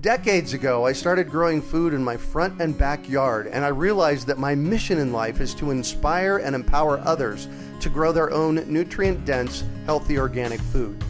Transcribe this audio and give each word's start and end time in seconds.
Decades 0.00 0.52
ago, 0.52 0.86
I 0.86 0.92
started 0.92 1.28
growing 1.28 1.60
food 1.60 1.92
in 1.92 2.04
my 2.04 2.16
front 2.16 2.62
and 2.62 2.78
backyard, 2.78 3.48
and 3.48 3.64
I 3.64 3.68
realized 3.68 4.28
that 4.28 4.38
my 4.38 4.54
mission 4.54 4.96
in 4.96 5.12
life 5.12 5.40
is 5.40 5.54
to 5.54 5.72
inspire 5.72 6.38
and 6.38 6.54
empower 6.54 7.00
others 7.00 7.48
to 7.80 7.88
grow 7.88 8.12
their 8.12 8.30
own 8.30 8.62
nutrient 8.72 9.24
dense, 9.24 9.64
healthy 9.86 10.16
organic 10.16 10.60
food. 10.60 11.02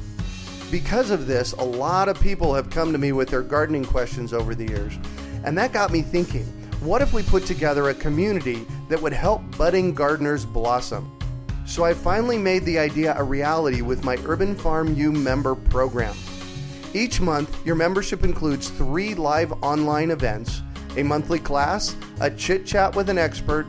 Because 0.71 1.11
of 1.11 1.27
this, 1.27 1.53
a 1.53 1.63
lot 1.63 2.09
of 2.09 2.19
people 2.19 2.55
have 2.55 2.71
come 2.71 2.91
to 2.93 2.99
me 2.99 3.13
with 3.13 3.29
their 3.29 3.43
gardening 3.43 3.85
questions 3.85 4.33
over 4.33 4.55
the 4.55 4.67
years, 4.67 4.99
and 5.45 5.57
that 5.59 5.75
got 5.75 5.93
me 5.93 6.01
thinking 6.01 6.47
what 6.81 7.03
if 7.03 7.13
we 7.13 7.23
put 7.25 7.45
together 7.45 7.91
a 7.91 7.95
community 7.95 8.65
that 8.89 9.03
would 9.03 9.13
help 9.13 9.43
budding 9.59 9.93
gardeners 9.93 10.47
blossom? 10.47 11.15
So 11.67 11.85
I 11.85 11.93
finally 11.93 12.39
made 12.39 12.65
the 12.65 12.79
idea 12.79 13.15
a 13.19 13.23
reality 13.23 13.83
with 13.83 14.03
my 14.03 14.17
Urban 14.25 14.55
Farm 14.55 14.95
U 14.95 15.13
member 15.13 15.55
program. 15.55 16.17
Each 16.95 17.21
month, 17.21 17.67
your 17.67 17.77
membership 17.77 18.25
includes 18.25 18.71
three 18.71 19.15
live 19.15 19.53
online 19.63 20.11
events, 20.11 20.63
a 20.97 21.03
monthly 21.03 21.39
class, 21.39 21.95
a 22.21 22.31
chit 22.31 22.65
chat 22.65 22.97
with 22.97 23.11
an 23.11 23.19
expert, 23.19 23.67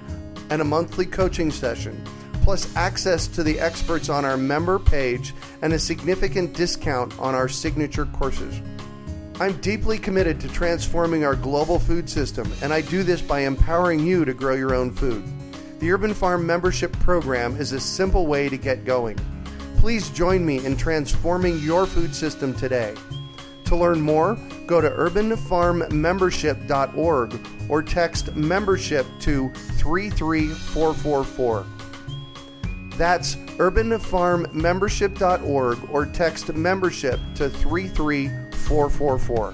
and 0.49 0.61
a 0.61 0.65
monthly 0.65 1.05
coaching 1.05 1.51
session, 1.51 2.01
plus 2.43 2.73
access 2.75 3.27
to 3.27 3.43
the 3.43 3.59
experts 3.59 4.07
on 4.09 4.23
our 4.23 4.37
member 4.37 4.79
page 4.79 5.33
and 5.61 5.73
a 5.73 5.79
significant 5.79 6.53
discount 6.53 7.17
on 7.19 7.35
our 7.35 7.49
signature 7.49 8.05
courses. 8.05 8.61
I'm 9.39 9.59
deeply 9.61 9.97
committed 9.97 10.39
to 10.41 10.49
transforming 10.49 11.25
our 11.25 11.35
global 11.35 11.77
food 11.77 12.09
system, 12.09 12.51
and 12.61 12.73
I 12.73 12.81
do 12.81 13.03
this 13.03 13.21
by 13.21 13.41
empowering 13.41 13.99
you 13.99 14.25
to 14.25 14.33
grow 14.33 14.55
your 14.55 14.73
own 14.73 14.91
food. 14.91 15.23
The 15.79 15.91
Urban 15.91 16.13
Farm 16.13 16.45
membership 16.45 16.91
program 16.99 17.57
is 17.57 17.73
a 17.73 17.79
simple 17.79 18.27
way 18.27 18.49
to 18.49 18.57
get 18.57 18.85
going. 18.85 19.17
Please 19.79 20.09
join 20.09 20.45
me 20.45 20.63
in 20.65 20.75
transforming 20.75 21.57
your 21.59 21.85
food 21.85 22.13
system 22.13 22.53
today. 22.53 22.93
To 23.63 23.77
learn 23.77 24.01
more, 24.01 24.37
go 24.67 24.81
to 24.81 24.89
urbanfarmmembership.org 24.89 27.39
or 27.69 27.81
text 27.81 28.35
membership 28.35 29.05
to 29.21 29.49
33444. 29.77 31.65
That's 32.97 33.35
urbanfarmmembership.org 33.35 35.89
or 35.89 36.05
text 36.07 36.53
membership 36.53 37.21
to 37.35 37.49
33444. 37.49 39.53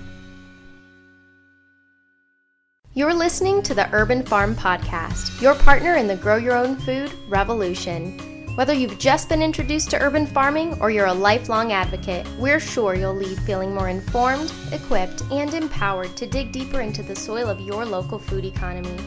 You're 2.94 3.14
listening 3.14 3.62
to 3.62 3.76
the 3.76 3.94
Urban 3.94 4.24
Farm 4.24 4.56
Podcast, 4.56 5.40
your 5.40 5.54
partner 5.54 5.94
in 5.96 6.08
the 6.08 6.16
Grow 6.16 6.38
Your 6.38 6.56
Own 6.56 6.78
Food 6.78 7.14
revolution. 7.28 8.35
Whether 8.56 8.74
you've 8.74 9.00
just 9.00 9.28
been 9.28 9.42
introduced 9.42 9.90
to 9.90 10.02
urban 10.02 10.26
farming 10.26 10.80
or 10.80 10.90
you're 10.90 11.08
a 11.08 11.14
lifelong 11.14 11.74
advocate, 11.74 12.26
we're 12.40 12.62
sure 12.62 12.96
you'll 12.96 13.14
leave 13.14 13.38
feeling 13.40 13.76
more 13.76 13.90
informed, 13.90 14.54
equipped, 14.72 15.24
and 15.24 15.54
empowered 15.54 16.16
to 16.16 16.26
dig 16.26 16.54
deeper 16.54 16.80
into 16.80 17.04
the 17.04 17.18
soil 17.18 17.50
of 17.50 17.60
your 17.60 17.84
local 17.84 18.18
food 18.18 18.46
economy. 18.46 18.98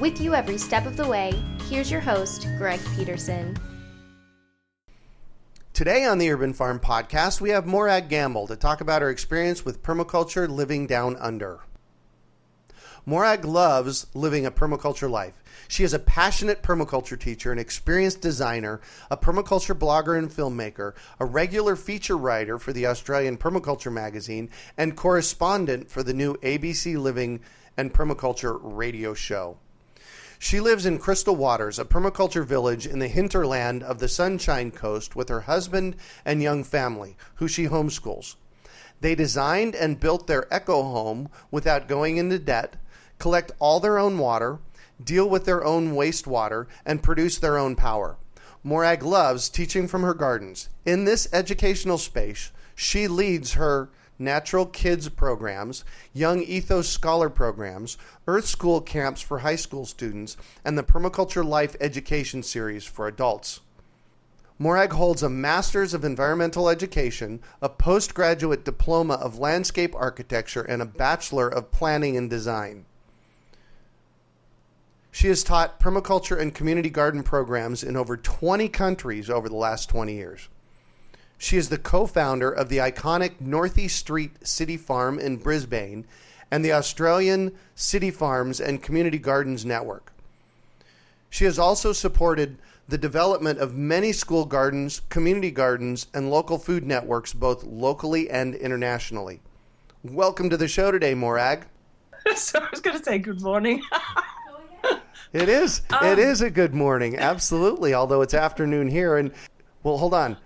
With 0.00 0.20
you 0.20 0.34
every 0.34 0.58
step 0.58 0.86
of 0.86 0.96
the 0.96 1.06
way, 1.06 1.40
here's 1.68 1.88
your 1.88 2.00
host, 2.00 2.48
Greg 2.58 2.80
Peterson. 2.96 3.56
Today 5.72 6.04
on 6.04 6.18
the 6.18 6.32
Urban 6.32 6.52
Farm 6.52 6.80
Podcast, 6.80 7.40
we 7.40 7.50
have 7.50 7.64
Morag 7.64 8.08
Gamble 8.08 8.48
to 8.48 8.56
talk 8.56 8.80
about 8.80 9.02
her 9.02 9.10
experience 9.10 9.64
with 9.64 9.84
permaculture 9.84 10.48
living 10.48 10.84
down 10.84 11.14
under. 11.20 11.60
Morag 13.04 13.44
loves 13.44 14.08
living 14.14 14.44
a 14.44 14.50
permaculture 14.50 15.08
life. 15.08 15.40
She 15.68 15.84
is 15.84 15.92
a 15.92 15.98
passionate 15.98 16.62
permaculture 16.62 17.18
teacher, 17.18 17.52
an 17.52 17.58
experienced 17.58 18.20
designer, 18.20 18.80
a 19.10 19.16
permaculture 19.16 19.76
blogger 19.76 20.18
and 20.18 20.30
filmmaker, 20.30 20.94
a 21.18 21.24
regular 21.24 21.76
feature 21.76 22.16
writer 22.16 22.58
for 22.58 22.72
the 22.72 22.86
Australian 22.86 23.36
Permaculture 23.36 23.92
magazine, 23.92 24.50
and 24.76 24.96
correspondent 24.96 25.90
for 25.90 26.02
the 26.02 26.14
new 26.14 26.34
ABC 26.36 26.96
Living 26.96 27.40
and 27.76 27.92
Permaculture 27.92 28.58
radio 28.62 29.12
show. 29.12 29.58
She 30.38 30.60
lives 30.60 30.84
in 30.84 30.98
Crystal 30.98 31.34
Waters, 31.34 31.78
a 31.78 31.84
permaculture 31.84 32.44
village 32.44 32.86
in 32.86 32.98
the 32.98 33.08
hinterland 33.08 33.82
of 33.82 33.98
the 33.98 34.08
Sunshine 34.08 34.70
Coast 34.70 35.16
with 35.16 35.28
her 35.30 35.42
husband 35.42 35.96
and 36.24 36.42
young 36.42 36.62
family, 36.62 37.16
who 37.36 37.48
she 37.48 37.68
homeschools. 37.68 38.36
They 39.00 39.14
designed 39.14 39.74
and 39.74 40.00
built 40.00 40.26
their 40.26 40.46
eco 40.52 40.82
home 40.82 41.28
without 41.50 41.88
going 41.88 42.18
into 42.18 42.38
debt, 42.38 42.76
collect 43.18 43.52
all 43.58 43.80
their 43.80 43.98
own 43.98 44.18
water, 44.18 44.58
deal 45.02 45.28
with 45.28 45.44
their 45.44 45.64
own 45.64 45.94
wastewater, 45.94 46.66
and 46.84 47.02
produce 47.02 47.38
their 47.38 47.58
own 47.58 47.76
power. 47.76 48.16
Morag 48.62 49.02
loves 49.02 49.48
teaching 49.48 49.86
from 49.86 50.02
her 50.02 50.14
gardens. 50.14 50.68
In 50.84 51.04
this 51.04 51.28
educational 51.32 51.98
space, 51.98 52.50
she 52.74 53.06
leads 53.06 53.52
her 53.52 53.90
Nature 54.18 54.64
Kids 54.64 55.08
programs, 55.10 55.84
young 56.12 56.42
ethos 56.42 56.88
scholar 56.88 57.28
programs, 57.28 57.98
earth 58.26 58.46
school 58.46 58.80
camps 58.80 59.20
for 59.20 59.40
high 59.40 59.56
school 59.56 59.84
students, 59.84 60.36
and 60.64 60.76
the 60.76 60.82
permaculture 60.82 61.44
life 61.44 61.76
education 61.80 62.42
series 62.42 62.84
for 62.84 63.06
adults. 63.06 63.60
Morag 64.58 64.94
holds 64.94 65.22
a 65.22 65.28
Master's 65.28 65.92
of 65.92 66.02
Environmental 66.02 66.70
Education, 66.70 67.40
a 67.60 67.68
postgraduate 67.68 68.64
diploma 68.64 69.14
of 69.14 69.38
landscape 69.38 69.94
architecture, 69.94 70.62
and 70.62 70.80
a 70.80 70.86
Bachelor 70.86 71.46
of 71.46 71.70
Planning 71.70 72.16
and 72.16 72.30
Design. 72.30 72.86
She 75.16 75.28
has 75.28 75.42
taught 75.42 75.80
permaculture 75.80 76.38
and 76.38 76.54
community 76.54 76.90
garden 76.90 77.22
programs 77.22 77.82
in 77.82 77.96
over 77.96 78.18
20 78.18 78.68
countries 78.68 79.30
over 79.30 79.48
the 79.48 79.56
last 79.56 79.88
20 79.88 80.12
years. 80.12 80.50
She 81.38 81.56
is 81.56 81.70
the 81.70 81.78
co 81.78 82.06
founder 82.06 82.50
of 82.50 82.68
the 82.68 82.76
iconic 82.76 83.40
Northey 83.40 83.88
Street 83.88 84.46
City 84.46 84.76
Farm 84.76 85.18
in 85.18 85.38
Brisbane 85.38 86.04
and 86.50 86.62
the 86.62 86.74
Australian 86.74 87.52
City 87.74 88.10
Farms 88.10 88.60
and 88.60 88.82
Community 88.82 89.16
Gardens 89.16 89.64
Network. 89.64 90.12
She 91.30 91.46
has 91.46 91.58
also 91.58 91.94
supported 91.94 92.58
the 92.86 92.98
development 92.98 93.58
of 93.58 93.74
many 93.74 94.12
school 94.12 94.44
gardens, 94.44 95.00
community 95.08 95.50
gardens, 95.50 96.08
and 96.12 96.30
local 96.30 96.58
food 96.58 96.84
networks, 96.84 97.32
both 97.32 97.64
locally 97.64 98.28
and 98.28 98.54
internationally. 98.54 99.40
Welcome 100.04 100.50
to 100.50 100.58
the 100.58 100.68
show 100.68 100.90
today, 100.90 101.14
Morag. 101.14 101.64
so 102.36 102.58
I 102.58 102.68
was 102.70 102.82
going 102.82 102.98
to 102.98 103.02
say 103.02 103.16
good 103.16 103.40
morning. 103.40 103.82
It 105.36 105.48
is. 105.50 105.82
Um, 105.90 106.06
it 106.06 106.18
is 106.18 106.40
a 106.40 106.48
good 106.50 106.74
morning. 106.74 107.16
Absolutely. 107.18 107.92
Although 107.92 108.22
it's 108.22 108.32
afternoon 108.32 108.88
here, 108.88 109.16
and 109.18 109.30
well, 109.82 109.98
hold 109.98 110.14
on. 110.14 110.36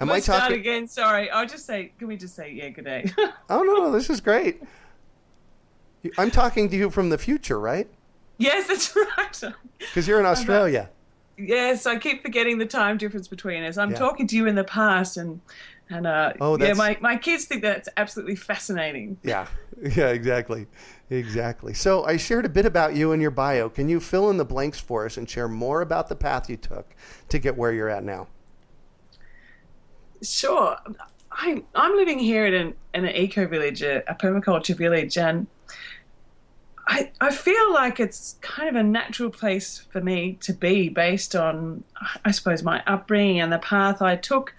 Am 0.00 0.10
I 0.10 0.20
talking? 0.20 0.56
again. 0.58 0.86
Sorry. 0.88 1.28
I'll 1.30 1.46
just 1.46 1.66
say, 1.66 1.92
can 1.98 2.08
we 2.08 2.16
just 2.16 2.34
say, 2.34 2.52
yeah, 2.52 2.68
good 2.70 2.84
day? 2.84 3.10
Oh 3.50 3.62
no, 3.62 3.74
no, 3.74 3.90
this 3.92 4.08
is 4.10 4.20
great. 4.20 4.62
I'm 6.16 6.30
talking 6.30 6.68
to 6.70 6.76
you 6.76 6.90
from 6.90 7.10
the 7.10 7.18
future, 7.18 7.58
right? 7.60 7.88
yes, 8.38 8.68
that's 8.68 8.94
right. 9.42 9.54
Because 9.78 10.06
you're 10.06 10.20
in 10.20 10.26
Australia. 10.26 10.88
Yes, 11.36 11.86
I 11.86 11.96
keep 11.98 12.22
forgetting 12.22 12.58
the 12.58 12.66
time 12.66 12.96
difference 12.98 13.28
between 13.28 13.62
us. 13.64 13.76
I'm 13.76 13.90
Yeah. 13.90 13.98
talking 13.98 14.26
to 14.28 14.36
you 14.36 14.46
in 14.46 14.54
the 14.54 14.64
past, 14.64 15.16
and 15.16 15.40
And 15.90 16.06
uh, 16.06 16.34
Oh, 16.40 16.58
yeah, 16.58 16.74
my, 16.74 16.98
my 17.00 17.16
kids 17.16 17.46
think 17.46 17.62
that's 17.62 17.88
absolutely 17.96 18.36
fascinating. 18.36 19.18
Yeah, 19.22 19.46
yeah, 19.96 20.08
exactly, 20.08 20.66
exactly. 21.10 21.74
So 21.74 22.04
I 22.04 22.16
shared 22.16 22.44
a 22.44 22.48
bit 22.48 22.66
about 22.66 22.94
you 22.94 23.12
in 23.12 23.20
your 23.20 23.30
bio. 23.30 23.68
Can 23.68 23.88
you 23.88 24.00
fill 24.00 24.30
in 24.30 24.36
the 24.36 24.44
blanks 24.44 24.78
for 24.78 25.06
us 25.06 25.16
and 25.16 25.28
share 25.28 25.48
more 25.48 25.80
about 25.80 26.08
the 26.08 26.16
path 26.16 26.50
you 26.50 26.56
took 26.56 26.94
to 27.28 27.38
get 27.38 27.56
where 27.56 27.72
you're 27.72 27.88
at 27.88 28.04
now? 28.04 28.28
Sure. 30.22 30.76
I, 31.30 31.62
I'm 31.74 31.96
living 31.96 32.18
here 32.18 32.46
in 32.46 32.54
an, 32.54 32.74
in 32.94 33.04
an 33.04 33.14
eco 33.14 33.46
village, 33.46 33.82
a, 33.82 34.02
a 34.10 34.14
permaculture 34.14 34.76
village, 34.76 35.16
and 35.16 35.46
I, 36.88 37.12
I 37.20 37.30
feel 37.30 37.72
like 37.72 38.00
it's 38.00 38.36
kind 38.40 38.68
of 38.68 38.74
a 38.74 38.82
natural 38.82 39.28
place 39.28 39.78
for 39.90 40.00
me 40.00 40.38
to 40.40 40.54
be 40.54 40.88
based 40.88 41.36
on, 41.36 41.84
I 42.24 42.30
suppose, 42.30 42.62
my 42.62 42.82
upbringing 42.86 43.40
and 43.40 43.52
the 43.52 43.58
path 43.58 44.00
I 44.00 44.16
took 44.16 44.54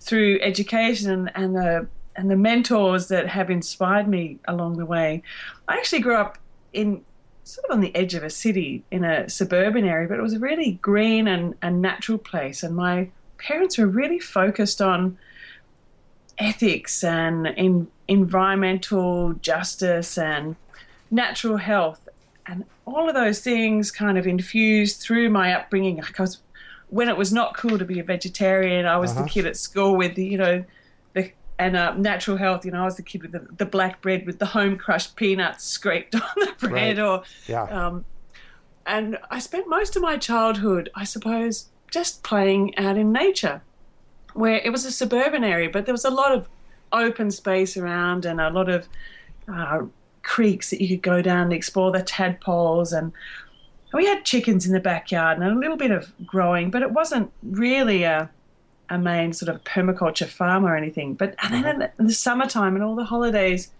through 0.00 0.40
education 0.40 1.30
and, 1.34 1.54
the 1.54 1.86
and 2.16 2.30
the 2.30 2.36
mentors 2.36 3.08
that 3.08 3.28
have 3.28 3.50
inspired 3.50 4.08
me 4.08 4.38
along 4.48 4.78
the 4.78 4.86
way. 4.86 5.22
I 5.68 5.76
actually 5.76 6.00
grew 6.00 6.16
up 6.16 6.38
in 6.72 7.04
sort 7.44 7.66
of 7.66 7.72
on 7.72 7.80
the 7.80 7.94
edge 7.94 8.14
of 8.14 8.22
a 8.22 8.30
city 8.30 8.84
in 8.90 9.04
a 9.04 9.28
suburban 9.28 9.84
area, 9.84 10.08
but 10.08 10.18
it 10.18 10.22
was 10.22 10.34
a 10.34 10.38
really 10.38 10.72
green 10.82 11.26
and, 11.26 11.54
and 11.62 11.82
natural 11.82 12.18
place. 12.18 12.62
And 12.62 12.76
my 12.76 13.10
parents 13.38 13.78
were 13.78 13.86
really 13.86 14.18
focused 14.18 14.80
on 14.80 15.18
ethics 16.38 17.02
and 17.04 17.46
in, 17.48 17.88
environmental 18.08 19.34
justice 19.34 20.18
and 20.18 20.56
natural 21.10 21.56
health. 21.56 22.08
And 22.46 22.64
all 22.86 23.08
of 23.08 23.14
those 23.14 23.40
things 23.40 23.90
kind 23.90 24.18
of 24.18 24.26
infused 24.26 25.00
through 25.00 25.30
my 25.30 25.52
upbringing. 25.52 25.98
Like 25.98 26.18
I 26.18 26.24
was, 26.24 26.38
when 26.90 27.08
it 27.08 27.16
was 27.16 27.32
not 27.32 27.56
cool 27.56 27.78
to 27.78 27.84
be 27.84 27.98
a 28.00 28.04
vegetarian, 28.04 28.84
I 28.86 28.96
was 28.98 29.12
Uh-huh. 29.12 29.22
the 29.22 29.28
kid 29.30 29.46
at 29.46 29.56
school 29.56 29.96
with 29.96 30.14
the, 30.16 30.24
you 30.24 30.38
know, 30.38 30.64
the 31.14 31.32
and 31.58 31.76
uh, 31.76 31.94
natural 31.94 32.36
health. 32.36 32.64
You 32.64 32.72
know, 32.72 32.82
I 32.82 32.84
was 32.84 32.96
the 32.96 33.02
kid 33.02 33.22
with 33.22 33.32
the, 33.32 33.46
the 33.56 33.66
black 33.66 34.00
bread 34.02 34.26
with 34.26 34.38
the 34.38 34.46
home 34.46 34.76
crushed 34.76 35.16
peanuts 35.16 35.64
scraped 35.64 36.14
on 36.14 36.20
the 36.36 36.54
bread, 36.68 36.98
Right. 36.98 37.04
or 37.04 37.22
Yeah, 37.46 37.64
um, 37.64 38.04
and 38.86 39.18
I 39.30 39.38
spent 39.38 39.68
most 39.68 39.94
of 39.96 40.02
my 40.02 40.16
childhood, 40.16 40.90
I 40.94 41.04
suppose, 41.04 41.68
just 41.90 42.22
playing 42.22 42.76
out 42.78 42.96
in 42.96 43.12
nature, 43.12 43.62
where 44.34 44.56
it 44.56 44.70
was 44.70 44.84
a 44.84 44.90
suburban 44.92 45.44
area, 45.44 45.68
but 45.72 45.84
there 45.86 45.94
was 45.94 46.04
a 46.04 46.10
lot 46.10 46.32
of 46.32 46.48
open 46.92 47.30
space 47.30 47.76
around 47.76 48.24
and 48.24 48.40
a 48.40 48.50
lot 48.50 48.68
of 48.68 48.88
uh, 49.52 49.80
creeks 50.22 50.70
that 50.70 50.80
you 50.82 50.88
could 50.88 51.02
go 51.02 51.22
down 51.22 51.42
and 51.42 51.52
explore 51.52 51.92
the 51.92 52.02
tadpoles. 52.02 52.92
And 52.92 53.12
we 53.92 54.06
had 54.06 54.24
chickens 54.24 54.66
in 54.66 54.72
the 54.72 54.80
backyard 54.80 55.38
and 55.38 55.46
a 55.46 55.54
little 55.58 55.76
bit 55.76 55.90
of 55.90 56.12
growing, 56.26 56.70
but 56.70 56.82
it 56.82 56.92
wasn't 56.92 57.32
really 57.42 58.04
a, 58.04 58.30
a 58.88 58.98
main 58.98 59.32
sort 59.32 59.48
of 59.54 59.62
permaculture 59.64 60.28
farm 60.28 60.64
or 60.64 60.76
anything. 60.76 61.14
But 61.14 61.34
and 61.42 61.52
then 61.54 61.66
in 61.66 61.78
the, 61.80 61.90
in 61.98 62.06
the 62.06 62.12
summertime 62.12 62.74
and 62.74 62.84
all 62.84 62.94
the 62.94 63.04
holidays, 63.04 63.70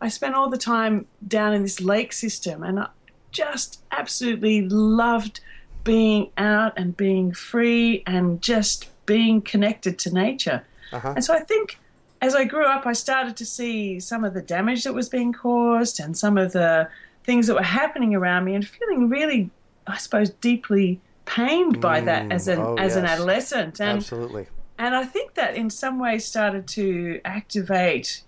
I 0.00 0.08
spent 0.08 0.34
all 0.34 0.50
the 0.50 0.58
time 0.58 1.06
down 1.26 1.54
in 1.54 1.62
this 1.62 1.80
lake 1.80 2.12
system 2.12 2.62
and 2.62 2.80
I 2.80 2.88
just 3.30 3.82
absolutely 3.92 4.62
loved 4.68 5.40
being 5.84 6.30
out 6.36 6.72
and 6.76 6.96
being 6.96 7.32
free 7.32 8.02
and 8.06 8.40
just 8.42 8.88
being 9.06 9.40
connected 9.40 9.98
to 10.00 10.12
nature. 10.12 10.64
uh-huh. 10.92 11.14
And 11.16 11.24
so 11.24 11.34
I 11.34 11.40
think 11.40 11.78
as 12.20 12.34
I 12.36 12.44
grew 12.44 12.64
up, 12.64 12.86
I 12.86 12.92
started 12.92 13.36
to 13.36 13.46
see 13.46 13.98
some 13.98 14.24
of 14.24 14.32
the 14.32 14.42
damage 14.42 14.84
that 14.84 14.94
was 14.94 15.08
being 15.08 15.32
caused 15.32 15.98
and 15.98 16.16
some 16.16 16.38
of 16.38 16.52
the 16.52 16.88
things 17.24 17.46
that 17.46 17.54
were 17.54 17.62
happening 17.62 18.14
around 18.14 18.44
me 18.44 18.54
and 18.54 18.66
feeling 18.66 19.08
really, 19.08 19.50
I 19.86 19.98
suppose, 19.98 20.30
deeply 20.30 21.00
pained 21.24 21.80
by 21.80 22.00
that 22.00 22.30
as 22.32 22.48
an 22.48 22.58
oh, 22.58 22.76
as 22.76 22.96
an 22.96 23.04
adolescent. 23.04 23.80
And 23.80 23.98
absolutely. 23.98 24.46
and 24.78 24.94
I 24.94 25.04
think 25.04 25.34
that 25.34 25.54
in 25.54 25.70
some 25.70 25.98
ways 25.98 26.24
started 26.24 26.66
to 26.68 27.20
activate, 27.24 28.22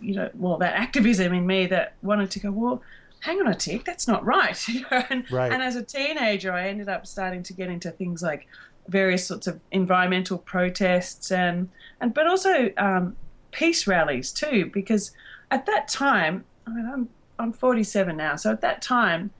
you 0.00 0.14
know, 0.14 0.30
well, 0.34 0.58
that 0.58 0.74
activism 0.74 1.32
in 1.32 1.46
me 1.46 1.66
that 1.66 1.94
wanted 2.02 2.30
to 2.32 2.40
go, 2.40 2.50
well, 2.50 2.82
hang 3.20 3.40
on 3.40 3.48
a 3.48 3.54
tick, 3.54 3.84
that's 3.84 4.06
not 4.06 4.24
right. 4.24 4.68
You 4.68 4.82
know? 4.90 5.02
and, 5.10 5.30
Right. 5.30 5.52
and 5.52 5.62
as 5.62 5.76
a 5.76 5.82
teenager, 5.82 6.52
I 6.52 6.68
ended 6.68 6.88
up 6.88 7.06
starting 7.06 7.42
to 7.44 7.52
get 7.52 7.68
into 7.68 7.90
things 7.90 8.22
like 8.22 8.46
various 8.88 9.26
sorts 9.26 9.46
of 9.46 9.60
environmental 9.70 10.38
protests 10.38 11.30
and, 11.30 11.68
and 12.00 12.14
but 12.14 12.26
also 12.26 12.70
um, 12.76 13.16
peace 13.50 13.86
rallies 13.86 14.32
too, 14.32 14.70
because 14.72 15.12
at 15.50 15.66
that 15.66 15.88
time, 15.88 16.44
I 16.66 16.70
mean, 16.70 16.90
I'm, 16.92 17.08
I'm 17.38 17.52
47 17.52 18.16
now, 18.16 18.36
so 18.36 18.50
at 18.50 18.60
that 18.62 18.82
time, 18.82 19.30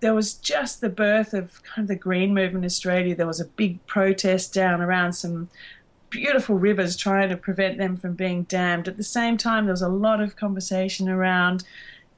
there 0.00 0.14
was 0.14 0.34
just 0.34 0.80
the 0.80 0.88
birth 0.88 1.34
of 1.34 1.62
kind 1.64 1.84
of 1.84 1.88
the 1.88 1.96
green 1.96 2.32
movement 2.32 2.64
in 2.64 2.66
Australia. 2.66 3.14
There 3.14 3.26
was 3.26 3.40
a 3.40 3.46
big 3.46 3.84
protest 3.86 4.54
down 4.54 4.80
around 4.80 5.14
some 5.14 5.48
beautiful 6.10 6.56
rivers 6.56 6.96
trying 6.96 7.28
to 7.28 7.36
prevent 7.36 7.78
them 7.78 7.96
from 7.96 8.14
being 8.14 8.44
dammed. 8.44 8.88
At 8.88 8.96
the 8.96 9.02
same 9.02 9.36
time, 9.36 9.64
there 9.64 9.72
was 9.72 9.82
a 9.82 9.88
lot 9.88 10.20
of 10.20 10.36
conversation 10.36 11.08
around 11.08 11.64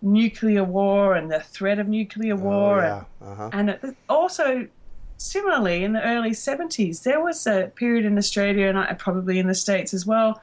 nuclear 0.03 0.65
war 0.65 1.15
and 1.15 1.31
the 1.31 1.41
threat 1.41 1.79
of 1.79 1.89
nuclear 1.89 2.37
war. 2.37 2.81
oh, 2.81 3.07
yeah. 3.21 3.27
Uh-huh. 3.27 3.51
And 3.53 3.71
it, 3.71 3.97
also, 4.09 4.69
similarly, 5.17 5.85
in 5.85 5.93
the 5.93 6.03
early 6.03 6.31
70s, 6.31 7.03
there 7.03 7.23
was 7.23 7.47
a 7.47 7.73
period 7.75 8.05
in 8.05 8.19
Australia 8.19 8.69
and 8.69 8.99
probably 8.99 9.39
in 9.39 9.47
the 9.47 9.55
States 9.55 9.93
as 9.95 10.07
well. 10.07 10.41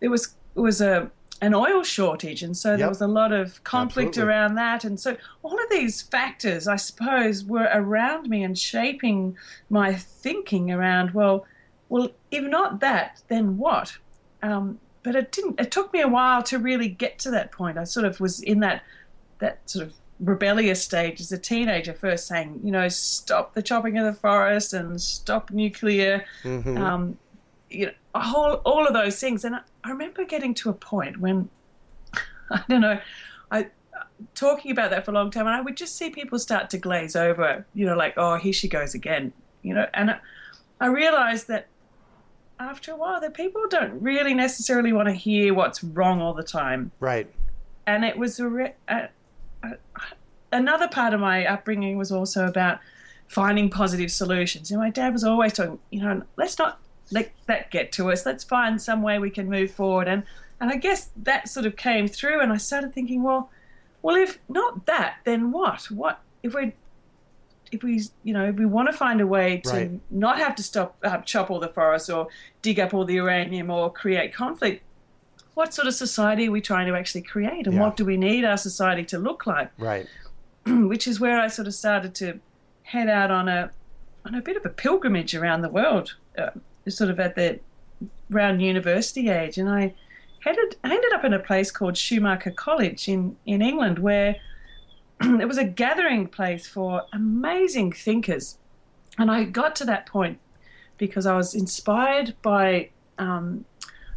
There 0.00 0.10
was 0.10 0.34
was 0.54 0.80
a 0.80 1.10
an 1.42 1.52
oil 1.54 1.82
shortage, 1.82 2.42
and 2.42 2.56
so 2.56 2.70
there 2.70 2.78
Yep. 2.80 2.88
was 2.88 3.00
a 3.00 3.06
lot 3.06 3.32
of 3.32 3.62
conflict 3.64 4.10
Absolutely. 4.10 4.32
around 4.34 4.54
that. 4.54 4.84
And 4.84 4.98
so 4.98 5.16
all 5.42 5.54
of 5.62 5.68
these 5.70 6.00
factors, 6.02 6.66
I 6.68 6.76
suppose, 6.76 7.44
were 7.44 7.68
around 7.72 8.28
me 8.28 8.42
and 8.44 8.58
shaping 8.58 9.36
my 9.68 9.94
thinking 9.94 10.70
around. 10.70 11.10
Well, 11.12 11.44
well, 11.88 12.10
if 12.30 12.44
not 12.44 12.80
that, 12.80 13.22
then 13.28 13.58
what? 13.58 13.96
Um, 14.42 14.78
but 15.02 15.14
it 15.16 15.32
didn't. 15.32 15.60
It 15.60 15.70
took 15.70 15.92
me 15.92 16.00
a 16.00 16.08
while 16.08 16.42
to 16.44 16.58
really 16.58 16.88
get 16.88 17.18
to 17.20 17.30
that 17.32 17.52
point. 17.52 17.76
I 17.78 17.84
sort 17.84 18.06
of 18.06 18.20
was 18.20 18.40
in 18.40 18.60
that 18.60 18.82
that 19.40 19.58
sort 19.68 19.86
of 19.86 19.92
rebellious 20.20 20.82
stage 20.82 21.20
as 21.20 21.32
a 21.32 21.36
teenager 21.36 21.92
first 21.92 22.28
saying 22.28 22.60
you 22.62 22.70
know 22.70 22.88
stop 22.88 23.52
the 23.54 23.60
chopping 23.60 23.98
of 23.98 24.06
the 24.06 24.12
forest 24.18 24.72
and 24.72 24.98
stop 25.02 25.50
nuclear 25.50 26.24
Mhm. 26.44 26.78
um, 26.78 27.18
you 27.68 27.86
know 27.86 27.92
a 28.14 28.20
whole, 28.20 28.54
all 28.64 28.86
of 28.86 28.92
those 28.92 29.18
things 29.18 29.44
and 29.44 29.56
I, 29.56 29.60
I 29.82 29.90
remember 29.90 30.24
getting 30.24 30.54
to 30.54 30.70
a 30.70 30.72
point 30.72 31.18
when 31.18 31.48
i 32.50 32.62
don't 32.68 32.80
know 32.80 33.00
i 33.50 33.68
talking 34.34 34.70
about 34.70 34.90
that 34.90 35.04
for 35.04 35.10
a 35.10 35.14
long 35.14 35.30
time 35.30 35.46
and 35.46 35.54
i 35.54 35.60
would 35.60 35.76
just 35.76 35.96
see 35.96 36.10
people 36.10 36.38
start 36.38 36.70
to 36.70 36.78
glaze 36.78 37.16
over 37.16 37.66
you 37.74 37.86
know 37.86 37.96
like 37.96 38.14
oh 38.16 38.36
here 38.36 38.52
she 38.52 38.68
goes 38.68 38.94
again 38.94 39.32
you 39.62 39.74
know 39.74 39.86
and 39.94 40.10
i, 40.10 40.18
I 40.80 40.86
realized 40.86 41.48
that 41.48 41.66
after 42.60 42.92
a 42.92 42.96
while 42.96 43.20
that 43.20 43.34
people 43.34 43.62
don't 43.68 44.00
really 44.00 44.32
necessarily 44.32 44.92
want 44.92 45.08
to 45.08 45.14
hear 45.14 45.52
what's 45.52 45.82
wrong 45.82 46.20
all 46.20 46.34
the 46.34 46.44
time 46.44 46.92
right. 47.00 47.28
and 47.86 48.04
it 48.04 48.16
was 48.16 48.38
a, 48.38 48.48
re- 48.48 48.74
a, 48.88 49.08
a, 49.64 49.72
another 50.52 50.86
part 50.88 51.12
of 51.14 51.20
my 51.20 51.44
upbringing 51.46 51.98
was 51.98 52.12
also 52.12 52.46
about 52.46 52.78
finding 53.26 53.70
positive 53.70 54.12
solutions. 54.12 54.70
You 54.70 54.76
know, 54.76 54.82
my 54.82 54.90
dad 54.90 55.12
was 55.12 55.24
always 55.24 55.52
talking, 55.54 55.78
you 55.90 56.00
know, 56.00 56.22
let's 56.36 56.58
not 56.58 56.78
let 57.10 57.32
that 57.46 57.70
get 57.70 57.92
to 57.92 58.10
us. 58.10 58.24
Let's 58.26 58.44
find 58.44 58.80
some 58.80 59.02
way 59.02 59.18
we 59.18 59.30
can 59.30 59.48
move 59.48 59.70
forward. 59.70 60.08
And 60.08 60.22
and 60.60 60.70
I 60.70 60.76
guess 60.76 61.10
that 61.16 61.48
sort 61.48 61.66
of 61.66 61.76
came 61.76 62.08
through, 62.08 62.40
and 62.40 62.52
I 62.52 62.56
started 62.56 62.94
thinking, 62.94 63.22
well, 63.22 63.50
well, 64.02 64.16
if 64.16 64.38
not 64.48 64.86
that, 64.86 65.16
then 65.24 65.50
what? 65.52 65.90
What 65.90 66.20
if 66.42 66.54
we 66.54 66.72
if 67.72 67.82
we 67.82 68.02
you 68.22 68.32
know 68.32 68.44
if 68.46 68.56
we 68.56 68.66
want 68.66 68.88
to 68.88 68.92
find 68.96 69.20
a 69.20 69.26
way 69.26 69.58
to 69.58 69.70
Right. 69.70 69.90
not 70.10 70.38
have 70.38 70.54
to 70.56 70.62
stop 70.62 70.96
uh, 71.02 71.18
chop 71.22 71.50
all 71.50 71.58
the 71.58 71.68
forests 71.68 72.08
or 72.10 72.28
dig 72.62 72.78
up 72.78 72.94
all 72.94 73.04
the 73.04 73.14
uranium 73.14 73.70
or 73.70 73.90
create 73.92 74.32
conflict 74.34 74.82
what 75.54 75.72
sort 75.72 75.88
of 75.88 75.94
society 75.94 76.46
are 76.48 76.50
we 76.52 76.60
trying 76.60 76.86
to 76.86 76.94
actually 76.94 77.22
create 77.22 77.66
and 77.66 77.74
Yeah. 77.76 77.80
what 77.80 77.96
do 77.96 78.04
we 78.04 78.16
need 78.16 78.44
our 78.44 78.58
society 78.58 79.02
to 79.06 79.18
look 79.18 79.46
like 79.46 79.70
Right. 79.78 80.06
which 80.66 81.08
is 81.08 81.18
where 81.18 81.40
I 81.40 81.48
sort 81.48 81.66
of 81.66 81.74
started 81.74 82.14
to 82.16 82.38
head 82.82 83.08
out 83.08 83.30
on 83.30 83.48
a 83.48 83.70
on 84.26 84.34
a 84.34 84.42
bit 84.42 84.56
of 84.56 84.64
a 84.66 84.70
pilgrimage 84.70 85.34
around 85.34 85.62
the 85.62 85.68
world, 85.68 86.14
uh, 86.38 86.50
sort 86.90 87.10
of 87.10 87.20
at 87.20 87.34
the 87.34 87.60
round 88.30 88.62
university 88.62 89.28
age, 89.28 89.58
and 89.58 89.68
I 89.68 89.94
headed 90.40 90.76
ended 90.84 91.12
up 91.12 91.24
in 91.24 91.32
a 91.32 91.38
place 91.38 91.70
called 91.70 91.96
Schumacher 91.96 92.50
College 92.50 93.08
in 93.08 93.36
in 93.46 93.62
England, 93.62 93.98
where 93.98 94.36
it 95.20 95.48
was 95.48 95.58
a 95.58 95.64
gathering 95.64 96.28
place 96.28 96.66
for 96.66 97.02
amazing 97.12 97.92
thinkers, 97.92 98.58
and 99.18 99.30
I 99.30 99.44
got 99.44 99.76
to 99.76 99.84
that 99.86 100.06
point 100.06 100.38
because 100.96 101.26
I 101.26 101.36
was 101.36 101.54
inspired 101.54 102.34
by 102.42 102.90
um, 103.18 103.64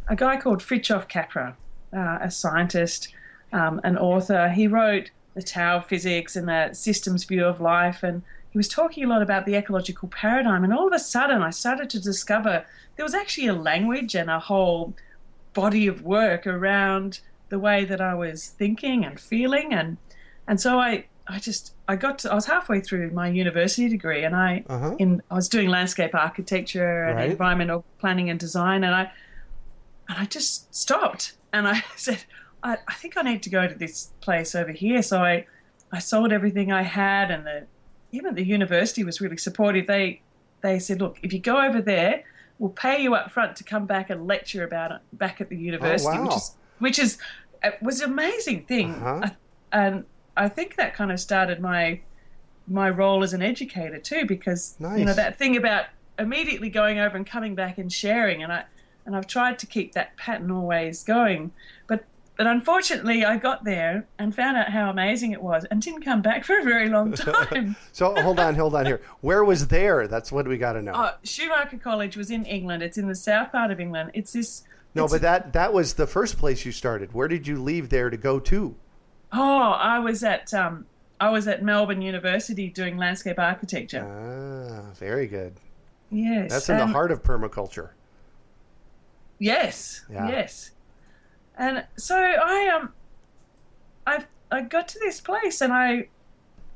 a 0.08 0.16
guy 0.16 0.36
called 0.36 0.60
Fritjof 0.60 1.08
Capra, 1.08 1.56
uh, 1.92 2.18
a 2.20 2.30
scientist, 2.30 3.08
um, 3.52 3.80
an 3.82 3.98
author. 3.98 4.48
He 4.48 4.66
wrote 4.66 5.10
the 5.34 5.42
Tao 5.42 5.78
of 5.78 5.86
Physics 5.86 6.36
and 6.36 6.48
the 6.48 6.72
systems 6.72 7.24
view 7.24 7.44
of 7.44 7.60
life, 7.60 8.02
and 8.02 8.22
he 8.50 8.58
was 8.58 8.68
talking 8.68 9.04
a 9.04 9.08
lot 9.08 9.22
about 9.22 9.46
the 9.46 9.54
ecological 9.56 10.08
paradigm. 10.08 10.64
And 10.64 10.72
all 10.72 10.86
of 10.88 10.92
a 10.94 10.98
sudden, 10.98 11.42
I 11.42 11.50
started 11.50 11.90
to 11.90 12.00
discover 12.00 12.64
there 12.96 13.04
was 13.04 13.14
actually 13.14 13.46
a 13.48 13.54
language 13.54 14.14
and 14.14 14.30
a 14.30 14.40
whole 14.40 14.94
body 15.54 15.86
of 15.86 16.02
work 16.02 16.46
around 16.46 17.20
the 17.50 17.58
way 17.58 17.84
that 17.84 18.00
I 18.00 18.14
was 18.14 18.48
thinking 18.48 19.04
and 19.04 19.18
feeling, 19.18 19.72
and 19.72 19.98
and 20.46 20.60
so 20.60 20.78
I 20.78 21.06
I 21.26 21.38
just 21.38 21.74
I 21.88 21.96
got 21.96 22.18
to 22.20 22.32
I 22.32 22.34
was 22.34 22.46
halfway 22.46 22.80
through 22.80 23.10
my 23.12 23.28
university 23.28 23.88
degree, 23.88 24.24
and 24.24 24.34
I 24.36 24.64
Uh-huh. 24.68 24.94
in 24.98 25.22
I 25.30 25.34
was 25.34 25.48
doing 25.48 25.68
landscape 25.68 26.14
architecture 26.14 27.04
and 27.04 27.18
Right. 27.18 27.30
environmental 27.30 27.86
planning 28.00 28.28
and 28.30 28.38
design, 28.40 28.84
and 28.84 28.94
I 28.94 29.10
and 30.08 30.18
I 30.18 30.24
just 30.24 30.74
stopped 30.74 31.34
and 31.52 31.66
I 31.68 31.82
said, 31.96 32.24
I, 32.62 32.78
I 32.88 32.94
think 32.94 33.16
I 33.16 33.22
need 33.22 33.42
to 33.44 33.50
go 33.50 33.66
to 33.68 33.74
this 33.74 34.12
place 34.20 34.54
over 34.54 34.72
here. 34.72 35.02
So 35.02 35.22
I, 35.22 35.46
I 35.92 35.98
sold 36.00 36.32
everything 36.32 36.72
I 36.72 36.82
had, 36.82 37.30
and 37.30 37.46
the 37.46 37.66
even 38.12 38.34
the 38.34 38.44
university 38.44 39.04
was 39.04 39.20
really 39.20 39.36
supportive. 39.36 39.86
They 39.86 40.22
they 40.60 40.78
said, 40.78 41.00
look, 41.00 41.18
if 41.22 41.32
you 41.32 41.38
go 41.38 41.60
over 41.60 41.80
there, 41.80 42.24
we'll 42.58 42.70
pay 42.70 43.02
you 43.02 43.14
up 43.14 43.30
front 43.30 43.56
to 43.56 43.64
come 43.64 43.86
back 43.86 44.10
and 44.10 44.26
lecture 44.26 44.64
about 44.64 44.92
it 44.92 45.00
back 45.12 45.40
at 45.40 45.48
the 45.48 45.56
university, 45.56 46.18
wow. 46.18 46.24
which 46.24 46.36
is 46.36 46.56
which 46.78 46.98
is 46.98 47.18
was 47.82 48.00
an 48.00 48.10
amazing 48.10 48.64
thing, 48.64 48.94
Uh-huh. 48.94 49.20
I, 49.22 49.30
and 49.72 50.04
I 50.36 50.48
think 50.48 50.76
that 50.76 50.94
kind 50.94 51.12
of 51.12 51.20
started 51.20 51.60
my 51.60 52.00
my 52.66 52.90
role 52.90 53.22
as 53.22 53.32
an 53.32 53.42
educator 53.42 53.98
too, 53.98 54.24
because 54.26 54.76
you 54.80 55.04
know 55.04 55.14
that 55.14 55.36
thing 55.36 55.56
about 55.56 55.86
immediately 56.18 56.70
going 56.70 56.98
over 56.98 57.16
and 57.16 57.26
coming 57.26 57.54
back 57.54 57.78
and 57.78 57.92
sharing, 57.92 58.42
and 58.42 58.52
I 58.52 58.64
and 59.06 59.16
I've 59.16 59.26
tried 59.26 59.58
to 59.60 59.66
keep 59.66 59.92
that 59.92 60.16
pattern 60.16 60.50
always 60.50 61.02
going, 61.02 61.52
but. 61.86 62.04
But 62.38 62.46
unfortunately, 62.46 63.24
I 63.24 63.36
got 63.36 63.64
there 63.64 64.06
and 64.18 64.32
found 64.34 64.56
out 64.56 64.70
how 64.70 64.88
amazing 64.90 65.32
it 65.32 65.42
was, 65.42 65.64
and 65.64 65.82
didn't 65.82 66.02
come 66.04 66.22
back 66.22 66.44
for 66.46 66.56
a 66.58 66.62
very 66.62 66.88
long 66.88 67.12
time. 67.12 67.74
So 67.92 68.14
hold 68.14 68.38
on, 68.38 68.54
hold 68.54 68.74
on 68.76 68.86
here. 68.86 69.02
Where 69.20 69.42
was 69.44 69.66
there? 69.68 70.06
That's 70.06 70.30
what 70.30 70.46
we 70.46 70.56
got 70.56 70.74
to 70.74 70.82
know. 70.82 70.92
Oh, 70.94 71.10
Schumacher 71.24 71.78
College 71.78 72.16
was 72.16 72.30
in 72.30 72.44
England. 72.46 72.82
It's 72.84 72.96
in 72.96 73.08
the 73.08 73.16
south 73.16 73.50
part 73.52 73.72
of 73.72 73.80
England. 73.80 74.12
It's 74.14 74.32
this. 74.32 74.62
no, 74.94 75.04
it's- 75.04 75.10
but 75.12 75.22
that 75.22 75.52
that 75.52 75.72
was 75.72 75.94
the 75.94 76.06
first 76.06 76.38
place 76.38 76.64
you 76.64 76.70
started. 76.72 77.12
Where 77.12 77.26
did 77.28 77.46
you 77.48 77.60
leave 77.60 77.88
there 77.90 78.08
to 78.08 78.16
go 78.16 78.38
to? 78.38 78.76
Oh, 79.32 79.72
I 79.72 79.98
was 79.98 80.22
at 80.22 80.54
um, 80.54 80.86
I 81.18 81.30
was 81.30 81.48
at 81.48 81.64
Melbourne 81.64 82.02
University 82.02 82.68
doing 82.68 82.96
landscape 82.96 83.40
architecture. 83.40 84.06
Ah, 84.06 84.94
very 84.94 85.26
good. 85.26 85.54
yes, 86.10 86.50
That's 86.52 86.68
in 86.68 86.76
the 86.78 86.86
heart 86.86 87.10
of 87.10 87.24
permaculture. 87.24 87.90
Yes, 89.40 90.04
Yeah. 90.10 90.28
yes. 90.28 90.70
And 91.58 91.84
so 91.96 92.16
I 92.16 92.68
um, 92.68 92.92
I 94.06 94.24
I 94.50 94.62
got 94.62 94.88
to 94.88 94.98
this 95.00 95.20
place 95.20 95.60
and 95.60 95.72
I 95.72 96.08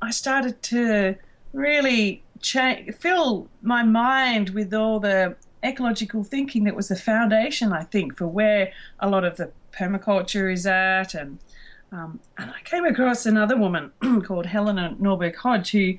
I 0.03 0.11
started 0.11 0.61
to 0.65 1.17
really 1.53 2.23
change, 2.41 2.95
fill 2.97 3.49
my 3.62 3.85
mind 3.85 4.51
with 4.51 4.75
all 4.75 4.99
the 4.99 5.37
ecological 5.65 6.25
thinking 6.25 6.65
that 6.65 6.75
was 6.75 6.89
the 6.89 6.97
foundation, 6.97 7.73
I 7.73 7.85
think, 7.85 8.17
for 8.17 8.27
where 8.27 8.73
a 8.99 9.09
lot 9.09 9.25
of 9.25 9.37
the 9.37 9.53
permaculture 9.73 10.53
is 10.53 10.67
at. 10.67 11.15
And 11.15 11.39
um, 11.93 12.21
and 12.37 12.51
I 12.51 12.61
came 12.65 12.85
across 12.85 13.27
another 13.27 13.57
woman 13.57 13.93
called 14.25 14.47
Helena 14.47 14.97
Norberg 15.01 15.37
Hodge 15.37 15.71
who 15.71 15.95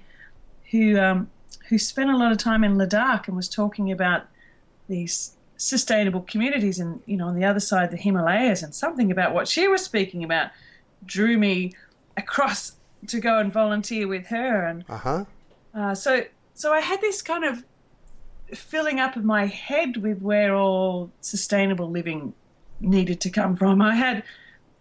who 0.72 1.00
um, 1.00 1.30
who 1.70 1.78
spent 1.78 2.10
a 2.10 2.18
lot 2.18 2.32
of 2.32 2.38
time 2.38 2.63
in 2.63 2.75
Ladakh 2.75 3.28
and 3.28 3.38
was 3.38 3.48
talking 3.48 3.92
about 3.92 4.24
these 4.90 5.38
sustainable 5.63 6.22
communities 6.22 6.79
and 6.79 7.01
you 7.05 7.15
know 7.17 7.27
on 7.27 7.36
the 7.39 7.46
other 7.46 7.60
side 7.60 7.89
the 7.91 7.98
Himalayas 7.98 8.62
and 8.63 8.74
something 8.75 9.12
about 9.12 9.34
what 9.34 9.48
she 9.48 9.67
was 9.67 9.82
speaking 9.84 10.24
about 10.24 10.50
drew 11.05 11.38
me 11.38 11.72
across 12.17 12.74
to 13.08 13.20
go 13.20 13.39
and 13.39 13.51
volunteer 13.51 14.08
with 14.08 14.27
her 14.27 14.65
and 14.65 14.84
Uh 14.89 14.98
huh. 14.98 15.25
uh, 15.74 15.96
so 15.96 16.24
so 16.53 16.72
I 16.74 16.82
had 16.82 17.00
this 17.01 17.22
kind 17.22 17.43
of 17.46 17.63
filling 18.53 19.00
up 19.00 19.15
of 19.15 19.24
my 19.24 19.46
head 19.48 19.98
with 19.98 20.22
where 20.22 20.53
all 20.55 21.10
sustainable 21.22 21.89
living 21.89 22.34
needed 22.79 23.20
to 23.22 23.29
come 23.29 23.55
from. 23.55 23.82
I 23.82 23.96
had 23.96 24.24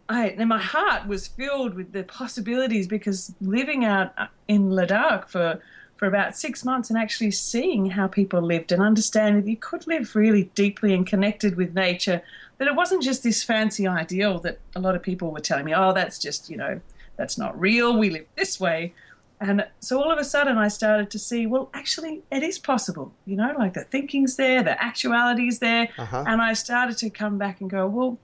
I 0.08 0.30
and 0.30 0.48
my 0.48 0.58
heart 0.60 1.06
was 1.06 1.28
filled 1.28 1.74
with 1.74 1.92
the 1.92 2.02
possibilities 2.04 2.86
because 2.88 3.32
living 3.40 3.84
out 3.84 4.12
in 4.48 4.70
Ladakh 4.70 5.28
for 5.28 5.60
for 6.02 6.08
about 6.08 6.36
six 6.36 6.64
months 6.64 6.90
and 6.90 6.98
actually 6.98 7.30
seeing 7.30 7.86
how 7.86 8.08
people 8.08 8.42
lived 8.42 8.72
and 8.72 8.82
understanding 8.82 9.40
that 9.44 9.48
you 9.48 9.56
could 9.56 9.86
live 9.86 10.16
really 10.16 10.50
deeply 10.56 10.92
and 10.94 11.06
connected 11.06 11.56
with 11.56 11.76
nature. 11.76 12.20
That 12.58 12.66
it 12.66 12.74
wasn't 12.74 13.04
just 13.04 13.22
this 13.22 13.44
fancy 13.44 13.86
ideal 13.86 14.40
that 14.40 14.58
a 14.74 14.80
lot 14.80 14.96
of 14.96 15.02
people 15.04 15.30
were 15.30 15.38
telling 15.38 15.64
me, 15.64 15.72
oh, 15.72 15.92
that's 15.92 16.18
just, 16.18 16.50
you 16.50 16.56
know, 16.56 16.80
that's 17.16 17.38
not 17.38 17.56
real. 17.56 17.96
We 17.96 18.10
live 18.10 18.26
this 18.34 18.58
way. 18.58 18.94
And 19.40 19.64
so 19.78 20.02
all 20.02 20.10
of 20.10 20.18
a 20.18 20.24
sudden, 20.24 20.58
I 20.58 20.66
started 20.66 21.08
to 21.12 21.20
see, 21.20 21.46
well, 21.46 21.70
actually, 21.72 22.24
it 22.32 22.42
is 22.42 22.58
possible. 22.58 23.14
You 23.24 23.36
know, 23.36 23.54
like 23.56 23.74
the 23.74 23.84
thinking's 23.84 24.34
there, 24.34 24.60
the 24.64 24.82
actuality's 24.82 25.60
there. 25.60 25.88
Uh-huh. 25.98 26.24
And 26.26 26.42
I 26.42 26.54
started 26.54 26.98
to 26.98 27.10
come 27.10 27.38
back 27.38 27.60
and 27.60 27.70
go, 27.70 27.86
well, 27.86 28.18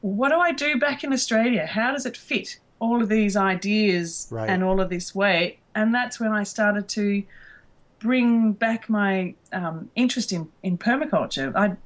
what 0.00 0.30
do 0.30 0.36
I 0.36 0.52
do 0.52 0.78
back 0.78 1.04
in 1.04 1.12
Australia? 1.12 1.66
How 1.66 1.92
does 1.92 2.06
it 2.06 2.16
fit 2.16 2.58
all 2.78 3.02
of 3.02 3.10
these 3.10 3.36
ideas 3.36 4.28
Right. 4.30 4.48
and 4.48 4.64
all 4.64 4.80
of 4.80 4.88
this 4.88 5.14
way? 5.14 5.58
And 5.76 5.94
that's 5.94 6.18
when 6.18 6.32
I 6.32 6.42
started 6.42 6.88
to 6.88 7.22
bring 7.98 8.52
back 8.52 8.88
my 8.88 9.34
um, 9.52 9.90
interest 9.94 10.32
in, 10.32 10.48
in 10.62 10.78
permaculture. 10.78 11.54
I, 11.54 11.76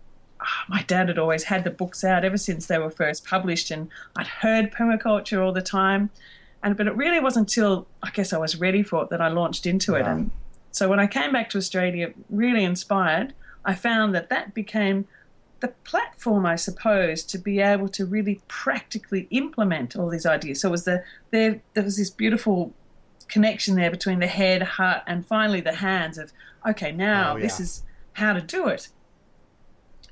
ah, 0.41 0.65
my 0.69 0.83
dad 0.85 1.09
had 1.09 1.19
always 1.19 1.45
had 1.45 1.65
the 1.65 1.71
books 1.71 2.05
out 2.05 2.25
ever 2.25 2.37
since 2.37 2.67
they 2.67 2.79
were 2.79 2.91
first 2.91 3.27
published, 3.27 3.71
and 3.71 3.89
I'd 4.17 4.29
heard 4.29 4.73
permaculture 4.73 5.45
all 5.45 5.53
the 5.53 5.61
time. 5.61 6.11
And 6.63 6.77
but 6.77 6.87
it 6.87 6.95
really 6.95 7.21
wasn't 7.21 7.49
until 7.49 7.87
I 8.03 8.11
guess 8.11 8.33
I 8.33 8.39
was 8.39 8.57
ready 8.57 8.83
for 8.83 9.03
it 9.03 9.11
that 9.11 9.21
I 9.21 9.29
launched 9.29 9.67
into 9.67 9.95
it. 9.97 10.07
And 10.07 10.31
so 10.71 10.89
when 10.89 11.01
I 11.01 11.07
came 11.07 11.33
back 11.33 11.51
to 11.51 11.59
Australia, 11.59 12.13
really 12.29 12.63
inspired, 12.65 13.35
I 13.65 13.75
found 13.75 14.15
that 14.15 14.29
that 14.29 14.55
became 14.55 15.09
the 15.61 15.69
platform, 15.85 16.47
I 16.47 16.57
suppose, 16.57 17.23
to 17.25 17.39
be 17.39 17.61
able 17.61 17.89
to 17.89 18.07
really 18.07 18.41
practically 18.47 19.27
implement 19.31 19.97
all 19.97 20.09
these 20.09 20.27
ideas. 20.27 20.61
So 20.61 20.69
it 20.69 20.71
was 20.71 20.85
the 20.85 21.03
there 21.31 21.61
there 21.75 21.85
was 21.85 21.97
this 21.97 22.11
beautiful 22.11 22.73
connection 23.31 23.77
there 23.77 23.91
between 23.91 24.19
the 24.19 24.27
head, 24.27 24.63
heart, 24.63 25.03
and 25.07 25.27
finally 25.27 25.61
the 25.61 25.75
hands 25.75 26.19
of 26.19 26.33
okay, 26.69 26.93
now 26.93 27.37
Oh, 27.37 27.41
this 27.41 27.61
is 27.61 27.83
how 28.15 28.33
to 28.35 28.41
do 28.41 28.69
it. 28.69 28.89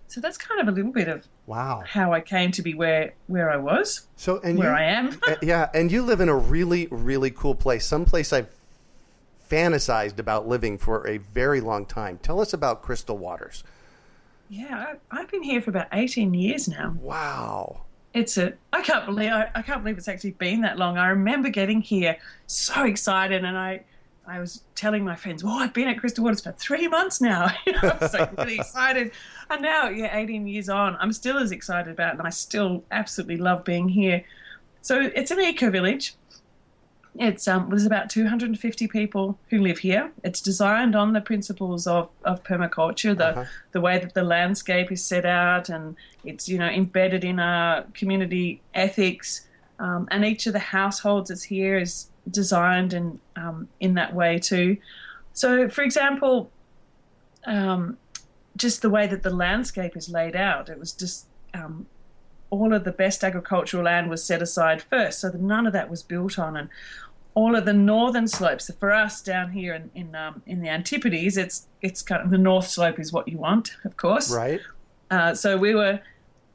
So 0.06 0.20
that's 0.22 0.38
kind 0.38 0.60
of 0.60 0.68
a 0.68 0.70
little 0.72 0.92
bit 0.92 1.08
of 1.08 1.26
Wow. 1.46 1.82
how 1.86 2.12
I 2.14 2.20
came 2.20 2.50
to 2.52 2.62
be 2.62 2.72
where 2.74 3.12
where 3.26 3.50
I 3.50 3.56
was, 3.56 4.06
So 4.16 4.40
and 4.42 4.58
where 4.58 4.70
you, 4.70 4.76
I 4.76 4.82
am. 4.84 5.20
Yeah, 5.42 5.68
and 5.74 5.92
you 5.92 6.02
live 6.02 6.20
in 6.20 6.28
a 6.30 6.36
really, 6.36 6.86
really 6.90 7.30
cool 7.30 7.54
place. 7.54 7.84
Some 7.86 8.04
place 8.06 8.32
I've 8.32 8.48
fantasized 9.50 10.18
about 10.18 10.46
living 10.48 10.78
for 10.78 11.06
a 11.06 11.18
very 11.18 11.60
long 11.60 11.86
time. 11.86 12.18
Tell 12.22 12.40
us 12.40 12.52
about 12.52 12.82
Crystal 12.82 13.16
Waters. 13.18 13.64
yeah, 14.48 14.94
I've 15.10 15.30
been 15.30 15.42
here 15.42 15.60
for 15.60 15.70
about 15.70 15.88
eighteen 15.92 16.32
years 16.34 16.68
now. 16.68 16.94
Wow. 17.00 17.82
It's 18.14 18.38
a 18.38 18.54
I 18.72 18.82
can't 18.82 19.06
believe 19.06 19.30
I, 19.30 19.50
I 19.54 19.62
can't 19.62 19.82
believe 19.82 19.98
it's 19.98 20.08
actually 20.08 20.32
been 20.32 20.62
that 20.62 20.78
long. 20.78 20.98
I 20.98 21.08
remember 21.08 21.50
getting 21.50 21.82
here 21.82 22.16
so 22.46 22.84
excited 22.84 23.44
and 23.44 23.56
I 23.56 23.84
I 24.26 24.40
was 24.40 24.62
telling 24.74 25.04
my 25.04 25.16
friends, 25.16 25.42
"Oh, 25.44 25.58
I've 25.58 25.72
been 25.72 25.88
at 25.88 25.98
Crystal 25.98 26.22
Waters 26.22 26.42
for 26.42 26.52
three 26.52 26.86
months 26.86 27.20
now." 27.20 27.50
You 27.66 27.72
know, 27.72 27.80
I 27.82 27.98
was 27.98 28.12
like 28.12 28.36
really 28.36 28.54
excited. 28.56 29.12
And 29.50 29.62
now, 29.62 29.88
yeah, 29.88 30.16
18 30.16 30.46
years 30.46 30.68
on, 30.68 30.96
I'm 31.00 31.12
still 31.12 31.38
as 31.38 31.50
excited 31.50 31.90
about 31.90 32.14
it, 32.14 32.18
and 32.18 32.26
I 32.26 32.30
still 32.30 32.84
absolutely 32.90 33.38
love 33.38 33.64
being 33.64 33.88
here. 33.88 34.22
So 34.82 35.00
it's 35.14 35.30
an 35.30 35.40
eco 35.40 35.70
village. 35.70 36.14
It's 37.18 37.48
um, 37.48 37.68
there's 37.68 37.84
about 37.86 38.10
250 38.10 38.86
people 38.88 39.38
who 39.50 39.58
live 39.58 39.78
here. 39.78 40.12
It's 40.22 40.40
designed 40.40 40.94
on 40.94 41.12
the 41.12 41.20
principles 41.20 41.86
of, 41.86 42.08
of 42.24 42.44
permaculture, 42.44 43.16
the 43.16 43.28
Uh-huh. 43.28 43.44
the 43.72 43.80
way 43.80 43.98
that 43.98 44.14
the 44.14 44.22
landscape 44.22 44.92
is 44.92 45.04
set 45.04 45.24
out, 45.26 45.68
and 45.68 45.96
it's 46.24 46.48
you 46.48 46.58
know 46.58 46.68
embedded 46.68 47.24
in 47.24 47.40
our 47.40 47.82
community 47.94 48.62
ethics. 48.74 49.46
Um, 49.80 50.08
and 50.10 50.24
each 50.24 50.46
of 50.46 50.52
the 50.52 50.58
households 50.60 51.28
that's 51.28 51.44
here 51.44 51.78
is 51.78 52.08
designed 52.30 52.92
and 52.92 53.18
um, 53.36 53.68
in 53.80 53.94
that 53.94 54.14
way 54.14 54.38
too. 54.38 54.76
So, 55.32 55.68
for 55.68 55.82
example, 55.82 56.50
um, 57.46 57.96
just 58.56 58.82
the 58.82 58.90
way 58.90 59.06
that 59.06 59.22
the 59.22 59.30
landscape 59.30 59.96
is 59.96 60.08
laid 60.08 60.34
out, 60.36 60.68
it 60.68 60.78
was 60.78 60.92
just 60.92 61.26
um, 61.54 61.86
all 62.50 62.74
of 62.74 62.82
the 62.84 62.90
best 62.92 63.22
agricultural 63.22 63.84
land 63.84 64.10
was 64.10 64.24
set 64.24 64.42
aside 64.42 64.82
first, 64.82 65.20
so 65.20 65.30
that 65.30 65.40
none 65.40 65.66
of 65.66 65.72
that 65.72 65.88
was 65.88 66.02
built 66.02 66.38
on, 66.38 66.56
and 66.56 66.68
all 67.38 67.54
of 67.54 67.64
the 67.64 67.72
northern 67.72 68.26
slopes. 68.26 68.66
So 68.66 68.74
for 68.82 68.90
us 69.04 69.22
down 69.22 69.52
here 69.52 69.72
in 69.78 69.84
in, 69.94 70.14
um, 70.24 70.42
in 70.52 70.60
the 70.60 70.68
Antipodes, 70.68 71.36
it's 71.36 71.66
it's 71.86 72.02
kind 72.02 72.20
of 72.24 72.30
the 72.30 72.42
north 72.50 72.68
slope 72.76 72.98
is 72.98 73.12
what 73.12 73.28
you 73.28 73.38
want, 73.38 73.66
of 73.84 73.96
course. 73.96 74.28
Right? 74.44 74.60
Uh, 75.10 75.34
so 75.34 75.56
we 75.56 75.72
were, 75.74 76.00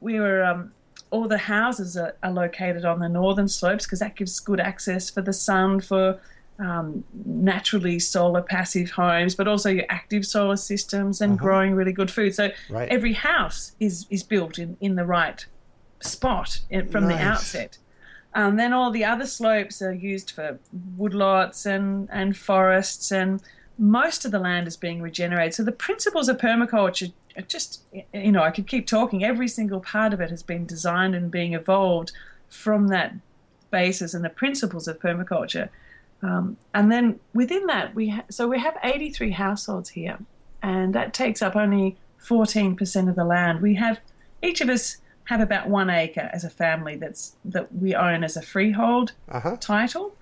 we 0.00 0.20
were, 0.20 0.44
um, 0.44 0.72
all 1.10 1.26
the 1.26 1.38
houses 1.38 1.96
are, 1.96 2.14
are 2.22 2.30
located 2.44 2.84
on 2.84 3.00
the 3.00 3.08
northern 3.08 3.48
slopes 3.48 3.84
because 3.86 3.98
that 3.98 4.14
gives 4.14 4.38
good 4.40 4.60
access 4.60 5.10
for 5.10 5.22
the 5.22 5.32
sun 5.32 5.80
for 5.80 6.20
um, 6.58 7.02
naturally 7.24 7.98
solar 7.98 8.42
passive 8.42 8.90
homes, 8.90 9.34
but 9.34 9.48
also 9.48 9.70
your 9.70 9.86
active 9.88 10.24
solar 10.24 10.56
systems 10.56 11.20
and 11.22 11.38
growing 11.38 11.74
really 11.74 11.92
good 11.92 12.10
food. 12.10 12.34
So 12.34 12.50
Right. 12.68 12.88
every 12.90 13.14
house 13.14 13.72
is 13.80 14.06
is 14.10 14.22
built 14.22 14.58
in 14.58 14.76
in 14.80 14.96
the 14.96 15.06
right 15.06 15.40
spot 16.00 16.60
in, 16.68 16.90
from 16.92 17.06
the 17.08 17.18
outset. 17.30 17.78
And 18.34 18.58
then 18.58 18.72
all 18.72 18.90
the 18.90 19.04
other 19.04 19.26
slopes 19.26 19.80
are 19.80 19.92
used 19.92 20.32
for 20.32 20.58
woodlots 20.98 21.66
and, 21.66 22.08
and 22.10 22.36
forests, 22.36 23.12
and 23.12 23.40
most 23.78 24.24
of 24.24 24.32
the 24.32 24.38
land 24.38 24.66
is 24.66 24.76
being 24.76 25.00
regenerated. 25.00 25.54
So 25.54 25.62
the 25.62 25.72
principles 25.72 26.28
of 26.28 26.38
permaculture 26.38 27.12
are 27.36 27.42
just, 27.42 27.82
you 28.12 28.32
know, 28.32 28.42
I 28.42 28.50
could 28.50 28.66
keep 28.66 28.86
talking. 28.86 29.24
Every 29.24 29.48
single 29.48 29.80
part 29.80 30.12
of 30.12 30.20
it 30.20 30.30
has 30.30 30.42
been 30.42 30.66
designed 30.66 31.14
and 31.14 31.30
being 31.30 31.54
evolved 31.54 32.12
from 32.48 32.88
that 32.88 33.14
basis 33.70 34.14
and 34.14 34.24
the 34.24 34.30
principles 34.30 34.88
of 34.88 34.98
permaculture. 34.98 35.68
Um, 36.22 36.56
and 36.72 36.90
then 36.90 37.20
within 37.34 37.66
that, 37.66 37.94
we 37.94 38.08
ha- 38.10 38.24
so 38.30 38.48
we 38.48 38.58
have 38.58 38.76
83 38.82 39.32
households 39.32 39.90
here, 39.90 40.18
and 40.62 40.94
that 40.94 41.12
takes 41.12 41.42
up 41.42 41.54
only 41.54 41.96
14% 42.20 43.08
of 43.08 43.16
the 43.16 43.24
land. 43.24 43.60
We 43.60 43.74
have 43.74 44.00
each 44.42 44.60
of 44.60 44.68
us 44.68 44.98
have 45.24 45.40
about 45.40 45.68
one 45.68 45.90
acre 45.90 46.28
as 46.32 46.44
a 46.44 46.50
family 46.50 46.96
that's 46.96 47.36
that 47.44 47.74
we 47.74 47.94
own 47.94 48.24
as 48.24 48.36
a 48.36 48.42
freehold 48.42 49.12
Uh-huh. 49.28 49.56
title. 49.60 50.14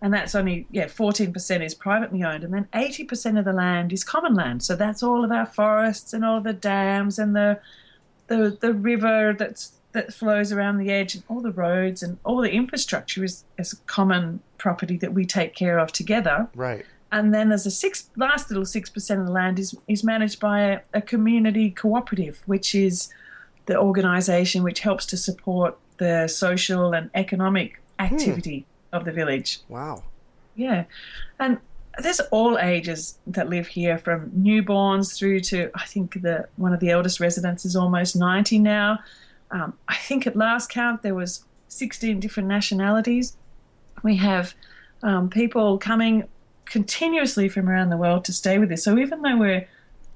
And 0.00 0.12
that's 0.12 0.34
only 0.34 0.66
yeah, 0.72 0.88
fourteen 0.88 1.32
percent 1.32 1.62
is 1.62 1.74
privately 1.74 2.24
owned, 2.24 2.42
and 2.42 2.52
then 2.52 2.66
eighty 2.74 3.04
percent 3.04 3.38
of 3.38 3.44
the 3.44 3.52
land 3.52 3.92
is 3.92 4.02
common 4.02 4.34
land. 4.34 4.64
So 4.64 4.74
that's 4.74 5.00
all 5.00 5.24
of 5.24 5.30
our 5.30 5.46
forests 5.46 6.12
and 6.12 6.24
all 6.24 6.40
the 6.40 6.52
dams 6.52 7.20
and 7.20 7.36
the 7.36 7.60
the 8.26 8.58
the 8.60 8.72
river 8.74 9.32
that's 9.38 9.74
that 9.92 10.12
flows 10.12 10.50
around 10.50 10.78
the 10.78 10.90
edge 10.90 11.14
and 11.14 11.22
all 11.28 11.40
the 11.40 11.52
roads 11.52 12.02
and 12.02 12.18
all 12.24 12.38
the 12.38 12.50
infrastructure 12.50 13.22
is, 13.22 13.44
is 13.58 13.74
common 13.86 14.40
property 14.56 14.96
that 14.96 15.12
we 15.12 15.26
take 15.26 15.54
care 15.54 15.78
of 15.78 15.92
together. 15.92 16.48
Right. 16.54 16.84
And 17.12 17.34
then 17.34 17.50
there's 17.50 17.66
a 17.66 17.70
six 17.70 18.08
last 18.16 18.50
little 18.50 18.64
six 18.64 18.90
percent 18.90 19.20
of 19.20 19.26
the 19.26 19.32
land 19.32 19.58
is 19.60 19.76
is 19.86 20.02
managed 20.02 20.40
by 20.40 20.60
a, 20.62 20.80
a 20.94 21.00
community 21.02 21.70
cooperative, 21.70 22.42
which 22.46 22.74
is 22.74 23.08
the 23.66 23.78
organisation 23.78 24.62
which 24.62 24.80
helps 24.80 25.06
to 25.06 25.16
support 25.16 25.78
the 25.98 26.28
social 26.28 26.92
and 26.92 27.10
economic 27.14 27.80
activity 27.98 28.66
of 28.92 29.04
the 29.04 29.12
village. 29.12 29.60
Wow. 29.68 30.02
Yeah, 30.54 30.84
and 31.38 31.58
there's 31.98 32.20
all 32.30 32.58
ages 32.58 33.18
that 33.26 33.48
live 33.48 33.66
here, 33.66 33.98
from 33.98 34.30
newborns 34.30 35.16
through 35.16 35.40
to 35.40 35.70
I 35.74 35.84
think 35.84 36.20
the 36.22 36.48
one 36.56 36.72
of 36.72 36.80
the 36.80 36.90
eldest 36.90 37.20
residents 37.20 37.64
is 37.64 37.76
almost 37.76 38.16
ninety 38.16 38.58
now. 38.58 38.98
Um, 39.50 39.74
I 39.88 39.96
think 39.96 40.26
at 40.26 40.34
last 40.34 40.70
count 40.70 41.02
there 41.02 41.14
was 41.14 41.44
sixteen 41.68 42.20
different 42.20 42.48
nationalities. 42.48 43.36
We 44.02 44.16
have 44.16 44.54
um, 45.02 45.30
people 45.30 45.78
coming 45.78 46.28
continuously 46.64 47.48
from 47.48 47.68
around 47.68 47.90
the 47.90 47.96
world 47.96 48.24
to 48.24 48.32
stay 48.32 48.58
with 48.58 48.72
us. 48.72 48.82
So 48.82 48.98
even 48.98 49.22
though 49.22 49.36
we're, 49.36 49.68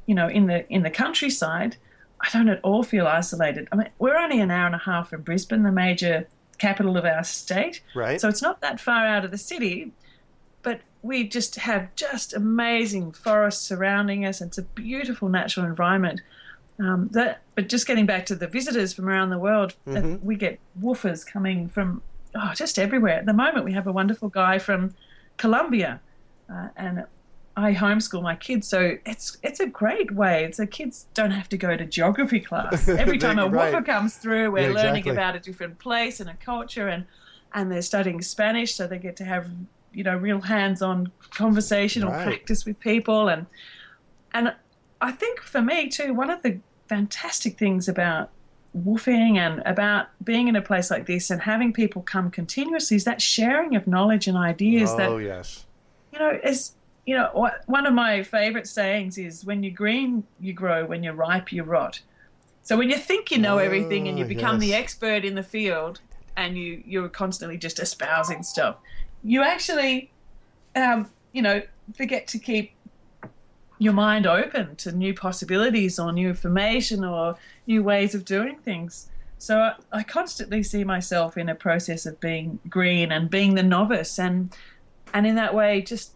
you 0.06 0.14
know, 0.14 0.28
in 0.28 0.46
the 0.46 0.66
in 0.70 0.82
the 0.82 0.90
countryside, 0.90 1.76
I 2.20 2.28
don't 2.32 2.48
at 2.48 2.60
all 2.62 2.82
feel 2.82 3.06
isolated. 3.06 3.68
I 3.72 3.76
mean, 3.76 3.88
we're 3.98 4.16
only 4.16 4.40
an 4.40 4.50
hour 4.50 4.66
and 4.66 4.74
a 4.74 4.78
half 4.78 5.10
from 5.10 5.22
Brisbane, 5.22 5.62
the 5.62 5.72
major 5.72 6.26
capital 6.58 6.96
of 6.96 7.04
our 7.04 7.24
state. 7.24 7.82
Right. 7.94 8.20
So 8.20 8.28
it's 8.28 8.42
not 8.42 8.60
that 8.62 8.80
far 8.80 9.06
out 9.06 9.24
of 9.24 9.30
the 9.30 9.38
city, 9.38 9.92
but 10.62 10.80
we 11.02 11.28
just 11.28 11.56
have 11.56 11.94
just 11.94 12.34
amazing 12.34 13.12
forests 13.12 13.62
surrounding 13.62 14.24
us. 14.24 14.40
It's 14.40 14.58
a 14.58 14.62
beautiful 14.62 15.28
natural 15.28 15.66
environment. 15.66 16.22
Um, 16.78 17.08
that, 17.12 17.42
but 17.54 17.68
just 17.68 17.86
getting 17.86 18.04
back 18.04 18.26
to 18.26 18.34
the 18.34 18.46
visitors 18.46 18.92
from 18.92 19.08
around 19.08 19.30
the 19.30 19.38
world, 19.38 19.74
uh, 19.86 20.16
we 20.22 20.36
get 20.36 20.58
woofers 20.80 21.26
coming 21.26 21.68
from 21.68 22.02
oh, 22.34 22.52
just 22.54 22.78
everywhere. 22.78 23.18
At 23.18 23.26
the 23.26 23.32
moment, 23.32 23.64
we 23.64 23.72
have 23.72 23.86
a 23.86 23.92
wonderful 23.92 24.28
guy 24.28 24.58
from 24.58 24.94
Colombia, 25.38 26.00
uh, 26.50 26.68
and 26.76 27.04
I 27.58 27.72
homeschool 27.72 28.22
my 28.22 28.36
kids, 28.36 28.68
so 28.68 28.98
it's 29.06 29.38
it's 29.42 29.60
a 29.60 29.66
great 29.66 30.10
way. 30.10 30.50
So 30.52 30.66
kids 30.66 31.06
don't 31.14 31.30
have 31.30 31.48
to 31.48 31.56
go 31.56 31.74
to 31.76 31.86
geography 31.86 32.40
class 32.40 32.86
every 32.88 33.16
time 33.24 33.38
a 33.38 33.48
Right. 33.48 33.72
woofer 33.72 33.82
comes 33.82 34.16
through. 34.16 34.50
We're 34.50 34.68
Yeah, 34.68 34.74
learning 34.74 34.96
exactly. 35.06 35.12
about 35.12 35.36
a 35.36 35.40
different 35.40 35.78
place 35.78 36.20
and 36.20 36.28
a 36.28 36.34
culture, 36.34 36.88
and 36.88 37.06
and 37.54 37.72
they're 37.72 37.82
studying 37.82 38.20
Spanish, 38.20 38.74
so 38.74 38.86
they 38.86 38.98
get 38.98 39.16
to 39.16 39.24
have 39.24 39.50
you 39.92 40.04
know 40.04 40.16
real 40.16 40.42
hands-on 40.42 41.12
conversation 41.30 42.04
or 42.04 42.10
Right. 42.12 42.24
practice 42.24 42.66
with 42.66 42.78
people, 42.78 43.28
and 43.28 43.46
and 44.34 44.54
I 45.00 45.12
think 45.12 45.40
for 45.40 45.62
me 45.62 45.88
too, 45.88 46.12
one 46.12 46.28
of 46.30 46.42
the 46.42 46.60
fantastic 46.90 47.58
things 47.58 47.88
about 47.88 48.30
woofing 48.76 49.38
and 49.38 49.62
about 49.64 50.08
being 50.22 50.48
in 50.48 50.56
a 50.56 50.60
place 50.60 50.90
like 50.90 51.06
this 51.06 51.30
and 51.30 51.40
having 51.40 51.72
people 51.72 52.02
come 52.02 52.30
continuously 52.30 52.96
is 52.98 53.04
that 53.04 53.22
sharing 53.22 53.74
of 53.74 53.86
knowledge 53.86 54.26
and 54.28 54.36
ideas 54.36 54.94
that 54.96 55.08
oh 55.08 55.16
yes. 55.16 55.64
you 56.12 56.18
know, 56.18 56.38
as 56.44 56.75
you 57.06 57.16
know, 57.16 57.50
one 57.66 57.86
of 57.86 57.94
my 57.94 58.22
favorite 58.24 58.66
sayings 58.66 59.16
is 59.16 59.44
when 59.44 59.62
you're 59.62 59.72
green, 59.72 60.24
you 60.40 60.52
grow, 60.52 60.84
when 60.84 61.04
you're 61.04 61.14
ripe, 61.14 61.52
you 61.52 61.62
rot. 61.62 62.00
So 62.62 62.76
when 62.76 62.90
you 62.90 62.96
think 62.96 63.30
you 63.30 63.38
know 63.38 63.58
everything 63.58 64.08
and 64.08 64.18
you 64.18 64.24
Oh, 64.24 64.28
become 64.28 64.58
the 64.58 64.74
expert 64.74 65.24
in 65.24 65.36
the 65.36 65.42
field 65.44 66.00
and 66.36 66.58
you, 66.58 66.82
you're 66.84 67.08
constantly 67.08 67.58
just 67.58 67.78
espousing 67.78 68.42
stuff, 68.42 68.78
you 69.22 69.42
actually, 69.42 70.10
um, 70.74 71.08
you 71.32 71.42
know, 71.42 71.62
forget 71.94 72.26
to 72.28 72.40
keep 72.40 72.72
your 73.78 73.92
mind 73.92 74.26
open 74.26 74.74
to 74.76 74.90
new 74.90 75.14
possibilities 75.14 75.98
or 76.00 76.12
new 76.12 76.28
information 76.28 77.04
or 77.04 77.36
new 77.68 77.84
ways 77.84 78.16
of 78.16 78.24
doing 78.24 78.58
things. 78.58 79.08
So 79.38 79.60
I, 79.60 79.74
I 79.92 80.02
constantly 80.02 80.64
see 80.64 80.82
myself 80.82 81.36
in 81.38 81.48
a 81.48 81.54
process 81.54 82.04
of 82.04 82.18
being 82.18 82.58
green 82.68 83.12
and 83.12 83.30
being 83.30 83.54
the 83.54 83.62
novice 83.62 84.18
and 84.18 84.52
and 85.14 85.24
in 85.26 85.36
that 85.36 85.54
way 85.54 85.82
just 85.82 86.15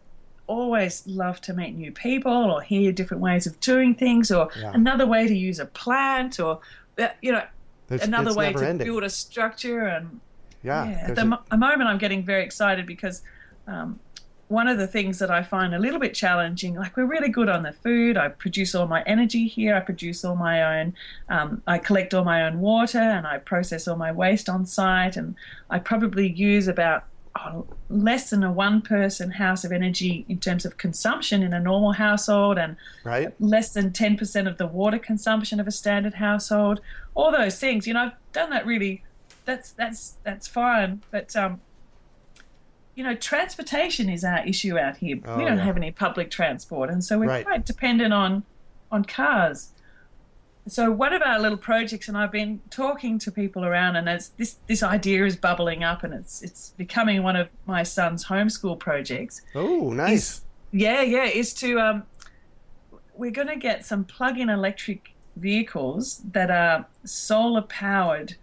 always 0.55 1.07
love 1.07 1.41
to 1.43 1.53
meet 1.55 1.73
new 1.77 1.93
people 1.93 2.33
or 2.53 2.61
hear 2.61 2.91
different 2.93 3.23
ways 3.23 3.47
of 3.47 3.59
doing 3.61 3.95
things 3.95 4.31
or 4.31 4.49
Yeah. 4.61 4.73
another 4.75 5.07
way 5.07 5.23
to 5.29 5.37
use 5.49 5.59
a 5.61 5.67
plant 5.67 6.41
or 6.41 6.53
uh, 6.99 7.09
you 7.23 7.33
know 7.33 7.45
It's- 7.91 8.07
another 8.07 8.35
way 8.35 8.53
to 8.53 8.67
ending. 8.69 8.87
build 8.87 9.05
a 9.05 9.11
structure 9.11 9.83
and 9.87 10.21
Yeah. 10.63 10.85
yeah, 10.89 11.07
at 11.09 11.15
the 11.15 11.23
a- 11.23 11.33
mo- 11.33 11.43
a 11.51 11.57
moment 11.57 11.89
I'm 11.91 11.99
getting 11.99 12.23
very 12.33 12.43
excited 12.49 12.85
because 12.87 13.23
um, 13.69 14.01
one 14.49 14.67
of 14.67 14.79
the 14.79 14.87
things 14.97 15.21
that 15.21 15.31
I 15.31 15.45
find 15.45 15.73
a 15.75 15.79
little 15.79 16.01
bit 16.01 16.13
challenging, 16.13 16.75
like 16.75 16.97
we're 16.97 17.05
really 17.17 17.29
good 17.29 17.49
on 17.49 17.63
the 17.63 17.73
food. 17.73 18.17
I 18.17 18.27
produce 18.45 18.75
all 18.75 18.89
my 18.89 19.03
energy 19.15 19.47
here. 19.47 19.77
I 19.77 19.81
produce 19.91 20.25
all 20.25 20.35
my 20.35 20.57
own. 20.81 20.95
Um, 21.29 21.63
I 21.69 21.79
collect 21.79 22.13
all 22.15 22.25
my 22.25 22.43
own 22.47 22.59
water 22.61 22.99
and 23.17 23.25
I 23.29 23.39
process 23.39 23.87
all 23.87 23.97
my 23.97 24.11
waste 24.11 24.49
on 24.49 24.67
site. 24.67 25.17
And 25.17 25.37
I 25.71 25.79
probably 25.79 26.29
use 26.29 26.67
about 26.67 27.05
less 27.89 28.31
than 28.31 28.43
a 28.43 28.53
one-person 28.53 29.31
house 29.31 29.65
of 29.65 29.73
energy 29.73 30.25
in 30.29 30.39
terms 30.39 30.65
of 30.65 30.77
consumption 30.77 31.43
in 31.43 31.53
a 31.53 31.61
normal 31.61 31.93
household, 31.93 32.59
and 32.59 32.77
right. 33.05 33.33
less 33.41 33.73
than 33.73 33.91
10% 33.91 34.49
of 34.49 34.59
the 34.59 34.67
water 34.67 34.99
consumption 34.99 35.61
of 35.61 35.67
a 35.67 35.71
standard 35.71 36.15
household 36.15 36.81
all 37.15 37.33
those 37.33 37.59
things 37.59 37.89
you 37.89 37.93
know 37.95 38.03
i've 38.05 38.13
done 38.33 38.51
that 38.51 38.65
really 38.65 39.03
that's 39.45 39.73
that's 39.73 40.15
that's 40.23 40.47
fine 40.47 41.03
but 41.11 41.35
um 41.35 41.61
you 42.95 43.03
know 43.03 43.15
transportation 43.17 44.09
is 44.09 44.23
our 44.23 44.47
issue 44.47 44.79
out 44.79 44.97
here 44.97 45.19
Oh, 45.25 45.37
we 45.37 45.45
don't 45.45 45.59
yeah. 45.59 45.65
have 45.65 45.77
any 45.77 45.91
public 45.91 46.31
transport 46.31 46.89
and 46.89 47.03
so 47.05 47.19
we're 47.19 47.27
Right. 47.27 47.45
quite 47.45 47.67
dependent 47.67 48.13
on 48.13 48.45
on 48.93 49.05
cars 49.05 49.71
so 50.69 50.91
one 50.91 51.13
of 51.13 51.23
our 51.23 51.39
little 51.41 51.57
projects 51.59 52.07
and 52.09 52.17
i've 52.17 52.31
been 52.31 52.61
talking 52.71 53.19
to 53.19 53.31
people 53.33 53.65
around 53.65 53.97
and 53.97 54.09
it's 54.09 54.29
this 54.31 54.57
this 54.67 54.83
idea 54.83 55.25
is 55.25 55.35
bubbling 55.37 55.83
up 55.83 56.05
and 56.05 56.13
it's 56.13 56.43
it's 56.43 56.71
becoming 56.77 57.23
one 57.23 57.35
of 57.37 57.49
my 57.67 57.83
son's 57.83 58.25
homeschool 58.27 58.79
projects 58.79 59.41
Oh, 59.55 59.93
nice. 59.93 60.13
is- 60.13 60.41
yeah, 60.73 61.03
yeah, 61.03 61.25
is 61.25 61.53
to 61.55 61.81
um, 61.81 62.05
we're 63.17 63.33
going 63.33 63.49
to 63.49 63.57
get 63.57 63.85
some 63.85 64.05
plug-in 64.05 64.49
electric 64.49 65.15
vehicles 65.35 66.23
that 66.31 66.49
are 66.49 66.87
solar 67.05 67.63
powered. 67.63 68.35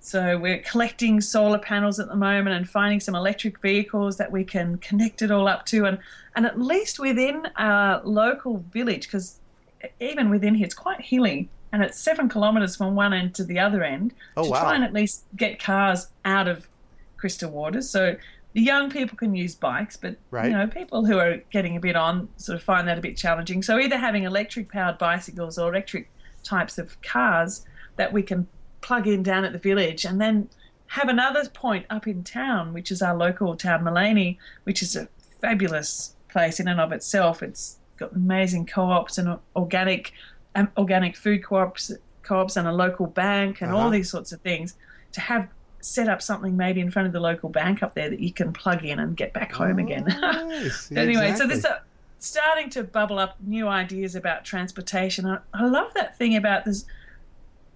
So 0.00 0.36
we're 0.36 0.58
collecting 0.58 1.20
solar 1.20 1.58
panels 1.60 2.00
at 2.00 2.08
the 2.08 2.16
moment 2.16 2.56
and 2.56 2.68
finding 2.68 2.98
some 2.98 3.14
electric 3.14 3.60
vehicles 3.62 4.16
that 4.16 4.32
we 4.32 4.42
can 4.42 4.78
connect 4.78 5.22
it 5.22 5.30
all 5.30 5.46
up 5.46 5.64
to, 5.66 5.84
and 5.84 5.98
and 6.34 6.44
at 6.44 6.60
least 6.60 6.98
within 6.98 7.46
our 7.56 8.00
local 8.02 8.64
village, 8.72 9.02
because 9.06 9.38
even 10.00 10.28
within 10.28 10.56
here 10.56 10.64
it's 10.66 10.74
quite 10.74 11.00
hilly, 11.00 11.48
and 11.76 11.84
it's 11.84 11.98
seven 12.00 12.26
kilometres 12.26 12.74
from 12.74 12.94
one 12.94 13.12
end 13.12 13.34
to 13.34 13.44
the 13.44 13.58
other 13.58 13.84
end. 13.84 14.14
Oh, 14.34 14.44
to 14.44 14.50
wow. 14.50 14.60
try 14.62 14.74
and 14.76 14.82
at 14.82 14.94
least 14.94 15.24
get 15.36 15.62
cars 15.62 16.08
out 16.24 16.48
of 16.48 16.66
Crystal 17.18 17.50
Waters, 17.50 17.90
so 17.90 18.16
the 18.54 18.62
young 18.62 18.88
people 18.90 19.18
can 19.18 19.34
use 19.34 19.54
bikes, 19.54 19.98
but 19.98 20.16
Right. 20.30 20.46
you 20.50 20.56
know 20.56 20.66
people 20.66 21.04
who 21.04 21.18
are 21.18 21.36
getting 21.50 21.76
a 21.76 21.80
bit 21.80 21.94
on 21.96 22.30
sort 22.38 22.56
of 22.56 22.62
find 22.62 22.88
that 22.88 22.96
a 22.96 23.02
bit 23.02 23.14
challenging. 23.14 23.62
So 23.62 23.78
either 23.78 23.98
having 23.98 24.22
electric 24.24 24.72
powered 24.72 24.96
bicycles 24.96 25.58
or 25.58 25.68
electric 25.70 26.10
types 26.42 26.78
of 26.78 26.98
cars 27.02 27.66
that 27.96 28.10
we 28.14 28.22
can 28.22 28.46
plug 28.80 29.06
in 29.06 29.22
down 29.22 29.44
at 29.44 29.52
the 29.52 29.58
village, 29.58 30.06
and 30.06 30.18
then 30.18 30.48
have 30.86 31.10
another 31.10 31.46
point 31.50 31.84
up 31.90 32.06
in 32.06 32.24
town, 32.24 32.72
which 32.72 32.90
is 32.90 33.02
our 33.02 33.14
local 33.14 33.54
town, 33.54 33.82
Maleny, 33.84 34.38
which 34.64 34.80
is 34.80 34.96
a 34.96 35.08
fabulous 35.42 36.14
place 36.30 36.58
in 36.58 36.68
and 36.68 36.80
of 36.80 36.92
itself. 36.92 37.42
It's 37.42 37.78
got 37.98 38.12
amazing 38.14 38.64
co-ops 38.66 39.18
and 39.18 39.38
organic, 39.54 40.12
um, 40.56 40.68
organic 40.76 41.16
food 41.16 41.44
co-ops, 41.44 41.92
co-ops, 42.22 42.56
and 42.56 42.66
a 42.66 42.72
local 42.72 43.06
bank, 43.06 43.60
and 43.60 43.70
Uh-huh. 43.70 43.80
all 43.84 43.90
these 43.90 44.10
sorts 44.10 44.32
of 44.32 44.40
things. 44.40 44.74
To 45.12 45.20
have 45.20 45.48
set 45.80 46.08
up 46.08 46.20
something 46.20 46.56
maybe 46.56 46.80
in 46.80 46.90
front 46.90 47.06
of 47.06 47.12
the 47.12 47.20
local 47.20 47.48
bank 47.48 47.82
up 47.82 47.94
there 47.94 48.10
that 48.10 48.18
you 48.18 48.32
can 48.32 48.52
plug 48.52 48.84
in 48.84 48.98
and 48.98 49.16
get 49.16 49.32
back 49.32 49.52
home 49.52 49.78
again. 49.78 50.04
Nice. 50.06 50.90
Yeah, 50.90 51.00
anyway, 51.02 51.28
so 51.28 51.44
exactly. 51.44 51.46
there's 51.48 51.64
a, 51.64 51.82
starting 52.18 52.70
to 52.70 52.82
bubble 52.82 53.18
up 53.18 53.36
new 53.40 53.68
ideas 53.68 54.14
about 54.16 54.44
transportation. 54.44 55.26
I, 55.26 55.38
I 55.54 55.66
love 55.66 55.92
that 55.94 56.18
thing 56.18 56.34
about 56.36 56.64
there's 56.64 56.84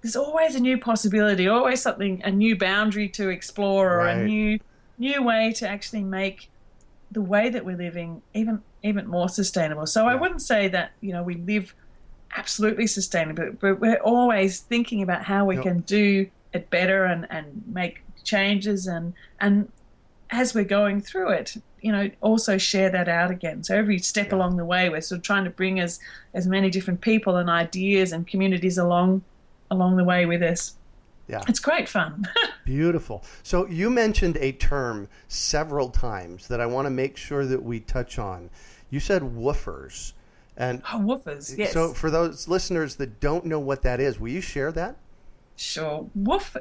there's 0.02 0.16
always 0.16 0.54
a 0.54 0.60
new 0.60 0.78
possibility, 0.78 1.46
always 1.46 1.82
something 1.82 2.22
a 2.24 2.30
new 2.30 2.56
boundary 2.56 3.08
to 3.10 3.28
explore 3.28 3.92
or 3.92 3.96
Right. 3.98 4.16
a 4.18 4.24
new 4.24 4.58
new 4.98 5.22
way 5.22 5.52
to 5.56 5.68
actually 5.68 6.02
make 6.04 6.50
the 7.10 7.22
way 7.22 7.48
that 7.50 7.64
we're 7.64 7.76
living 7.76 8.22
even 8.34 8.62
even 8.82 9.06
more 9.06 9.28
sustainable. 9.28 9.86
So 9.86 10.06
I 10.06 10.14
wouldn't 10.14 10.42
say 10.42 10.68
that 10.68 10.92
you 11.00 11.12
know 11.12 11.22
we 11.22 11.34
live 11.36 11.74
absolutely 12.36 12.86
sustainable, 12.86 13.50
but 13.60 13.80
we're 13.80 14.00
always 14.00 14.60
thinking 14.60 15.02
about 15.02 15.24
how 15.24 15.44
we 15.44 15.56
Yep. 15.56 15.64
can 15.64 15.78
do 15.80 16.28
it 16.52 16.68
better 16.70 17.04
and 17.04 17.26
and 17.30 17.62
make 17.66 18.02
changes 18.24 18.86
and 18.86 19.14
and 19.40 19.70
as 20.30 20.54
we're 20.54 20.64
going 20.64 21.00
through 21.00 21.28
it, 21.30 21.56
you 21.80 21.90
know, 21.90 22.08
also 22.20 22.56
share 22.56 22.88
that 22.90 23.08
out 23.08 23.30
again. 23.30 23.64
So 23.64 23.76
every 23.76 23.98
step 23.98 24.32
along 24.32 24.56
the 24.58 24.64
way, 24.64 24.88
we're 24.88 25.00
sort 25.00 25.18
of 25.18 25.22
trying 25.24 25.44
to 25.44 25.50
bring 25.50 25.80
as 25.80 25.98
as 26.34 26.46
many 26.46 26.70
different 26.70 27.00
people 27.00 27.36
and 27.36 27.50
ideas 27.50 28.12
and 28.12 28.26
communities 28.26 28.78
along 28.78 29.22
along 29.70 29.96
the 29.96 30.04
way 30.04 30.26
with 30.26 30.42
us. 30.42 30.74
Yeah. 31.28 31.42
It's 31.48 31.60
great 31.60 31.88
fun. 31.88 32.26
Beautiful. 32.64 33.22
So 33.44 33.66
you 33.68 33.88
mentioned 33.88 34.36
a 34.40 34.50
term 34.52 35.08
several 35.28 35.88
times 35.90 36.48
that 36.48 36.60
I 36.60 36.66
want 36.66 36.86
to 36.86 36.90
make 36.90 37.16
sure 37.16 37.46
that 37.46 37.62
we 37.62 37.78
touch 37.80 38.18
on. 38.18 38.50
You 38.90 38.98
said 38.98 39.22
woofers. 39.22 40.12
And 40.60 40.82
oh, 40.92 40.98
woofers, 40.98 41.56
yes. 41.56 41.72
so 41.72 41.94
for 41.94 42.10
those 42.10 42.46
listeners 42.46 42.96
that 42.96 43.18
don't 43.18 43.46
know 43.46 43.58
what 43.58 43.80
that 43.80 43.98
is, 43.98 44.20
will 44.20 44.28
you 44.28 44.42
share 44.42 44.70
that? 44.72 44.96
Sure. 45.56 46.06
Woof. 46.14 46.54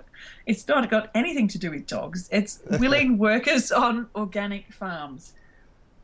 It's 0.45 0.65
not 0.69 0.89
got 0.89 1.11
anything 1.13 1.49
to 1.49 1.57
do 1.57 1.71
with 1.71 1.85
dogs. 1.85 2.29
It's 2.31 2.61
willing 2.79 3.17
workers 3.17 3.73
on 3.73 4.07
organic 4.15 4.71
farms. 4.71 5.33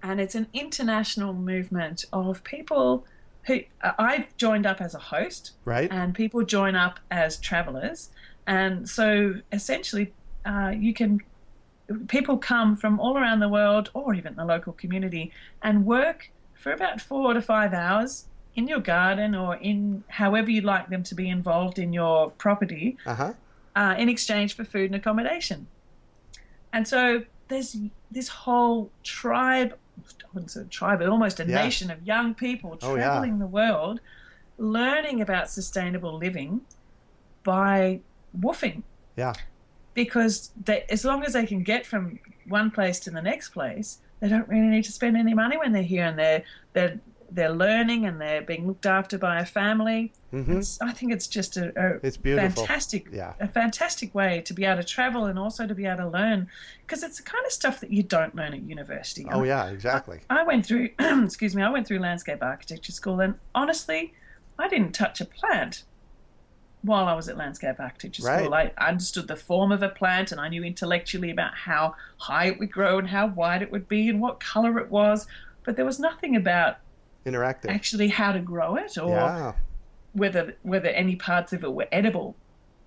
And 0.04 0.20
it's 0.20 0.36
an 0.36 0.48
international 0.54 1.34
movement 1.34 2.04
of 2.12 2.44
people 2.44 3.06
who 3.44 3.62
uh, 3.82 3.94
I've 3.98 4.36
joined 4.36 4.66
up 4.66 4.82
as 4.82 4.94
a 4.94 5.00
host. 5.00 5.52
Right. 5.64 5.90
And 5.90 6.14
people 6.14 6.44
join 6.44 6.76
up 6.76 7.00
as 7.10 7.38
travelers. 7.38 8.10
And 8.46 8.90
so 8.90 9.36
essentially, 9.54 10.12
uh, 10.46 10.74
you 10.78 10.94
can, 10.94 11.22
people 12.10 12.38
come 12.38 12.76
from 12.76 13.00
all 13.00 13.18
around 13.18 13.40
the 13.40 13.50
world 13.50 13.90
or 13.94 14.14
even 14.14 14.36
the 14.36 14.44
local 14.44 14.74
community 14.74 15.32
and 15.64 15.86
work 15.86 16.30
for 16.65 16.71
about 16.71 16.99
four 16.99 17.32
to 17.36 17.41
five 17.43 17.75
hours 17.75 18.25
in 18.56 18.67
your 18.67 18.80
garden 18.80 19.36
or 19.36 19.56
in 19.58 20.04
however 20.08 20.49
you'd 20.49 20.63
like 20.63 20.89
them 20.89 21.04
to 21.04 21.13
be 21.13 21.30
involved 21.30 21.78
in 21.78 21.93
your 21.93 22.32
property 22.32 22.97
Uh-huh. 23.06 23.34
uh, 23.75 23.93
in 23.99 24.10
exchange 24.10 24.56
for 24.56 24.63
food 24.65 24.86
and 24.86 24.95
accommodation. 24.95 25.67
And 26.73 26.88
so 26.88 27.23
there's 27.49 27.78
this 28.10 28.30
whole 28.30 28.89
tribe, 29.04 29.78
I 30.23 30.28
wouldn't 30.34 30.49
say 30.49 30.63
tribe, 30.71 30.97
but 30.99 31.08
almost 31.08 31.39
a 31.39 31.45
Yeah. 31.45 31.63
nation 31.63 31.91
of 31.91 32.01
young 32.01 32.34
people 32.34 32.80
Oh, 32.82 32.95
yeah. 32.95 33.04
traveling 33.04 33.38
the 33.38 33.45
world, 33.45 33.99
learning 34.58 35.21
about 35.21 35.51
sustainable 35.51 36.17
living 36.17 36.62
by 37.43 37.99
woofing. 38.36 38.82
Yeah. 39.15 39.34
Because 39.93 40.49
they, 40.65 40.84
as 40.89 41.06
long 41.06 41.23
as 41.23 41.34
they 41.34 41.45
can 41.45 41.62
get 41.62 41.86
from 41.86 42.17
one 42.47 42.71
place 42.71 42.99
to 43.01 43.12
the 43.12 43.21
next 43.21 43.49
place, 43.49 43.99
they 44.19 44.30
don't 44.30 44.47
really 44.47 44.67
need 44.67 44.84
to 44.86 44.91
spend 44.91 45.17
any 45.17 45.34
money 45.34 45.58
when 45.58 45.71
they're 45.71 45.84
here, 45.84 46.06
and 46.06 46.17
they're 46.17 46.43
they're 46.73 46.99
they're 47.32 47.49
learning 47.51 48.06
and 48.06 48.21
they're 48.21 48.41
being 48.43 48.67
looked 48.67 48.86
after 48.86 49.17
by 49.17 49.39
a 49.39 49.45
family. 49.45 50.13
Mhm. 50.32 50.78
I 50.82 50.91
think 50.91 51.12
it's 51.12 51.28
just 51.28 51.58
a, 51.58 51.73
a 51.75 51.99
It's 52.06 52.17
beautiful. 52.17 52.63
fantastic, 52.63 53.08
Yeah. 53.12 53.34
a 53.39 53.47
fantastic 53.47 54.13
way 54.13 54.41
to 54.41 54.54
be 54.54 54.63
able 54.63 54.82
to 54.82 54.88
travel 54.88 55.25
and 55.25 55.38
also 55.39 55.65
to 55.65 55.73
be 55.73 55.86
able 55.86 56.04
to 56.04 56.10
learn, 56.10 56.47
because 56.82 57.01
it's 57.04 57.17
the 57.17 57.23
kind 57.23 57.43
of 57.45 57.51
stuff 57.51 57.80
that 57.82 57.91
you 57.91 58.04
don't 58.04 58.36
learn 58.36 58.54
at 58.54 58.62
university. 58.62 59.28
Oh 59.32 59.43
yeah, 59.43 59.65
exactly. 59.69 60.19
I 60.30 60.43
went 60.43 60.65
through, 60.67 60.91
excuse 60.99 61.56
me, 61.56 61.63
I 61.63 61.69
went 61.69 61.88
through 61.88 61.99
landscape 61.99 62.43
architecture 62.43 62.91
school, 62.91 63.19
and 63.19 63.36
honestly, 63.56 64.13
I 64.60 64.67
didn't 64.69 64.91
touch 64.93 65.19
a 65.19 65.25
plant 65.25 65.84
while 66.86 67.08
I 67.08 67.13
was 67.13 67.28
at 67.28 67.38
landscape 67.38 67.80
architecture 67.80 68.21
school. 68.21 68.54
I 68.54 68.71
understood 68.78 69.28
the 69.28 69.36
form 69.36 69.71
of 69.71 69.82
a 69.82 69.89
plant, 69.89 70.32
and 70.32 70.39
I 70.39 70.50
knew 70.50 70.63
intellectually 70.63 71.32
about 71.32 71.56
how 71.56 71.95
high 72.17 72.48
it 72.48 72.60
would 72.60 72.71
grow 72.71 73.00
and 73.00 73.08
how 73.08 73.28
wide 73.28 73.62
it 73.62 73.71
would 73.71 73.88
be 73.88 74.10
and 74.10 74.21
what 74.21 74.39
color 74.39 74.80
it 74.80 74.89
was, 74.89 75.28
but 75.63 75.76
there 75.76 75.86
was 75.86 76.00
nothing 76.00 76.36
about 76.36 76.78
Interactive. 77.26 77.69
actually 77.69 78.10
how 78.10 78.32
to 78.32 78.39
grow 78.39 78.76
it 78.76 78.98
or 78.98 79.10
yeah. 79.10 79.54
whether 80.13 80.56
whether 80.62 80.89
any 80.89 81.15
parts 81.15 81.54
of 81.54 81.63
it 81.63 81.74
were 81.74 81.88
edible. 81.91 82.36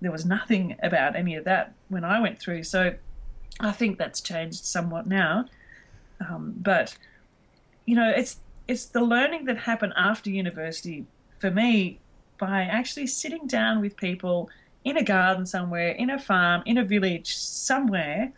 There 0.01 0.11
was 0.11 0.25
nothing 0.25 0.77
about 0.81 1.15
any 1.15 1.35
of 1.35 1.43
that 1.43 1.73
when 1.89 2.05
I 2.05 2.21
went 2.21 2.39
through. 2.39 2.63
So 2.63 2.95
I 3.59 3.71
think 3.71 3.97
that's 3.97 4.21
changed 4.21 4.63
somewhat 4.63 5.07
now. 5.07 5.45
Um, 6.21 6.55
but 6.57 6.97
you 7.85 7.95
know, 7.95 8.09
it's 8.09 8.37
it's 8.67 8.85
the 8.85 9.01
learning 9.01 9.45
that 9.45 9.57
happened 9.57 9.93
after 9.97 10.29
university 10.29 11.05
for 11.37 11.51
me 11.51 11.99
by 12.39 12.61
actually 12.63 13.07
sitting 13.07 13.45
down 13.45 13.81
with 13.81 13.95
people 13.97 14.49
in 14.83 14.97
a 14.97 15.03
garden 15.03 15.45
somewhere, 15.45 15.89
in 15.89 16.09
a 16.09 16.17
farm, 16.17 16.63
in 16.65 16.77
a 16.77 16.83
village 16.83 17.35
somewhere, 17.35 18.31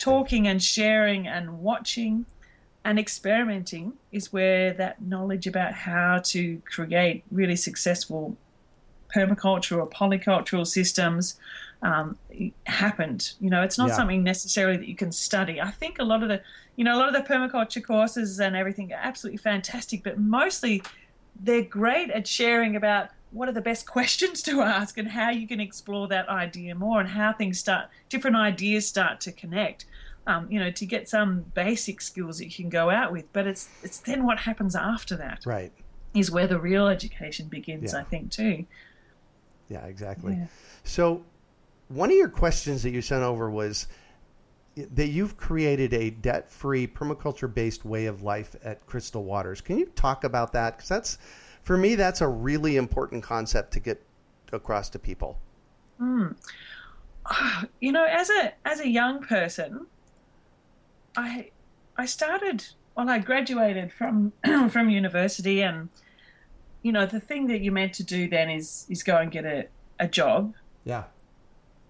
talking 0.00 0.46
and 0.48 0.62
sharing 0.62 1.26
and 1.26 1.60
watching 1.60 2.26
and 2.84 2.98
experimenting 2.98 3.94
is 4.12 4.32
where 4.32 4.72
that 4.74 5.00
knowledge 5.00 5.46
about 5.46 5.72
how 5.72 6.20
to 6.24 6.60
create 6.66 7.24
really 7.30 7.56
successful 7.56 8.36
permaculture 9.14 9.78
or 9.78 9.86
polycultural 9.88 10.66
systems 10.66 11.38
um, 11.82 12.18
happened. 12.66 13.32
You 13.40 13.50
know, 13.50 13.62
it's 13.62 13.78
not 13.78 13.88
Yeah. 13.88 13.96
something 13.96 14.22
necessarily 14.24 14.76
that 14.76 14.88
you 14.88 14.96
can 14.96 15.12
study. 15.12 15.60
I 15.60 15.70
think 15.70 15.98
a 15.98 16.04
lot 16.04 16.22
of 16.22 16.28
the, 16.28 16.42
you 16.76 16.84
know, 16.84 16.96
a 16.96 16.98
lot 16.98 17.14
of 17.14 17.14
the 17.14 17.32
permaculture 17.32 17.82
courses 17.84 18.40
and 18.40 18.56
everything 18.56 18.92
are 18.92 19.00
absolutely 19.00 19.38
fantastic, 19.38 20.02
but 20.02 20.18
mostly 20.18 20.82
they're 21.40 21.62
great 21.62 22.10
at 22.10 22.26
sharing 22.26 22.76
about 22.76 23.08
what 23.34 23.48
are 23.48 23.52
the 23.52 23.60
best 23.60 23.86
questions 23.96 24.42
to 24.42 24.62
ask 24.62 24.96
and 24.96 25.08
how 25.08 25.30
you 25.30 25.46
can 25.46 25.60
explore 25.60 26.08
that 26.08 26.28
idea 26.28 26.74
more 26.74 27.00
and 27.00 27.08
how 27.10 27.32
things 27.32 27.58
start, 27.58 27.88
different 28.08 28.36
ideas 28.36 28.86
start 28.88 29.20
to 29.22 29.32
connect. 29.32 29.84
Um, 30.26 30.50
you 30.50 30.58
know, 30.58 30.70
to 30.70 30.86
get 30.86 31.06
some 31.06 31.40
basic 31.52 32.00
skills 32.00 32.38
that 32.38 32.46
you 32.46 32.50
can 32.50 32.70
go 32.70 32.88
out 32.88 33.12
with, 33.12 33.30
but 33.34 33.46
it's 33.46 33.68
it's 33.82 33.98
then 33.98 34.24
what 34.24 34.38
happens 34.38 34.74
after 34.74 35.16
that 35.18 35.44
Right. 35.44 35.70
is 36.14 36.30
where 36.30 36.46
the 36.46 36.58
real 36.58 36.88
education 36.88 37.48
begins. 37.48 37.92
Yeah. 37.92 37.98
I 38.00 38.04
think 38.04 38.30
too. 38.30 38.64
Yeah, 39.68 39.84
exactly. 39.84 40.32
Yeah. 40.32 40.46
So, 40.82 41.24
one 41.88 42.10
of 42.10 42.16
your 42.16 42.30
questions 42.30 42.82
that 42.84 42.90
you 42.92 43.02
sent 43.02 43.22
over 43.22 43.50
was 43.50 43.86
that 44.76 45.08
you've 45.08 45.36
created 45.36 45.92
a 45.92 46.08
debt-free, 46.08 46.86
permaculture-based 46.86 47.84
way 47.84 48.06
of 48.06 48.22
life 48.22 48.56
at 48.64 48.86
Crystal 48.86 49.22
Waters. 49.24 49.60
Can 49.60 49.78
you 49.78 49.86
talk 49.86 50.24
about 50.24 50.52
that? 50.54 50.76
Because 50.76 50.88
that's, 50.88 51.18
for 51.64 51.76
me, 51.76 51.94
that's 51.96 52.20
a 52.20 52.28
really 52.28 52.76
important 52.76 53.22
concept 53.24 53.72
to 53.72 53.80
get 53.80 54.02
across 54.52 54.88
to 54.90 54.98
people. 54.98 55.38
Hmm. 55.98 56.28
you 57.80 57.90
know, 57.90 58.04
as 58.04 58.30
a 58.30 58.52
as 58.64 58.80
a 58.80 58.88
young 58.88 59.22
person, 59.22 59.86
I 61.16 61.50
I 61.96 62.06
started 62.06 62.66
well, 62.94 63.08
I 63.08 63.18
graduated 63.18 63.92
from 63.92 64.32
from 64.70 64.90
university, 64.90 65.62
and 65.62 65.88
you 66.82 66.92
know, 66.92 67.06
the 67.06 67.20
thing 67.20 67.46
that 67.48 67.60
you're 67.62 67.72
meant 67.72 67.94
to 67.94 68.04
do 68.04 68.28
then 68.28 68.50
is 68.50 68.86
is 68.88 69.02
go 69.02 69.16
and 69.16 69.30
get 69.32 69.44
a, 69.44 69.66
a 69.98 70.06
job, 70.06 70.54
Yeah. 70.84 71.04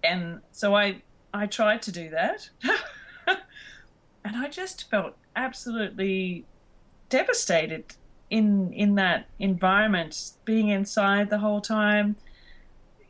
and 0.03 0.39
so 0.51 0.75
I 0.75 1.01
I 1.33 1.47
tried 1.47 1.81
to 1.83 1.91
do 1.91 2.09
that, 2.11 2.49
and 3.27 4.35
I 4.37 4.47
just 4.47 4.89
felt 4.89 5.15
absolutely 5.35 6.45
devastated 7.09 7.95
in 8.29 8.73
in 8.73 8.95
that 8.95 9.27
environment, 9.39 10.31
being 10.45 10.69
inside 10.69 11.29
the 11.29 11.39
whole 11.39 11.61
time. 11.61 12.15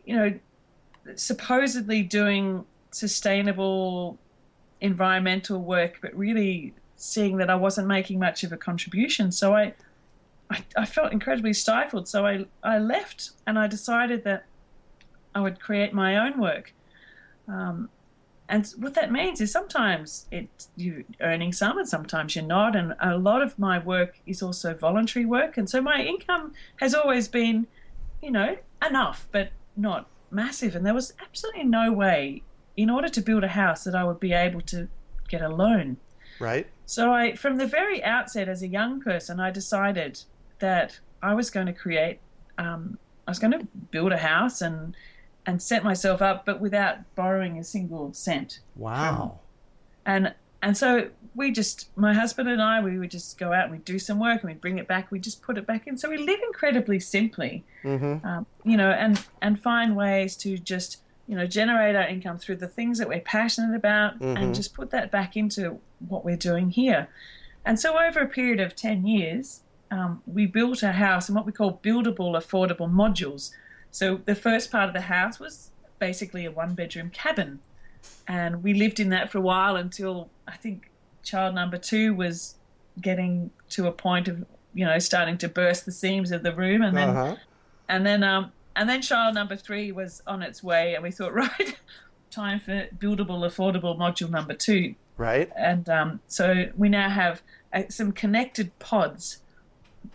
You 0.06 0.16
know, 0.16 0.40
supposedly 1.16 2.04
doing 2.04 2.66
sustainable 2.92 4.18
environmental 4.82 5.62
work, 5.62 5.98
but 6.02 6.16
really 6.16 6.74
seeing 6.96 7.38
that 7.38 7.50
I 7.50 7.56
wasn't 7.56 7.88
making 7.88 8.20
much 8.20 8.44
of 8.44 8.52
a 8.52 8.58
contribution. 8.58 9.32
So 9.32 9.54
I, 9.54 9.74
I, 10.50 10.64
I 10.78 10.86
felt 10.86 11.12
incredibly 11.12 11.54
stifled. 11.54 12.08
So 12.08 12.26
I, 12.26 12.46
I 12.64 12.80
left 12.80 13.32
and 13.48 13.60
I 13.60 13.68
decided 13.68 14.24
that 14.24 14.46
I 15.34 15.42
would 15.42 15.60
create 15.60 15.94
my 15.94 16.18
own 16.18 16.40
work. 16.40 16.74
Um, 17.48 17.90
and 18.48 18.68
what 18.78 18.94
that 18.94 19.12
means 19.12 19.42
is 19.42 19.52
sometimes 19.52 20.28
it 20.32 20.68
you're 20.76 21.02
earning 21.22 21.52
some 21.52 21.78
and 21.78 21.88
sometimes 21.88 22.36
you're 22.36 22.46
not. 22.46 22.76
And 22.76 22.94
a 23.02 23.18
lot 23.18 23.42
of 23.42 23.58
my 23.58 23.80
work 23.80 24.20
is 24.26 24.44
also 24.44 24.74
voluntary 24.76 25.26
work. 25.26 25.58
And 25.58 25.70
so 25.70 25.82
my 25.82 26.04
income 26.04 26.54
has 26.78 26.94
always 26.94 27.28
been, 27.28 27.68
you 28.22 28.30
know, 28.30 28.58
enough, 28.88 29.28
but 29.32 29.50
not 29.76 30.08
massive. 30.30 30.76
And 30.76 30.86
there 30.86 30.94
was 30.94 31.14
absolutely 31.20 31.64
no 31.64 31.92
way, 31.92 32.44
in 32.78 32.90
order 32.90 33.10
to 33.10 33.22
build 33.22 33.44
a 33.44 33.48
house, 33.48 33.84
that 33.86 33.96
I 33.96 34.04
would 34.04 34.20
be 34.20 34.34
able 34.34 34.62
to 34.62 34.90
get 35.28 35.42
a 35.42 35.50
loan. 35.50 35.98
Right. 36.40 36.68
So 36.86 37.12
I, 37.12 37.36
from 37.36 37.58
the 37.58 37.66
very 37.66 38.04
outset, 38.04 38.48
as 38.48 38.62
a 38.62 38.68
young 38.68 39.02
person, 39.02 39.40
I 39.40 39.50
decided 39.50 40.22
that 40.60 41.00
I 41.24 41.34
was 41.34 41.50
going 41.50 41.66
to 41.66 41.74
create, 41.74 42.20
um, 42.60 43.00
I 43.28 43.32
was 43.32 43.40
going 43.40 43.54
to 43.54 43.68
build 43.90 44.12
a 44.12 44.18
house 44.18 44.62
and 44.62 44.96
and 45.46 45.62
set 45.62 45.84
myself 45.84 46.22
up, 46.22 46.46
but 46.46 46.60
without 46.60 46.98
borrowing 47.16 47.58
a 47.60 47.64
single 47.64 48.14
cent. 48.14 48.60
Wow. 48.76 49.40
And 50.06 50.34
and 50.62 50.76
so 50.76 51.10
we 51.36 51.52
just, 51.52 51.90
my 51.98 52.14
husband 52.14 52.50
and 52.50 52.62
I, 52.62 52.82
we 52.82 52.98
would 52.98 53.12
just 53.12 53.38
go 53.38 53.54
out 53.54 53.64
and 53.66 53.72
we'd 53.74 53.86
do 53.86 54.00
some 54.00 54.20
work 54.20 54.42
and 54.42 54.50
we'd 54.50 54.62
bring 54.62 54.80
it 54.80 54.88
back. 54.88 55.12
We'd 55.12 55.22
just 55.22 55.42
put 55.44 55.58
it 55.58 55.68
back 55.68 55.86
in. 55.86 55.96
So 55.98 56.10
we 56.10 56.18
live 56.18 56.40
incredibly 56.48 57.00
simply, 57.00 57.64
Mm-hmm. 57.84 58.26
um, 58.26 58.46
you 58.64 58.78
know, 58.78 58.90
and 58.92 59.24
and 59.42 59.60
find 59.60 59.96
ways 59.96 60.36
to 60.38 60.58
just 60.58 60.98
you 61.28 61.36
know 61.36 61.46
generate 61.46 61.96
our 61.96 62.08
income 62.08 62.38
through 62.40 62.56
the 62.58 62.68
things 62.68 62.98
that 63.00 63.08
we're 63.08 63.20
passionate 63.20 63.76
about 63.76 64.20
Mhm. 64.20 64.38
and 64.40 64.56
just 64.56 64.74
put 64.74 64.90
that 64.92 65.12
back 65.12 65.36
into 65.38 65.80
what 66.08 66.26
we're 66.26 66.38
doing 66.38 66.70
here. 66.72 67.08
And 67.66 67.80
so 67.80 67.98
over 68.00 68.20
a 68.22 68.28
period 68.28 68.60
of 68.60 68.76
ten 68.76 69.06
years, 69.06 69.62
um, 69.92 70.22
we 70.26 70.46
built 70.48 70.82
a 70.84 70.94
house 70.94 71.30
in 71.30 71.36
what 71.36 71.46
we 71.46 71.52
call 71.52 71.80
buildable, 71.84 72.32
affordable 72.36 72.90
modules. 72.92 73.52
So 73.96 74.20
the 74.26 74.36
first 74.36 74.72
part 74.72 74.90
of 74.90 74.94
the 74.94 75.08
house 75.08 75.40
was 75.40 75.72
basically 76.00 76.44
a 76.44 76.52
one-bedroom 76.52 77.12
cabin, 77.12 77.62
and 78.28 78.62
we 78.62 78.74
lived 78.74 79.00
in 79.00 79.08
that 79.12 79.32
for 79.32 79.38
a 79.38 79.42
while 79.42 79.78
until 79.78 80.30
I 80.46 80.58
think 80.58 80.92
child 81.24 81.56
number 81.56 81.78
two 81.78 82.14
was 82.14 82.56
getting 83.00 83.52
to 83.70 83.88
a 83.88 83.94
point 83.94 84.28
of 84.28 84.44
you 84.74 84.84
know 84.84 85.00
starting 85.00 85.38
to 85.38 85.48
burst 85.48 85.86
the 85.86 85.94
seams 85.94 86.34
of 86.34 86.44
the 86.44 86.54
room, 86.54 86.82
and 86.82 86.98
then 86.98 87.10
Uh-huh. 87.10 87.36
and 87.88 88.06
then 88.06 88.22
um, 88.22 88.52
and 88.76 88.90
then 88.90 89.02
child 89.02 89.34
number 89.34 89.56
three 89.56 89.94
was 89.94 90.22
on 90.28 90.42
its 90.42 90.62
way, 90.62 90.94
and 90.94 91.02
we 91.02 91.10
thought, 91.10 91.34
right, 91.46 91.80
time 92.30 92.60
for 92.60 92.90
buildable, 92.98 93.48
affordable 93.50 93.98
module 93.98 94.30
number 94.30 94.56
two. 94.56 94.96
Right. 95.16 95.50
And 95.56 95.88
um, 95.88 96.20
so 96.28 96.66
we 96.76 96.90
now 96.90 97.08
have 97.08 97.42
uh, 97.72 97.84
some 97.88 98.12
connected 98.12 98.78
pods 98.78 99.38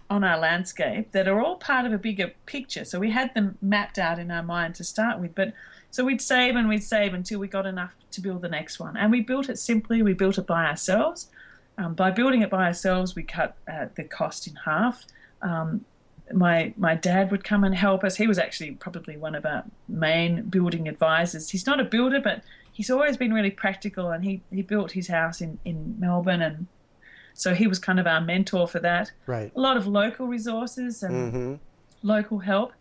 on 0.09 0.25
our 0.25 0.39
landscape 0.39 1.13
that 1.13 1.29
are 1.29 1.41
all 1.41 1.57
part 1.57 1.87
of 1.87 1.93
a 1.93 1.99
bigger 1.99 2.33
picture. 2.47 2.85
So 2.85 2.99
we 2.99 3.11
had 3.11 3.35
them 3.35 3.59
mapped 3.63 3.99
out 3.99 4.19
in 4.19 4.31
our 4.31 4.43
mind 4.43 4.75
to 4.77 4.85
start 4.85 5.21
with, 5.21 5.35
but 5.35 5.53
so 5.91 6.05
we'd 6.05 6.21
save 6.21 6.57
and 6.57 6.69
we'd 6.69 6.85
save 6.85 7.15
until 7.15 7.41
we 7.41 7.49
got 7.49 7.67
enough 7.67 7.95
to 8.13 8.21
build 8.21 8.43
the 8.43 8.49
next 8.49 8.79
one. 8.79 8.97
And 8.97 9.11
we 9.11 9.21
built 9.21 9.49
it 9.49 9.59
simply. 9.59 10.03
We 10.03 10.15
built 10.15 10.39
it 10.39 10.47
by 10.47 10.67
ourselves. 10.67 11.29
Um, 11.79 11.95
by 11.95 12.11
building 12.11 12.43
it 12.43 12.51
by 12.51 12.67
ourselves, 12.67 13.15
we 13.15 13.23
cut 13.23 13.57
uh, 13.71 13.87
the 13.97 14.05
cost 14.05 14.47
in 14.47 14.55
half. 14.57 15.05
Um, 15.43 15.85
my 16.33 16.73
my 16.77 16.95
dad 16.95 17.31
would 17.31 17.43
come 17.43 17.65
and 17.65 17.75
help 17.75 18.05
us. 18.05 18.17
He 18.17 18.27
was 18.27 18.39
actually 18.39 18.73
probably 18.73 19.17
one 19.17 19.35
of 19.35 19.45
our 19.45 19.65
main 19.89 20.43
building 20.43 20.89
advisors. 20.89 21.51
He's 21.51 21.67
not 21.67 21.81
a 21.81 21.85
builder, 21.85 22.21
but 22.21 22.43
he's 22.73 22.91
always 22.91 23.17
been 23.17 23.33
really 23.33 23.51
practical, 23.51 24.11
and 24.11 24.25
he, 24.25 24.43
he 24.51 24.63
built 24.63 24.93
his 24.93 25.09
house 25.09 25.41
in, 25.41 25.59
in 25.65 25.99
Melbourne, 25.99 26.43
and 26.43 26.67
so 27.41 27.55
he 27.55 27.67
was 27.67 27.79
kind 27.79 27.99
of 27.99 28.07
our 28.07 28.21
mentor 28.21 28.69
for 28.69 28.81
that. 28.81 29.13
Right. 29.27 29.51
A 29.57 29.61
lot 29.61 29.77
of 29.79 29.87
local 29.87 30.27
resources 30.27 31.03
and 31.03 31.15
Mm-hmm. 31.33 31.55
local 32.03 32.39
help, 32.41 32.73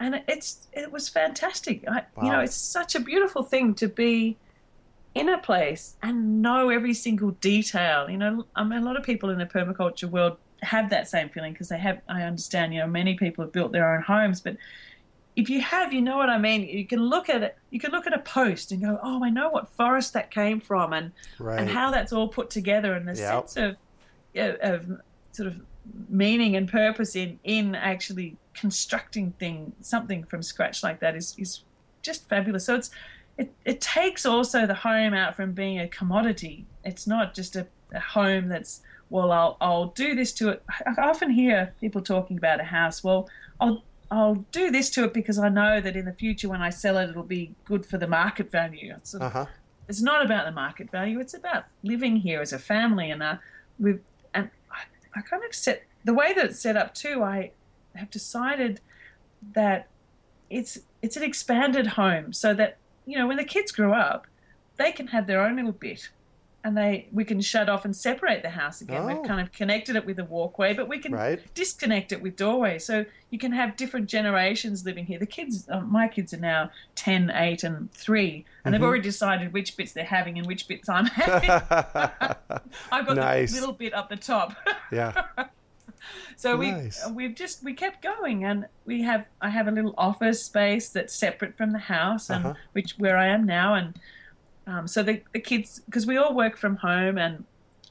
and 0.00 0.22
it's 0.28 0.66
it 0.72 0.90
was 0.90 1.08
fantastic. 1.10 1.76
I, 1.88 2.02
You 2.22 2.30
know, 2.32 2.40
it's 2.40 2.56
such 2.56 2.94
a 2.94 3.00
beautiful 3.00 3.42
thing 3.42 3.74
to 3.82 3.86
be 3.88 4.36
in 5.14 5.28
a 5.28 5.38
place 5.38 5.96
and 6.02 6.42
know 6.42 6.70
every 6.70 6.94
single 6.94 7.30
detail. 7.52 8.08
You 8.10 8.18
know, 8.18 8.46
I 8.54 8.64
mean, 8.64 8.80
a 8.82 8.84
lot 8.84 8.96
of 8.96 9.04
people 9.04 9.28
in 9.30 9.38
the 9.38 9.46
permaculture 9.46 10.08
world 10.16 10.36
have 10.62 10.88
that 10.90 11.06
same 11.08 11.28
feeling 11.28 11.52
because 11.52 11.68
they 11.68 11.78
have. 11.78 12.00
I 12.08 12.22
understand. 12.22 12.72
You 12.74 12.80
know, 12.80 12.86
many 12.86 13.14
people 13.14 13.44
have 13.44 13.52
built 13.52 13.72
their 13.72 13.94
own 13.94 14.02
homes, 14.02 14.40
but 14.40 14.56
if 15.36 15.50
you 15.50 15.60
have, 15.60 15.92
you 15.92 16.00
know 16.00 16.16
what 16.16 16.30
I 16.30 16.38
mean. 16.38 16.62
You 16.62 16.86
can 16.86 17.00
look 17.00 17.28
at 17.28 17.42
it. 17.42 17.56
You 17.70 17.78
can 17.78 17.92
look 17.92 18.06
at 18.06 18.14
a 18.14 18.18
post 18.20 18.72
and 18.72 18.80
go, 18.82 18.98
"Oh, 19.02 19.22
I 19.22 19.30
know 19.30 19.50
what 19.50 19.68
forest 19.68 20.14
that 20.14 20.30
came 20.30 20.60
from," 20.60 20.92
and 20.94 21.12
Right. 21.38 21.60
and 21.60 21.68
how 21.68 21.90
that's 21.90 22.12
all 22.12 22.28
put 22.28 22.48
together, 22.50 22.94
and 22.94 23.06
the 23.06 23.14
Yep. 23.14 23.48
sense 23.48 23.56
of 23.56 23.76
of 24.62 25.00
sort 25.32 25.46
of 25.48 25.60
meaning 26.08 26.56
and 26.56 26.68
purpose 26.68 27.14
in 27.16 27.38
in 27.44 27.74
actually 27.74 28.36
constructing 28.54 29.32
thing 29.32 29.72
something 29.80 30.24
from 30.24 30.42
scratch 30.42 30.82
like 30.82 31.00
that 31.00 31.14
is 31.14 31.34
is 31.38 31.62
just 32.02 32.28
fabulous. 32.28 32.64
So 32.64 32.74
it's 32.74 32.90
it, 33.38 33.52
it 33.66 33.80
takes 33.82 34.24
also 34.24 34.66
the 34.66 34.74
home 34.74 35.12
out 35.12 35.36
from 35.36 35.52
being 35.52 35.78
a 35.80 35.88
commodity. 35.88 36.64
It's 36.84 37.06
not 37.06 37.34
just 37.34 37.54
a, 37.56 37.66
a 37.92 38.00
home 38.00 38.48
that's 38.48 38.80
well 39.10 39.30
I'll 39.32 39.56
I'll 39.60 39.86
do 39.88 40.14
this 40.14 40.32
to 40.34 40.48
it. 40.50 40.62
I 40.86 40.94
I 41.02 41.08
often 41.08 41.30
hear 41.30 41.74
people 41.80 42.00
talking 42.00 42.38
about 42.38 42.60
a 42.60 42.64
house. 42.64 43.04
Well, 43.04 43.28
I'll 43.60 43.82
I'll 44.10 44.46
do 44.52 44.70
this 44.70 44.90
to 44.90 45.04
it 45.04 45.14
because 45.14 45.38
I 45.38 45.48
know 45.48 45.80
that 45.80 45.96
in 45.96 46.04
the 46.04 46.12
future 46.12 46.48
when 46.48 46.62
I 46.62 46.70
sell 46.70 46.96
it 46.98 47.10
it'll 47.10 47.22
be 47.22 47.54
good 47.64 47.84
for 47.84 47.98
the 47.98 48.06
market 48.06 48.50
value. 48.50 48.94
It's 48.96 49.14
uh-huh. 49.14 49.46
it's 49.88 50.02
not 50.02 50.24
about 50.24 50.44
the 50.44 50.52
market 50.52 50.90
value. 50.90 51.18
It's 51.18 51.34
about 51.34 51.64
living 51.82 52.16
here 52.16 52.40
as 52.40 52.52
a 52.52 52.58
family, 52.58 53.10
and 53.10 53.22
uh, 53.22 53.36
we've 53.78 54.00
and 54.32 54.50
I, 54.70 54.82
I 55.18 55.22
kind 55.22 55.42
of 55.44 55.54
set 55.54 55.84
the 56.04 56.14
way 56.14 56.32
that 56.34 56.44
it's 56.44 56.60
set 56.60 56.76
up 56.76 56.94
too. 56.94 57.22
I 57.22 57.52
have 57.94 58.10
decided 58.10 58.80
that 59.54 59.88
it's 60.50 60.78
it's 61.02 61.16
an 61.16 61.22
expanded 61.22 61.88
home, 61.88 62.32
so 62.32 62.54
that 62.54 62.78
you 63.06 63.18
know 63.18 63.26
when 63.26 63.36
the 63.36 63.44
kids 63.44 63.72
grow 63.72 63.92
up, 63.92 64.26
they 64.76 64.92
can 64.92 65.08
have 65.08 65.26
their 65.26 65.40
own 65.40 65.56
little 65.56 65.72
bit, 65.72 66.10
and 66.66 66.76
they 66.76 67.06
we 67.12 67.24
can 67.24 67.40
shut 67.40 67.68
off 67.68 67.84
and 67.84 67.94
separate 67.94 68.42
the 68.42 68.50
house 68.50 68.80
again. 68.80 69.02
Oh. 69.02 69.06
We've 69.06 69.22
kind 69.22 69.40
of 69.40 69.52
connected 69.52 69.94
it 69.94 70.04
with 70.04 70.18
a 70.18 70.24
walkway, 70.24 70.74
but 70.74 70.88
we 70.88 70.98
can 70.98 71.12
Right. 71.12 71.40
disconnect 71.54 72.10
it 72.10 72.20
with 72.20 72.34
doorways. 72.34 72.84
So 72.84 73.04
you 73.30 73.38
can 73.38 73.52
have 73.52 73.76
different 73.76 74.08
generations 74.08 74.84
living 74.84 75.06
here. 75.06 75.20
The 75.20 75.26
kids, 75.26 75.68
uh, 75.70 75.80
my 75.80 76.08
kids 76.08 76.34
are 76.34 76.38
now 76.40 76.70
10, 76.96 77.30
8, 77.32 77.62
and 77.62 77.92
3, 77.92 78.44
and 78.64 78.74
they've 78.74 78.80
Mhm. 78.80 78.84
already 78.84 79.02
decided 79.04 79.52
which 79.52 79.76
bits 79.76 79.92
they're 79.92 80.04
having 80.04 80.38
and 80.38 80.46
which 80.48 80.66
bits 80.66 80.88
I'm 80.88 81.06
having. 81.06 81.50
I've 82.90 83.06
got 83.06 83.16
Nice. 83.16 83.52
the 83.54 83.60
little 83.60 83.74
bit 83.74 83.94
up 83.94 84.08
the 84.08 84.16
top. 84.16 84.56
yeah. 84.90 85.12
so 86.36 86.56
we 86.56 86.74
we've 87.12 87.34
just 87.36 87.62
we 87.62 87.74
kept 87.74 88.02
going 88.02 88.44
and 88.44 88.66
we 88.84 89.02
have 89.02 89.26
I 89.40 89.50
have 89.50 89.68
a 89.68 89.70
little 89.70 89.94
office 89.96 90.44
space 90.44 90.88
that's 90.88 91.14
separate 91.14 91.56
from 91.56 91.70
the 91.70 91.78
house 91.78 92.28
and 92.28 92.44
Uh-huh. 92.44 92.54
which 92.72 92.94
where 92.98 93.16
I 93.16 93.26
am 93.28 93.46
now 93.46 93.74
and 93.74 93.94
um, 94.66 94.86
so 94.88 95.02
the, 95.02 95.20
the 95.32 95.40
kids 95.40 95.80
because 95.86 96.06
we 96.06 96.16
all 96.16 96.34
work 96.34 96.56
from 96.56 96.76
home 96.76 97.18
and 97.18 97.44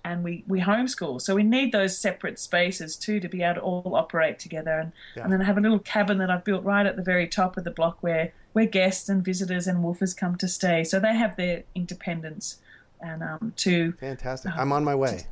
and 0.03 0.23
we, 0.23 0.43
we 0.47 0.59
homeschool 0.61 1.19
so 1.21 1.33
we 1.33 1.41
need 1.43 1.71
those 1.71 1.97
separate 1.97 2.37
spaces 2.37 2.95
too 2.95 3.19
to 3.19 3.27
be 3.27 3.41
able 3.41 3.55
to 3.55 3.61
all 3.61 3.95
operate 3.95 4.37
together 4.37 4.77
and, 4.79 4.91
Yeah. 5.15 5.23
and 5.23 5.33
then 5.33 5.41
I 5.41 5.45
have 5.45 5.57
a 5.57 5.61
little 5.61 5.79
cabin 5.79 6.19
that 6.19 6.29
I've 6.29 6.43
built 6.43 6.63
right 6.63 6.85
at 6.85 6.95
the 6.95 7.01
very 7.01 7.27
top 7.27 7.57
of 7.57 7.63
the 7.63 7.71
block 7.71 7.97
where 8.01 8.31
where 8.53 8.65
guests 8.67 9.09
and 9.09 9.25
visitors 9.25 9.65
and 9.67 9.83
woofers 9.83 10.15
come 10.15 10.35
to 10.37 10.47
stay 10.47 10.83
so 10.83 10.99
they 10.99 11.15
have 11.15 11.35
their 11.37 11.63
independence 11.73 12.59
and 13.01 13.23
um, 13.23 13.53
to 13.57 13.93
Fantastic. 13.93 14.51
I'm 14.55 14.71
on 14.71 14.83
my 14.83 14.95
way. 14.95 15.23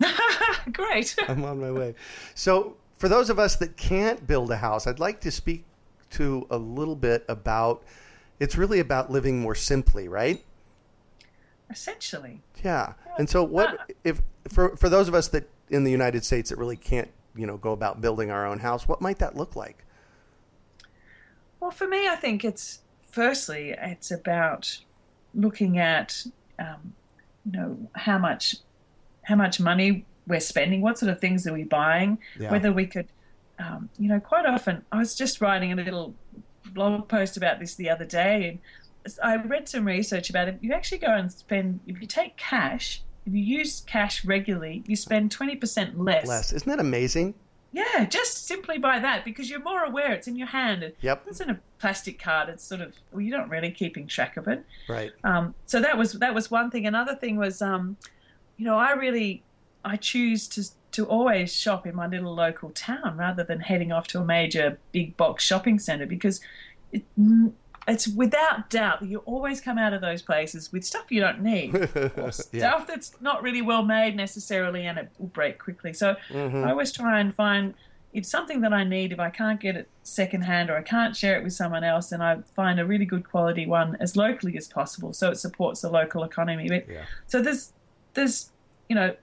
great 0.72 1.14
I'm 1.28 1.44
on 1.44 1.60
my 1.60 1.70
way. 1.70 1.94
So, 2.34 2.76
for 2.96 3.08
those 3.08 3.30
of 3.30 3.38
us 3.38 3.56
that 3.56 3.76
can't 3.76 4.26
build 4.26 4.50
a 4.50 4.56
house, 4.58 4.86
I'd 4.86 4.98
like 5.00 5.20
to 5.22 5.30
speak 5.30 5.64
to 6.10 6.46
a 6.50 6.58
little 6.58 6.96
bit 6.96 7.24
about 7.28 7.82
it's 8.38 8.56
really 8.56 8.80
about 8.80 9.10
living 9.10 9.40
more 9.40 9.54
simply, 9.54 10.08
right? 10.08 10.42
Essentially 11.70 12.40
Yeah. 12.64 12.94
And 13.18 13.28
so 13.30 13.42
what 13.44 13.90
if 14.04 14.20
for 14.48 14.76
for 14.76 14.88
those 14.88 15.08
of 15.08 15.14
us 15.14 15.28
that 15.28 15.48
in 15.68 15.84
the 15.84 15.90
United 15.90 16.24
States 16.24 16.50
that 16.50 16.58
really 16.58 16.76
can't, 16.76 17.08
you 17.36 17.46
know, 17.46 17.56
go 17.56 17.72
about 17.72 18.00
building 18.00 18.30
our 18.30 18.44
own 18.46 18.58
house, 18.58 18.88
what 18.88 19.00
might 19.00 19.18
that 19.18 19.36
look 19.36 19.54
like? 19.54 19.84
Well, 21.60 21.70
for 21.70 21.86
me, 21.86 22.08
I 22.08 22.16
think 22.16 22.44
it's 22.44 22.80
firstly 23.10 23.74
it's 23.78 24.10
about 24.10 24.78
looking 25.34 25.78
at 25.78 26.24
um, 26.58 26.94
you 27.44 27.52
know 27.52 27.78
how 27.94 28.18
much 28.18 28.56
how 29.22 29.36
much 29.36 29.60
money 29.60 30.04
we're 30.26 30.40
spending, 30.40 30.80
what 30.80 30.98
sort 30.98 31.10
of 31.10 31.20
things 31.20 31.46
are 31.46 31.52
we 31.52 31.64
buying, 31.64 32.18
Yeah. 32.38 32.50
whether 32.50 32.72
we 32.72 32.86
could, 32.86 33.08
um, 33.58 33.88
you 33.98 34.08
know, 34.08 34.20
quite 34.20 34.46
often. 34.46 34.84
I 34.92 34.98
was 34.98 35.14
just 35.14 35.40
writing 35.40 35.72
a 35.72 35.76
little 35.76 36.14
blog 36.72 37.08
post 37.08 37.36
about 37.36 37.58
this 37.58 37.74
the 37.74 37.90
other 37.90 38.04
day, 38.04 38.48
and 38.48 38.58
I 39.22 39.36
read 39.36 39.68
some 39.68 39.84
research 39.84 40.30
about 40.30 40.48
it. 40.48 40.58
You 40.60 40.72
actually 40.72 40.98
go 40.98 41.12
and 41.14 41.30
spend 41.30 41.80
if 41.86 42.00
you 42.00 42.06
take 42.06 42.36
cash. 42.36 43.02
If 43.26 43.34
you 43.34 43.40
use 43.40 43.82
cash 43.86 44.24
regularly, 44.24 44.82
you 44.86 44.96
spend 44.96 45.36
20% 45.36 45.92
less. 45.96 46.26
Less. 46.26 46.52
Isn't 46.52 46.68
that 46.68 46.80
amazing? 46.80 47.34
Yeah, 47.72 48.04
just 48.04 48.46
simply 48.46 48.78
by 48.78 48.98
that, 48.98 49.24
because 49.24 49.48
you're 49.48 49.62
more 49.62 49.84
aware. 49.84 50.12
It's 50.12 50.26
in 50.26 50.36
your 50.36 50.48
hand. 50.48 50.92
Yep. 51.00 51.24
It's 51.28 51.40
in 51.40 51.50
a 51.50 51.60
plastic 51.78 52.20
card. 52.20 52.48
It's 52.48 52.64
sort 52.64 52.80
of 52.80 52.94
well, 53.12 53.20
you're 53.20 53.38
not 53.38 53.48
really 53.48 53.70
keeping 53.70 54.06
track 54.06 54.36
of 54.36 54.48
it. 54.48 54.64
Right. 54.88 55.12
Um, 55.22 55.54
so 55.66 55.80
that 55.80 55.96
was 55.96 56.14
that 56.14 56.34
was 56.34 56.50
one 56.50 56.70
thing. 56.70 56.86
Another 56.86 57.14
thing 57.14 57.36
was, 57.36 57.62
um, 57.62 57.96
you 58.56 58.64
know, 58.64 58.76
I 58.76 58.92
really 58.92 59.44
I 59.84 59.96
choose 59.96 60.48
to 60.48 60.64
to 60.92 61.06
always 61.06 61.54
shop 61.54 61.86
in 61.86 61.94
my 61.94 62.08
little 62.08 62.34
local 62.34 62.70
town 62.70 63.16
rather 63.16 63.44
than 63.44 63.60
heading 63.60 63.92
off 63.92 64.08
to 64.08 64.20
a 64.20 64.24
major 64.24 64.78
big 64.90 65.16
box 65.16 65.44
shopping 65.44 65.78
center 65.78 66.06
because 66.06 66.40
it, 66.90 67.04
it's 67.90 68.08
without 68.08 68.70
doubt 68.70 69.00
that 69.00 69.08
you 69.08 69.18
always 69.20 69.60
come 69.60 69.76
out 69.78 69.92
of 69.92 70.00
those 70.00 70.22
places 70.22 70.72
with 70.72 70.84
stuff 70.84 71.04
you 71.10 71.20
don't 71.20 71.42
need 71.42 71.74
or 72.16 72.30
stuff 72.32 72.48
Yeah. 72.52 72.84
that's 72.86 73.20
not 73.20 73.42
really 73.42 73.62
well 73.62 73.82
made 73.84 74.16
necessarily 74.16 74.86
and 74.86 74.98
it 74.98 75.10
will 75.18 75.26
break 75.28 75.58
quickly. 75.58 75.92
So 75.92 76.16
Mhm. 76.30 76.64
I 76.66 76.70
always 76.70 76.92
try 76.92 77.20
and 77.20 77.34
find 77.34 77.74
it's 78.12 78.28
something 78.28 78.60
that 78.62 78.72
I 78.72 78.82
need. 78.82 79.12
If 79.12 79.20
I 79.20 79.30
can't 79.30 79.60
get 79.60 79.76
it 79.76 79.88
secondhand 80.02 80.68
or 80.68 80.76
I 80.76 80.82
can't 80.82 81.14
share 81.14 81.36
it 81.38 81.44
with 81.44 81.52
someone 81.52 81.84
else, 81.84 82.08
then 82.10 82.20
I 82.20 82.38
find 82.56 82.80
a 82.80 82.84
really 82.84 83.04
good 83.04 83.22
quality 83.28 83.66
one 83.66 83.96
as 84.00 84.16
locally 84.16 84.56
as 84.56 84.66
possible, 84.66 85.12
so 85.12 85.30
it 85.30 85.36
supports 85.36 85.80
the 85.82 85.90
local 85.90 86.24
economy. 86.24 86.66
But 86.68 86.88
Yeah. 86.88 87.04
so 87.26 87.40
there's 87.40 87.72
there's 88.14 88.50
you 88.88 88.96
know 88.96 89.14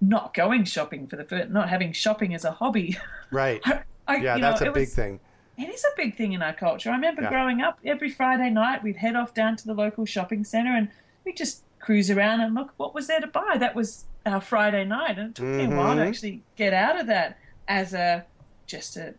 not 0.00 0.34
going 0.34 0.64
shopping 0.64 1.06
for 1.06 1.16
the 1.16 1.24
first, 1.24 1.50
not 1.50 1.68
having 1.68 1.92
shopping 1.92 2.34
as 2.34 2.44
a 2.44 2.50
hobby. 2.52 2.96
Right. 3.30 3.60
I, 4.08 4.16
Yeah, 4.16 4.36
you 4.36 4.42
know, 4.42 4.48
that's 4.50 4.60
a 4.62 4.64
big 4.66 4.74
was- 4.74 4.94
thing. 4.94 5.20
It 5.58 5.68
is 5.68 5.84
a 5.84 5.88
big 5.96 6.16
thing 6.16 6.32
in 6.32 6.42
our 6.42 6.52
culture. 6.54 6.90
I 6.90 6.94
remember 6.94 7.22
Yeah. 7.22 7.28
growing 7.28 7.60
up, 7.60 7.78
every 7.84 8.10
Friday 8.10 8.50
night 8.50 8.82
we'd 8.82 8.96
head 8.96 9.16
off 9.16 9.34
down 9.34 9.56
to 9.56 9.66
the 9.66 9.74
local 9.74 10.04
shopping 10.06 10.44
centre 10.44 10.72
and 10.72 10.88
we'd 11.24 11.36
just 11.36 11.62
cruise 11.78 12.10
around 12.10 12.40
and 12.40 12.54
look 12.54 12.72
what 12.76 12.94
was 12.94 13.06
there 13.06 13.20
to 13.20 13.26
buy. 13.26 13.56
That 13.58 13.74
was 13.74 14.04
our 14.24 14.40
Friday 14.40 14.84
night, 14.84 15.18
and 15.18 15.30
it 15.30 15.34
took 15.34 15.44
me 15.46 15.64
a 15.64 15.68
while 15.68 15.96
to 15.96 16.00
Mhm. 16.02 16.06
actually 16.08 16.42
get 16.56 16.72
out 16.72 16.98
of 16.98 17.06
that 17.08 17.36
as 17.68 17.92
a 17.92 18.24
just 18.66 18.96
a. 18.96 19.14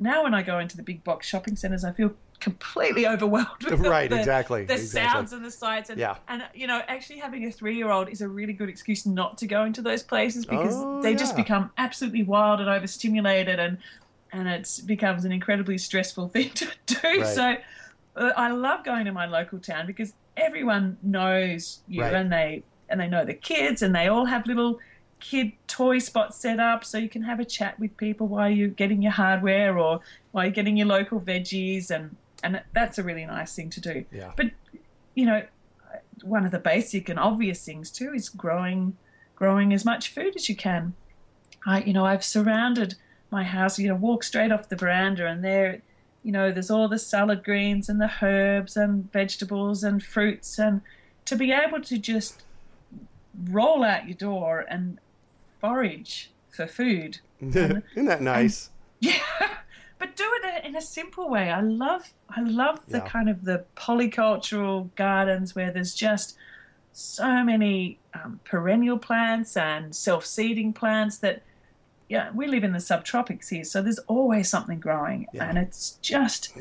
Now 0.00 0.22
when 0.24 0.32
I 0.34 0.42
go 0.42 0.58
into 0.58 0.76
the 0.76 0.82
big 0.82 1.04
box 1.04 1.26
shopping 1.26 1.54
centres, 1.56 1.84
I 1.84 1.92
feel 1.92 2.14
completely 2.40 3.06
overwhelmed 3.06 3.62
with 3.64 3.80
Right, 3.80 4.08
the, 4.08 4.16
exactly, 4.18 4.64
the 4.64 4.74
exactly. 4.74 5.10
sounds 5.10 5.32
and 5.32 5.44
the 5.44 5.50
sights 5.50 5.90
and 5.90 5.98
Yeah. 6.00 6.16
and 6.28 6.44
you 6.54 6.66
know 6.66 6.82
actually 6.88 7.18
having 7.18 7.44
a 7.44 7.50
three 7.52 7.76
year 7.76 7.90
old 7.90 8.08
is 8.08 8.20
a 8.20 8.28
really 8.28 8.52
good 8.52 8.68
excuse 8.68 9.04
not 9.04 9.36
to 9.38 9.46
go 9.46 9.64
into 9.64 9.82
those 9.82 10.02
places 10.02 10.46
because 10.46 10.74
Oh, 10.76 11.02
they 11.02 11.14
just 11.14 11.34
become 11.36 11.70
absolutely 11.76 12.22
wild 12.22 12.60
and 12.60 12.68
overstimulated 12.70 13.58
and 13.58 13.78
and 14.32 14.48
it 14.48 14.80
becomes 14.86 15.24
an 15.24 15.32
incredibly 15.32 15.78
stressful 15.78 16.28
thing 16.34 16.50
to 16.50 16.66
do. 16.86 16.96
Right. 17.02 17.26
So 17.26 17.56
uh, 18.16 18.32
I 18.36 18.50
love 18.50 18.84
going 18.84 19.04
to 19.06 19.12
my 19.12 19.26
local 19.26 19.58
town 19.58 19.86
because 19.86 20.12
everyone 20.36 20.96
knows 21.02 21.80
you 21.88 22.02
Right. 22.02 22.14
and 22.14 22.32
they 22.32 22.62
and 22.88 23.00
they 23.00 23.06
know 23.08 23.24
the 23.24 23.34
kids 23.34 23.82
and 23.82 23.94
they 23.94 24.08
all 24.08 24.24
have 24.26 24.46
little 24.46 24.78
kid 25.20 25.52
toy 25.66 25.98
spots 25.98 26.36
set 26.36 26.60
up 26.60 26.84
so 26.84 26.96
you 26.96 27.08
can 27.08 27.22
have 27.22 27.40
a 27.40 27.44
chat 27.44 27.78
with 27.80 27.96
people 27.96 28.28
while 28.28 28.48
you're 28.48 28.68
getting 28.68 29.02
your 29.02 29.12
hardware 29.12 29.76
or 29.76 30.00
while 30.30 30.44
you're 30.44 30.52
getting 30.52 30.76
your 30.76 30.86
local 30.86 31.20
veggies 31.20 31.90
and 31.90 32.16
and 32.42 32.62
that's 32.72 32.98
a 32.98 33.02
really 33.02 33.26
nice 33.26 33.54
thing 33.54 33.68
to 33.70 33.80
do. 33.80 34.04
Yeah. 34.12 34.32
But 34.36 34.52
you 35.14 35.26
know, 35.26 35.42
one 36.22 36.44
of 36.44 36.52
the 36.52 36.58
basic 36.60 37.08
and 37.08 37.18
obvious 37.18 37.64
things 37.64 37.90
too 37.90 38.12
is 38.14 38.28
growing 38.28 38.96
growing 39.34 39.72
as 39.72 39.84
much 39.84 40.12
food 40.12 40.34
as 40.36 40.48
you 40.48 40.54
can. 40.56 40.94
I 41.66 41.82
you 41.82 41.92
know, 41.92 42.04
I've 42.06 42.24
surrounded 42.24 42.94
my 43.30 43.44
house, 43.44 43.78
you 43.78 43.88
know, 43.88 43.94
walk 43.94 44.24
straight 44.24 44.52
off 44.52 44.68
the 44.68 44.76
veranda 44.76 45.26
and 45.26 45.44
there 45.44 45.82
you 46.24 46.32
know, 46.32 46.50
there's 46.50 46.70
all 46.70 46.88
the 46.88 46.98
salad 46.98 47.44
greens 47.44 47.88
and 47.88 48.00
the 48.00 48.10
herbs 48.20 48.76
and 48.76 49.10
vegetables 49.12 49.84
and 49.84 50.02
fruits 50.02 50.58
and 50.58 50.82
to 51.24 51.36
be 51.36 51.52
able 51.52 51.80
to 51.80 51.96
just 51.96 52.42
roll 53.44 53.84
out 53.84 54.06
your 54.08 54.16
door 54.16 54.66
and 54.68 54.98
forage 55.60 56.32
for 56.50 56.66
food. 56.66 57.18
Isn't 57.40 57.82
that 57.94 58.20
nice? 58.20 58.70
Yeah, 59.00 59.20
but 59.98 60.16
do 60.16 60.24
it 60.42 60.64
in 60.64 60.74
a 60.74 60.82
simple 60.82 61.30
way. 61.30 61.50
I 61.52 61.60
love, 61.60 62.12
I 62.28 62.40
love 62.42 62.80
the 62.88 62.98
Yeah. 62.98 63.08
kind 63.08 63.28
of 63.30 63.44
the 63.44 63.64
polycultural 63.76 64.92
gardens 64.96 65.54
where 65.54 65.70
there's 65.70 65.94
just 65.94 66.36
so 66.92 67.44
many 67.44 68.00
um, 68.12 68.40
perennial 68.42 68.98
plants 68.98 69.56
and 69.56 69.94
self-seeding 69.94 70.72
plants 70.72 71.18
that. 71.18 71.42
Yeah, 72.08 72.30
we 72.34 72.46
live 72.46 72.64
in 72.64 72.72
the 72.72 72.78
subtropics 72.78 73.50
here, 73.50 73.64
so 73.64 73.82
there's 73.82 73.98
always 74.00 74.48
something 74.48 74.80
growing, 74.80 75.26
Yeah. 75.32 75.44
and 75.48 75.58
it's 75.58 75.98
just 76.00 76.54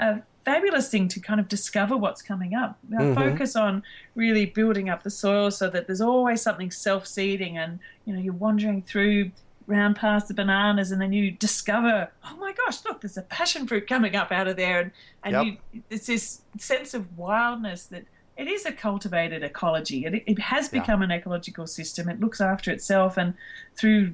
a 0.00 0.22
fabulous 0.44 0.88
thing 0.88 1.08
to 1.08 1.20
kind 1.20 1.38
of 1.38 1.48
discover 1.48 1.96
what's 1.96 2.22
coming 2.22 2.54
up. 2.54 2.78
I 2.96 3.02
Mhm. 3.02 3.14
focus 3.14 3.56
on 3.56 3.82
really 4.14 4.46
building 4.46 4.88
up 4.88 5.02
the 5.02 5.10
soil 5.10 5.50
so 5.50 5.68
that 5.70 5.86
there's 5.86 6.00
always 6.00 6.40
something 6.40 6.70
self-seeding, 6.70 7.58
and 7.58 7.78
you 8.06 8.14
know 8.14 8.20
you're 8.20 8.32
wandering 8.32 8.80
through 8.82 9.32
round 9.66 9.96
past 9.96 10.28
the 10.28 10.34
bananas, 10.34 10.92
and 10.92 11.02
then 11.02 11.12
you 11.12 11.32
discover, 11.32 12.08
oh 12.24 12.36
my 12.36 12.52
gosh, 12.52 12.84
look, 12.84 13.00
there's 13.02 13.16
a 13.18 13.22
passion 13.22 13.66
fruit 13.66 13.86
coming 13.88 14.14
up 14.16 14.30
out 14.32 14.48
of 14.48 14.56
there, 14.56 14.80
and 14.80 14.90
and 15.24 15.32
Yep. 15.34 15.58
you, 15.72 15.82
it's 15.90 16.06
this 16.06 16.40
sense 16.56 16.94
of 16.94 17.18
wildness 17.18 17.84
that 17.86 18.04
it 18.36 18.46
is 18.46 18.64
a 18.64 18.70
cultivated 18.70 19.42
ecology. 19.42 20.04
It, 20.06 20.22
it 20.26 20.38
has 20.38 20.70
Yeah. 20.72 20.80
become 20.80 21.02
an 21.02 21.10
ecological 21.10 21.66
system. 21.66 22.08
It 22.08 22.20
looks 22.20 22.40
after 22.40 22.70
itself, 22.70 23.16
and 23.18 23.34
through 23.74 24.12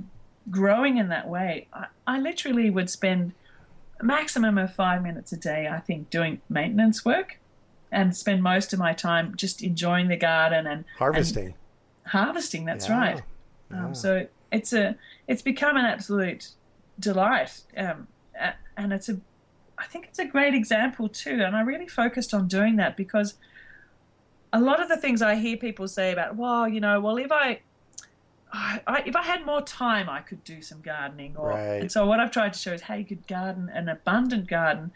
growing 0.50 0.96
in 0.98 1.08
that 1.08 1.28
way, 1.28 1.68
I, 1.72 1.86
I 2.06 2.18
literally 2.18 2.70
would 2.70 2.90
spend 2.90 3.32
a 4.00 4.04
maximum 4.04 4.58
of 4.58 4.74
five 4.74 5.02
minutes 5.02 5.32
a 5.32 5.36
day, 5.36 5.68
I 5.70 5.78
think, 5.80 6.10
doing 6.10 6.40
maintenance 6.48 7.04
work, 7.04 7.38
and 7.90 8.16
spend 8.16 8.42
most 8.42 8.72
of 8.72 8.78
my 8.78 8.92
time 8.92 9.34
just 9.36 9.62
enjoying 9.62 10.08
the 10.08 10.16
garden 10.16 10.66
and 10.66 10.84
Harvesting. 10.98 11.54
harvesting. 12.06 12.64
That's 12.64 12.88
Yeah. 12.88 12.98
right. 12.98 13.22
Yeah. 13.70 13.84
Um, 13.86 13.94
so 13.94 14.26
it's 14.50 14.72
a 14.72 14.96
it's 15.28 15.42
become 15.42 15.76
an 15.76 15.84
absolute 15.84 16.48
delight, 16.98 17.62
um, 17.76 18.08
and 18.76 18.92
it's 18.92 19.08
a 19.08 19.18
I 19.78 19.84
think 19.86 20.06
it's 20.06 20.18
a 20.18 20.24
great 20.26 20.54
example 20.54 21.08
too. 21.08 21.42
And 21.42 21.56
I 21.56 21.60
really 21.62 21.88
focused 21.88 22.32
on 22.34 22.46
doing 22.48 22.76
that 22.76 22.96
because 22.96 23.34
a 24.52 24.60
lot 24.60 24.80
of 24.82 24.88
the 24.88 24.96
things 24.96 25.22
I 25.22 25.36
hear 25.36 25.56
people 25.56 25.88
say 25.88 26.12
about, 26.12 26.36
well, 26.36 26.68
you 26.68 26.80
know, 26.80 27.00
well 27.00 27.16
if 27.16 27.32
I 27.32 27.60
I, 28.52 28.80
I, 28.86 29.02
if 29.06 29.16
I 29.16 29.22
had 29.22 29.46
more 29.46 29.62
time, 29.62 30.08
I 30.10 30.20
could 30.20 30.44
do 30.44 30.60
some 30.62 30.80
gardening. 30.82 31.36
Or, 31.36 31.48
Right. 31.50 31.80
And 31.80 31.90
so 31.92 32.06
what 32.06 32.20
I've 32.20 32.30
tried 32.30 32.52
to 32.52 32.58
show 32.58 32.72
is 32.72 32.82
how 32.82 32.94
you 32.94 33.04
could 33.04 33.26
garden 33.26 33.70
an 33.72 33.88
abundant 33.88 34.46
garden 34.48 34.92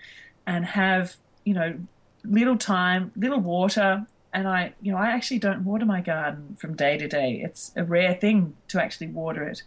and 0.46 0.64
have, 0.66 1.16
you 1.44 1.54
know, 1.54 1.78
little 2.24 2.56
time, 2.58 3.12
little 3.16 3.40
water. 3.40 4.06
And 4.32 4.46
I, 4.46 4.74
you 4.82 4.92
know, 4.92 4.98
I 4.98 5.06
actually 5.06 5.38
don't 5.38 5.64
water 5.64 5.86
my 5.86 6.00
garden 6.02 6.56
from 6.60 6.76
day 6.76 6.98
to 6.98 7.08
day. 7.08 7.40
It's 7.42 7.72
a 7.76 7.84
rare 7.84 8.14
thing 8.14 8.54
to 8.68 8.82
actually 8.82 9.06
water 9.08 9.44
it. 9.44 9.62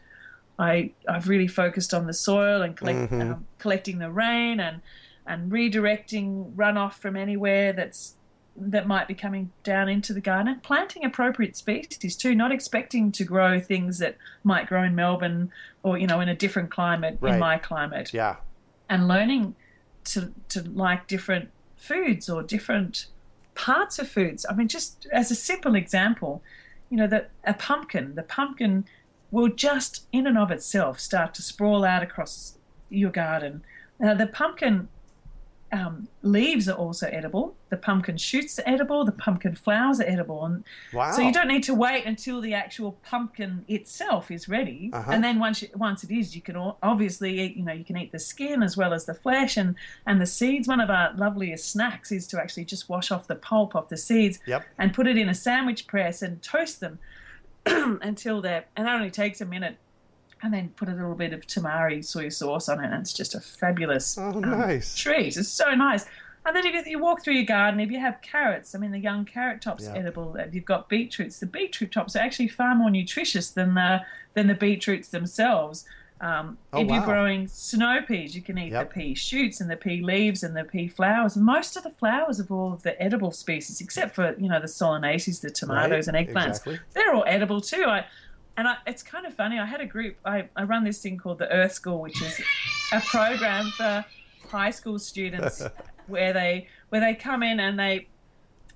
I, 0.59 0.91
I've 1.07 1.27
really 1.27 1.47
focused 1.47 1.93
on 1.93 2.05
the 2.05 2.13
soil 2.13 2.61
and 2.61 2.75
collect, 2.77 3.11
Mhm. 3.11 3.21
um, 3.21 3.47
collecting 3.57 3.97
the 3.99 4.11
rain 4.11 4.59
and, 4.59 4.81
and 5.25 5.51
redirecting 5.51 6.53
runoff 6.53 6.93
from 6.93 7.15
anywhere 7.15 7.71
that's 7.73 8.15
that 8.61 8.87
might 8.87 9.07
be 9.07 9.13
coming 9.13 9.51
down 9.63 9.87
into 9.89 10.13
the 10.13 10.21
garden 10.21 10.59
planting 10.63 11.03
appropriate 11.05 11.55
species 11.55 12.15
too 12.15 12.35
not 12.35 12.51
expecting 12.51 13.11
to 13.11 13.23
grow 13.23 13.59
things 13.59 13.97
that 13.99 14.17
might 14.43 14.67
grow 14.67 14.83
in 14.83 14.93
melbourne 14.95 15.51
or 15.83 15.97
you 15.97 16.05
know 16.07 16.19
in 16.19 16.29
a 16.29 16.35
different 16.35 16.69
climate 16.71 17.17
Right. 17.21 17.33
in 17.35 17.39
my 17.39 17.57
climate 17.57 18.13
Yeah. 18.13 18.35
and 18.89 19.07
learning 19.07 19.55
to 20.05 20.33
to 20.49 20.61
like 20.63 21.07
different 21.07 21.49
foods 21.77 22.29
or 22.29 22.43
different 22.43 23.07
parts 23.55 23.99
of 23.99 24.07
foods 24.07 24.45
i 24.49 24.53
mean 24.53 24.67
just 24.67 25.07
as 25.11 25.31
a 25.31 25.35
simple 25.35 25.75
example 25.75 26.41
you 26.89 26.97
know 26.97 27.07
that 27.07 27.29
a 27.45 27.53
pumpkin 27.53 28.15
the 28.15 28.23
pumpkin 28.23 28.85
will 29.31 29.49
just 29.49 30.07
in 30.11 30.25
and 30.27 30.37
of 30.37 30.49
itself 30.51 30.99
start 30.99 31.33
to 31.35 31.41
sprawl 31.41 31.83
out 31.85 32.01
across 32.03 32.57
your 32.89 33.11
garden 33.11 33.61
now 33.99 34.13
the 34.13 34.27
pumpkin 34.27 34.87
um, 35.71 36.07
leaves 36.23 36.67
are 36.67 36.75
also 36.75 37.07
edible. 37.07 37.55
The 37.69 37.77
pumpkin 37.77 38.17
shoots 38.17 38.57
are 38.59 38.63
edible. 38.65 39.05
The 39.05 39.11
pumpkin 39.11 39.55
flowers 39.55 39.99
are 39.99 40.03
edible, 40.05 40.43
and 40.45 40.63
Wow. 40.93 41.11
so 41.11 41.21
you 41.21 41.31
don't 41.31 41.47
need 41.47 41.63
to 41.63 41.75
wait 41.75 42.05
until 42.05 42.41
the 42.41 42.53
actual 42.53 42.93
pumpkin 43.03 43.65
itself 43.67 44.31
is 44.31 44.49
ready. 44.49 44.89
Uh-huh. 44.91 45.11
And 45.11 45.23
then 45.23 45.39
once 45.39 45.61
you, 45.61 45.67
once 45.75 46.03
it 46.03 46.11
is, 46.11 46.35
you 46.35 46.41
can 46.41 46.55
obviously 46.81 47.39
eat, 47.39 47.55
you 47.55 47.63
know 47.63 47.73
you 47.73 47.83
can 47.85 47.97
eat 47.97 48.11
the 48.11 48.19
skin 48.19 48.63
as 48.63 48.75
well 48.75 48.93
as 48.93 49.05
the 49.05 49.13
flesh 49.13 49.57
and 49.57 49.75
and 50.07 50.19
the 50.19 50.25
seeds. 50.25 50.67
One 50.67 50.79
of 50.81 50.89
our 50.89 51.13
loveliest 51.15 51.71
snacks 51.71 52.11
is 52.11 52.25
to 52.27 52.39
actually 52.41 52.65
just 52.65 52.89
wash 52.89 53.11
off 53.11 53.27
the 53.27 53.35
pulp 53.35 53.75
of 53.75 53.87
the 53.89 53.97
seeds 53.97 54.39
Yep. 54.47 54.65
and 54.79 54.93
put 54.93 55.05
it 55.07 55.17
in 55.17 55.29
a 55.29 55.35
sandwich 55.35 55.85
press 55.87 56.21
and 56.21 56.41
toast 56.41 56.79
them 56.79 56.97
until 57.65 58.41
they're 58.41 58.65
and 58.75 58.87
that 58.87 58.95
only 58.95 59.11
takes 59.11 59.41
a 59.41 59.45
minute. 59.45 59.77
And 60.41 60.53
then 60.53 60.69
put 60.69 60.87
a 60.87 60.93
little 60.93 61.15
bit 61.15 61.33
of 61.33 61.45
tamari 61.47 62.03
soy 62.03 62.29
sauce 62.29 62.69
on 62.69 62.81
it, 62.83 62.85
and 62.91 63.01
it's 63.01 63.11
just 63.13 63.35
a 63.35 63.41
fabulous 63.41 64.17
Oh, 64.17 64.29
um, 64.29 64.41
nice. 64.41 64.95
treat. 64.95 65.35
It's 65.35 65.49
so 65.49 65.73
nice. 65.75 66.05
And 66.45 66.55
then 66.55 66.65
if 66.65 66.87
you 66.87 66.97
walk 66.99 67.21
through 67.21 67.33
your 67.33 67.43
garden, 67.43 67.81
if 67.81 67.91
you 67.91 67.99
have 67.99 68.21
carrots, 68.21 68.73
I 68.73 68.77
mean, 68.79 68.91
the 68.91 68.99
young 68.99 69.25
carrot 69.25 69.61
tops 69.61 69.83
Yeah. 69.83 69.95
edible. 69.95 70.35
If 70.37 70.55
you've 70.55 70.63
got 70.65 70.87
beetroots, 70.87 71.39
the 71.39 71.45
beetroot 71.45 71.91
tops 71.91 72.15
are 72.15 72.19
actually 72.19 72.47
far 72.47 72.73
more 72.75 72.89
nutritious 72.89 73.51
than 73.51 73.73
the 73.75 74.01
than 74.35 74.47
the 74.47 74.53
beetroots 74.53 75.09
themselves. 75.09 75.85
Um, 76.21 76.57
Oh, 76.73 76.81
if 76.81 76.87
wow. 76.87 76.95
you're 76.95 77.05
growing 77.05 77.47
snow 77.47 78.01
peas, 78.07 78.35
you 78.35 78.41
can 78.41 78.57
eat 78.57 78.71
Yep. 78.71 78.89
the 78.89 78.93
pea 78.93 79.13
shoots 79.15 79.59
and 79.61 79.69
the 79.69 79.75
pea 79.77 80.01
leaves 80.01 80.43
and 80.43 80.55
the 80.55 80.63
pea 80.65 80.87
flowers. 80.87 81.35
Most 81.35 81.75
of 81.77 81.83
the 81.83 81.89
flowers 81.89 82.39
of 82.39 82.51
all 82.51 82.71
of 82.73 82.83
the 82.83 83.01
edible 83.01 83.31
species, 83.31 83.81
except 83.81 84.15
for 84.15 84.35
you 84.37 84.47
know 84.47 84.59
the 84.61 84.67
solanaceae, 84.67 85.41
the 85.41 85.49
tomatoes 85.49 86.07
and 86.07 86.15
eggplants, 86.15 86.47
exactly. 86.59 86.79
they're 86.93 87.13
all 87.13 87.25
edible 87.27 87.59
too. 87.61 87.83
I, 87.85 88.05
and 88.59 88.67
I, 88.67 88.75
it's 88.85 89.01
kind 89.03 89.25
of 89.25 89.33
funny. 89.33 89.57
I 89.57 89.65
had 89.65 89.81
a 89.81 89.85
group. 89.85 90.17
I, 90.25 90.49
I 90.55 90.63
run 90.63 90.83
this 90.83 91.01
thing 91.01 91.17
called 91.17 91.39
the 91.39 91.51
Earth 91.51 91.73
School, 91.73 91.99
which 92.01 92.21
is 92.21 92.39
a 92.93 92.99
program 93.01 93.71
for 93.71 94.05
high 94.49 94.71
school 94.71 94.99
students 94.99 95.61
where 96.07 96.33
they 96.33 96.67
where 96.89 97.01
they 97.01 97.15
come 97.15 97.43
in 97.43 97.59
and 97.59 97.79
they 97.79 98.09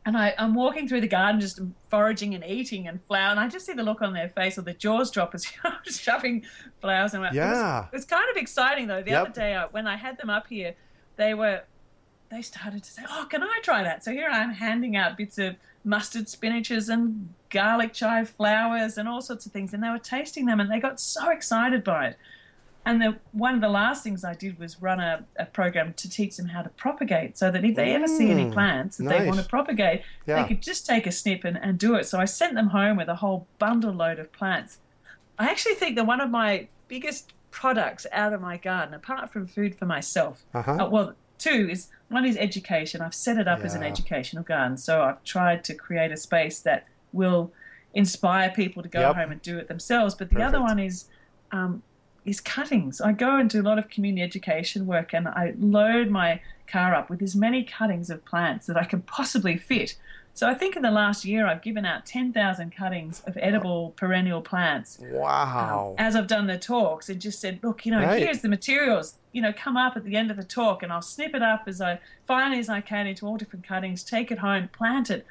and 0.05 0.17
I, 0.17 0.33
I'm 0.37 0.53
walking 0.53 0.87
through 0.87 1.01
the 1.01 1.07
garden 1.07 1.39
just 1.39 1.59
foraging 1.89 2.35
and 2.35 2.43
eating 2.45 2.87
and 2.87 3.01
flower 3.01 3.31
and 3.31 3.39
I 3.39 3.47
just 3.47 3.65
see 3.65 3.73
the 3.73 3.83
look 3.83 4.01
on 4.01 4.13
their 4.13 4.29
face 4.29 4.57
or 4.57 4.61
the 4.61 4.73
jaws 4.73 5.09
drop 5.11 5.33
as 5.33 5.45
I'm 5.63 5.73
just 5.85 6.01
shoving 6.01 6.43
flowers 6.81 7.13
and 7.13 7.25
Yeah. 7.33 7.87
It's 7.93 8.05
kind 8.05 8.29
of 8.29 8.37
exciting 8.37 8.87
though. 8.87 9.01
The 9.01 9.11
Yep. 9.11 9.21
other 9.21 9.31
day 9.31 9.55
I, 9.55 9.65
when 9.67 9.87
I 9.87 9.95
had 9.95 10.17
them 10.17 10.29
up 10.29 10.47
here, 10.47 10.75
they 11.15 11.33
were 11.33 11.61
they 12.29 12.41
started 12.41 12.83
to 12.83 12.91
say, 12.91 13.03
"Oh, 13.07 13.27
can 13.29 13.43
I 13.43 13.59
try 13.63 13.83
that?" 13.83 14.03
So 14.03 14.11
here 14.11 14.27
I'm 14.27 14.51
handing 14.53 14.95
out 14.95 15.17
bits 15.17 15.37
of 15.37 15.55
mustard 15.83 16.25
spinaches 16.25 16.89
and 16.89 17.33
garlic 17.53 17.93
chive 17.93 18.29
flowers 18.29 18.97
and 18.97 19.07
all 19.07 19.21
sorts 19.21 19.45
of 19.45 19.51
things, 19.53 19.73
and 19.73 19.81
they 19.83 19.89
were 19.89 19.99
tasting 19.99 20.45
them, 20.45 20.59
and 20.59 20.69
they 20.71 20.79
got 20.79 20.99
so 20.99 21.29
excited 21.29 21.83
by 21.83 22.07
it. 22.07 22.17
And 22.85 23.01
the, 23.01 23.17
one 23.31 23.55
of 23.55 23.61
the 23.61 23.69
last 23.69 24.03
things 24.03 24.25
I 24.25 24.33
did 24.33 24.59
was 24.59 24.81
run 24.81 24.99
a, 24.99 25.25
a 25.39 25.45
program 25.45 25.93
to 26.01 26.09
teach 26.09 26.35
them 26.35 26.47
how 26.47 26.63
to 26.63 26.69
propagate, 26.71 27.37
so 27.37 27.49
that 27.49 27.63
if 27.63 27.75
they 27.77 27.93
ever 27.93 28.07
see 28.07 28.29
any 28.29 28.45
Mm, 28.47 28.53
plants 28.53 28.97
that 28.97 29.07
they 29.07 29.25
want 29.25 29.39
to 29.39 29.45
propagate, 29.45 30.01
Yeah. 30.27 30.41
they 30.41 30.47
could 30.49 30.61
just 30.61 30.85
take 30.85 31.07
a 31.07 31.11
snip 31.11 31.45
and, 31.45 31.57
and 31.57 31.79
do 31.79 31.95
it. 31.95 32.05
So 32.07 32.19
I 32.19 32.25
sent 32.25 32.55
them 32.55 32.67
home 32.67 32.97
with 32.97 33.07
a 33.07 33.15
whole 33.15 33.47
bundle 33.59 33.93
load 33.93 34.19
of 34.19 34.33
plants. 34.33 34.79
I 35.39 35.45
actually 35.49 35.75
think 35.75 35.95
that 35.95 36.05
one 36.05 36.19
of 36.19 36.29
my 36.29 36.67
biggest 36.89 37.33
products 37.51 38.05
out 38.11 38.33
of 38.33 38.41
my 38.41 38.57
garden, 38.57 38.93
apart 38.93 39.31
from 39.31 39.47
food 39.47 39.77
for 39.79 39.85
myself, 39.85 40.43
Uh-huh. 40.53 40.71
uh, 40.79 40.89
well, 40.89 41.15
two 41.39 41.69
is 41.69 41.87
one 42.09 42.25
is 42.25 42.35
education. 42.37 43.01
I've 43.01 43.15
set 43.15 43.37
it 43.37 43.47
up 43.47 43.59
as 43.63 43.73
an 43.75 43.83
educational 43.93 44.43
garden, 44.43 44.75
so 44.77 45.01
I've 45.03 45.23
tried 45.23 45.63
to 45.65 45.73
create 45.73 46.11
a 46.11 46.17
space 46.17 46.61
that 46.63 46.83
will 47.13 47.51
inspire 47.93 48.49
people 48.49 48.81
to 48.83 48.89
go 48.89 48.99
Yep. 49.01 49.15
home 49.15 49.31
and 49.31 49.41
do 49.41 49.57
it 49.57 49.67
themselves. 49.67 50.15
But 50.15 50.29
the 50.29 50.41
other 50.41 50.59
one 50.61 50.79
is 50.79 51.05
um, 51.51 51.83
is 52.25 52.39
cuttings. 52.41 52.99
I 53.01 53.11
go 53.11 53.35
and 53.37 53.49
do 53.49 53.61
a 53.61 53.63
lot 53.63 53.77
of 53.77 53.89
community 53.89 54.23
education 54.23 54.85
work, 54.87 55.13
and 55.13 55.27
I 55.27 55.53
load 55.57 56.09
my 56.09 56.41
car 56.67 56.95
up 56.95 57.09
with 57.09 57.21
as 57.21 57.35
many 57.35 57.63
cuttings 57.63 58.09
of 58.09 58.23
plants 58.25 58.65
that 58.67 58.77
I 58.77 58.85
can 58.85 59.01
possibly 59.01 59.57
fit. 59.57 59.95
So 60.33 60.49
I 60.49 60.55
think 60.55 60.75
in 60.75 60.81
the 60.81 60.89
last 60.89 61.25
year 61.25 61.45
I've 61.45 61.61
given 61.61 61.85
out 61.85 62.07
ten 62.07 62.33
thousand 62.33 62.75
cuttings 62.75 63.19
of 63.27 63.37
edible 63.39 63.91
perennial 63.97 64.41
plants 64.41 64.97
Wow. 64.99 65.93
as 65.99 66.15
I've 66.15 66.25
done 66.27 66.47
the 66.47 66.57
talks 66.57 67.07
and 67.09 67.21
just 67.21 67.39
said, 67.39 67.59
look, 67.61 67.85
you 67.85 67.91
know, 67.91 67.99
Right. 67.99 68.23
here's 68.23 68.41
the 68.41 68.49
materials. 68.49 69.19
You 69.31 69.41
know, 69.43 69.53
come 69.53 69.77
up 69.77 69.95
at 69.95 70.03
the 70.03 70.15
end 70.15 70.31
of 70.31 70.37
the 70.37 70.43
talk 70.43 70.81
and 70.81 70.91
I'll 70.91 71.01
snip 71.03 71.35
it 71.35 71.43
up 71.43 71.63
as 71.67 71.81
I 71.81 71.99
finally 72.25 72.57
as 72.59 72.69
I 72.69 72.81
can 72.81 73.05
into 73.05 73.27
all 73.27 73.37
different 73.37 73.67
cuttings, 73.67 74.03
take 74.03 74.31
it 74.31 74.39
home, 74.39 74.69
plant 74.69 75.11
it. 75.11 75.27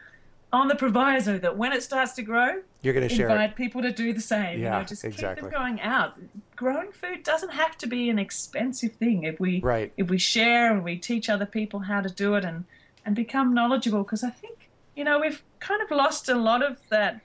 On 0.53 0.69
the 0.69 0.75
proviso 0.75 1.39
that 1.39 1.57
when 1.57 1.73
it 1.73 1.83
starts 1.83 2.13
to 2.13 2.23
grow, 2.23 2.61
You're 2.83 2.93
going 2.93 3.09
to 3.09 3.15
share 3.15 3.29
invite 3.31 3.51
it. 3.51 3.57
people 3.57 3.81
to 3.83 3.91
do 3.91 4.13
the 4.13 4.21
same. 4.21 4.59
you 4.59 4.65
Yeah, 4.65 4.79
know, 4.79 4.85
just 4.85 5.05
exactly. 5.05 5.43
keep 5.45 5.51
them 5.51 5.61
going 5.61 5.81
out. 5.81 6.19
Growing 6.57 6.93
food 6.93 7.23
doesn't 7.23 7.51
have 7.53 7.79
to 7.79 7.87
be 7.87 8.11
an 8.11 8.19
expensive 8.19 8.93
thing 8.97 9.25
if 9.25 9.41
we 9.41 9.61
Right. 9.61 9.93
if 9.97 10.11
we 10.11 10.19
share 10.19 10.71
and 10.73 10.85
we 10.85 10.97
teach 10.97 11.29
other 11.31 11.47
people 11.47 11.81
how 11.81 12.01
to 12.03 12.11
do 12.11 12.35
it 12.35 12.45
and 12.45 12.65
and 13.05 13.17
become 13.17 13.55
knowledgeable. 13.55 14.03
Because 14.03 14.23
I 14.23 14.31
think 14.31 14.69
you 14.95 15.05
know 15.05 15.19
we've 15.19 15.43
kind 15.61 15.81
of 15.83 15.91
lost 15.91 16.29
a 16.29 16.35
lot 16.35 16.63
of 16.63 16.79
that. 16.91 17.21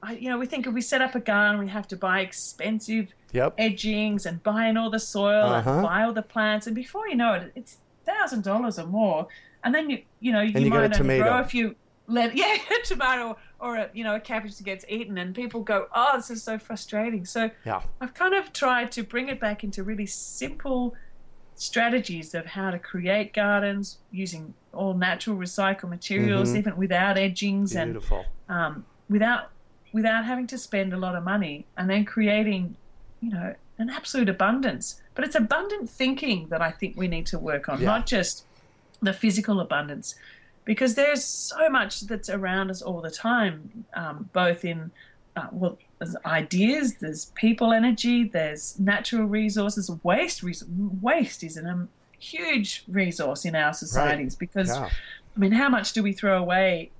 I, 0.00 0.12
you 0.12 0.30
know, 0.30 0.38
we 0.38 0.46
think 0.46 0.64
if 0.66 0.72
we 0.72 0.80
set 0.80 1.02
up 1.02 1.16
a 1.16 1.20
garden, 1.20 1.58
we 1.60 1.68
have 1.68 1.88
to 1.88 1.96
buy 1.96 2.20
expensive 2.20 3.14
Yep. 3.32 3.54
edgings 3.58 4.24
and 4.24 4.42
buying 4.42 4.76
all 4.78 4.88
the 4.90 4.98
soil 5.00 5.46
Uh-huh. 5.52 5.70
and 5.70 5.82
buy 5.82 6.02
all 6.04 6.12
the 6.14 6.22
plants, 6.22 6.66
and 6.66 6.74
before 6.74 7.06
you 7.08 7.14
know 7.16 7.34
it, 7.34 7.52
it's 7.54 7.76
thousand 8.06 8.42
dollars 8.42 8.78
or 8.78 8.86
more. 8.86 9.26
And 9.62 9.74
then 9.74 9.90
you 9.90 9.98
you 10.20 10.32
know 10.32 10.40
you, 10.40 10.58
you 10.58 10.70
might 10.70 10.98
only 10.98 11.18
grow 11.18 11.38
a 11.40 11.44
few 11.44 11.74
let 12.08 12.34
yeah 12.42 12.56
a 12.56 12.86
tomato 12.86 13.36
or 13.60 13.76
a 13.76 13.90
you 13.92 14.02
know 14.02 14.16
a 14.16 14.20
cabbage 14.20 14.56
that 14.56 14.64
gets 14.64 14.84
eaten, 14.88 15.18
and 15.18 15.34
people 15.34 15.60
go, 15.62 15.86
oh, 15.94 16.16
this 16.16 16.30
is 16.30 16.42
so 16.42 16.58
frustrating. 16.58 17.24
So 17.24 17.50
Yeah. 17.64 17.82
I've 18.00 18.14
kind 18.14 18.34
of 18.34 18.52
tried 18.52 18.90
to 18.92 19.02
bring 19.02 19.28
it 19.28 19.38
back 19.38 19.62
into 19.62 19.82
really 19.84 20.06
simple 20.06 20.94
strategies 21.54 22.34
of 22.34 22.46
how 22.46 22.70
to 22.70 22.78
create 22.78 23.32
gardens 23.32 23.98
using 24.12 24.54
all 24.72 24.94
natural 24.94 25.36
recycled 25.36 25.88
materials, 25.90 26.50
Mhm. 26.52 26.56
even 26.58 26.76
without 26.76 27.18
edgings 27.18 27.74
and 27.74 28.00
um, 28.48 28.84
without 29.10 29.50
without 29.92 30.24
having 30.26 30.46
to 30.46 30.58
spend 30.58 30.92
a 30.92 30.98
lot 30.98 31.14
of 31.14 31.24
money, 31.24 31.64
and 31.76 31.88
then 31.88 32.04
creating, 32.04 32.76
you 33.22 33.30
know, 33.30 33.54
an 33.78 33.88
absolute 33.88 34.28
abundance. 34.28 35.00
But 35.14 35.24
it's 35.24 35.34
abundant 35.34 35.88
thinking 35.88 36.48
that 36.50 36.60
I 36.60 36.70
think 36.70 36.96
we 36.96 37.08
need 37.08 37.24
to 37.26 37.38
work 37.38 37.68
on, 37.70 37.80
Yeah. 37.80 37.86
not 37.86 38.06
just 38.06 38.44
the 39.00 39.14
physical 39.14 39.60
abundance, 39.60 40.14
because 40.68 40.94
there's 40.96 41.24
so 41.24 41.70
much 41.70 42.02
that's 42.02 42.28
around 42.28 42.70
us 42.70 42.82
all 42.82 43.00
the 43.00 43.10
time, 43.10 43.86
um, 43.94 44.28
both 44.34 44.66
in 44.66 44.90
uh, 45.34 45.46
well, 45.50 45.78
there's 45.98 46.14
ideas, 46.26 46.96
there's 46.96 47.32
people 47.36 47.72
energy, 47.72 48.24
there's 48.24 48.78
natural 48.78 49.24
resources, 49.24 49.90
waste. 50.02 50.42
Waste 51.00 51.42
is 51.42 51.56
an, 51.56 51.66
um, 51.66 51.88
huge 52.18 52.84
resource 52.86 53.46
in 53.46 53.54
our 53.54 53.72
societies 53.72 54.34
because 54.36 54.68
Yeah. 54.68 54.90
I 55.36 55.38
mean, 55.38 55.52
how 55.52 55.70
much 55.70 55.94
do 55.94 56.02
we 56.02 56.12
throw 56.12 56.36
away 56.36 56.90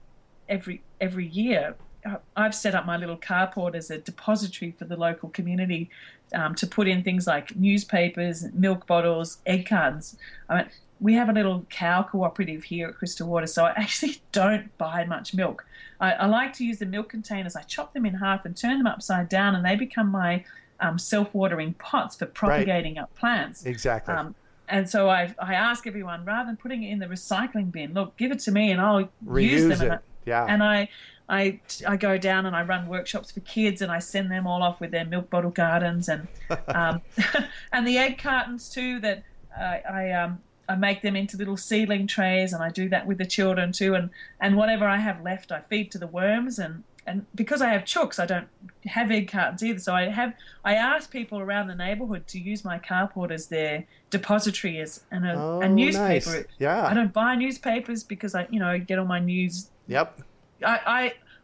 every 0.49 0.81
every 0.99 1.27
year? 1.27 1.75
Uh, 2.07 2.17
I've 2.37 2.55
set 2.55 2.75
up 2.75 2.87
my 2.87 2.97
little 2.97 3.19
carport 3.19 3.75
as 3.75 3.91
a 3.91 3.99
depository 3.99 4.71
for 4.79 4.87
the 4.87 4.97
local 4.97 5.29
community 5.29 5.91
um, 6.33 6.55
to 6.55 6.67
put 6.67 6.89
in 6.89 7.03
things 7.03 7.27
like 7.27 7.55
newspapers, 7.55 8.47
milk 8.55 8.87
bottles, 8.87 9.39
egg 9.45 9.69
cartons. 9.69 10.17
I 10.49 10.57
mean, 10.57 10.67
we 11.01 11.15
have 11.15 11.29
a 11.29 11.33
little 11.33 11.67
cow 11.71 12.03
cooperative 12.03 12.65
here 12.65 12.89
at 12.89 12.97
Crystal 12.97 13.29
Water, 13.29 13.47
so 13.47 13.65
I 13.65 13.71
actually 13.71 14.21
don't 14.33 14.77
buy 14.79 15.05
much 15.05 15.35
milk. 15.35 15.65
I, 16.01 16.13
I 16.13 16.27
like 16.27 16.53
to 16.55 16.65
use 16.65 16.79
the 16.79 16.87
milk 16.87 17.09
containers. 17.09 17.57
I 17.57 17.63
chop 17.63 17.93
them 17.93 18.07
in 18.07 18.15
half 18.15 18.45
and 18.45 18.57
turn 18.57 18.79
them 18.79 18.87
upside 18.87 19.29
down, 19.29 19.55
and 19.55 19.65
they 19.65 19.77
become 19.77 20.11
my 20.11 20.45
um, 20.81 20.99
self-watering 20.99 21.75
pots 21.75 22.17
for 22.17 22.27
propagating 22.27 22.99
up 22.99 23.15
plants. 23.17 23.65
Exactly. 23.65 24.15
Um, 24.15 24.35
and 24.69 24.89
so 24.89 25.09
I, 25.09 25.35
I 25.39 25.55
ask 25.55 25.87
everyone 25.87 26.25
rather 26.25 26.47
than 26.47 26.57
putting 26.57 26.83
it 26.83 26.91
in 26.91 26.99
the 26.99 27.07
recycling 27.07 27.73
bin, 27.73 27.95
look, 27.95 28.17
give 28.17 28.31
it 28.31 28.39
to 28.41 28.53
me 28.53 28.71
and 28.71 28.81
I'll 28.81 29.01
use 29.01 29.09
Reuse 29.27 29.69
them. 29.69 29.83
And 29.83 29.93
it. 29.95 30.01
Yeah. 30.27 30.47
And 30.47 30.63
I, 30.63 30.89
I, 31.29 31.61
I 31.87 31.97
go 31.97 32.19
down 32.19 32.47
and 32.47 32.55
I 32.55 32.63
run 32.63 32.87
workshops 32.87 33.31
for 33.31 33.41
kids 33.41 33.83
and 33.83 33.91
I 33.91 33.99
send 33.99 34.31
them 34.31 34.47
all 34.47 34.63
off 34.63 34.81
with 34.81 34.91
their 34.91 35.05
milk 35.05 35.31
bottle 35.31 35.51
gardens 35.51 36.09
and 36.09 36.29
um, 36.69 37.01
and 37.73 37.87
the 37.87 37.99
egg 37.99 38.19
cartons 38.19 38.69
too. 38.71 39.01
That 39.01 39.25
I, 39.57 39.83
I 39.91 40.11
um 40.13 40.41
I 40.69 40.75
make 40.77 41.03
them 41.03 41.17
into 41.17 41.37
little 41.37 41.57
seedling 41.57 42.07
trays 42.07 42.53
and 42.53 42.63
I 42.63 42.69
do 42.71 42.89
that 42.91 43.07
with 43.07 43.19
the 43.19 43.27
children 43.27 43.73
too. 43.73 43.95
And 43.95 44.11
and 44.41 44.57
whatever 44.57 44.87
I 44.87 44.99
have 44.99 45.23
left, 45.23 45.51
I 45.53 45.61
feed 45.61 45.91
to 45.93 45.99
the 45.99 46.07
worms 46.09 46.59
and. 46.59 46.85
And 47.07 47.25
because 47.35 47.63
I 47.63 47.71
have 47.71 47.85
chooks, 47.85 48.19
I 48.19 48.27
don't 48.27 48.49
have 48.85 49.11
egg 49.11 49.31
cartons 49.33 49.63
either. 49.63 49.79
So 49.79 49.95
I 49.95 50.11
have 50.11 50.35
I 50.63 50.75
ask 50.75 51.11
people 51.11 51.39
around 51.39 51.69
the 51.69 51.75
neighbourhood 51.75 52.27
to 52.27 52.39
use 52.39 52.67
my 52.67 52.79
carport 52.79 53.31
as 53.31 53.47
their 53.47 53.85
depository 54.11 54.79
as 54.81 55.05
and 55.11 55.27
a, 55.27 55.33
oh, 55.35 55.61
a 55.63 55.69
newspaper. 55.71 56.31
Nice. 56.37 56.45
Yeah. 56.59 56.85
I 56.87 56.93
don't 56.93 57.11
buy 57.15 57.35
newspapers 57.35 58.05
because 58.05 58.35
I, 58.35 58.47
you 58.51 58.61
know, 58.61 58.79
get 58.79 58.99
all 58.99 59.07
my 59.07 59.21
news. 59.21 59.71
Yep. 59.87 60.21
I 60.63 60.81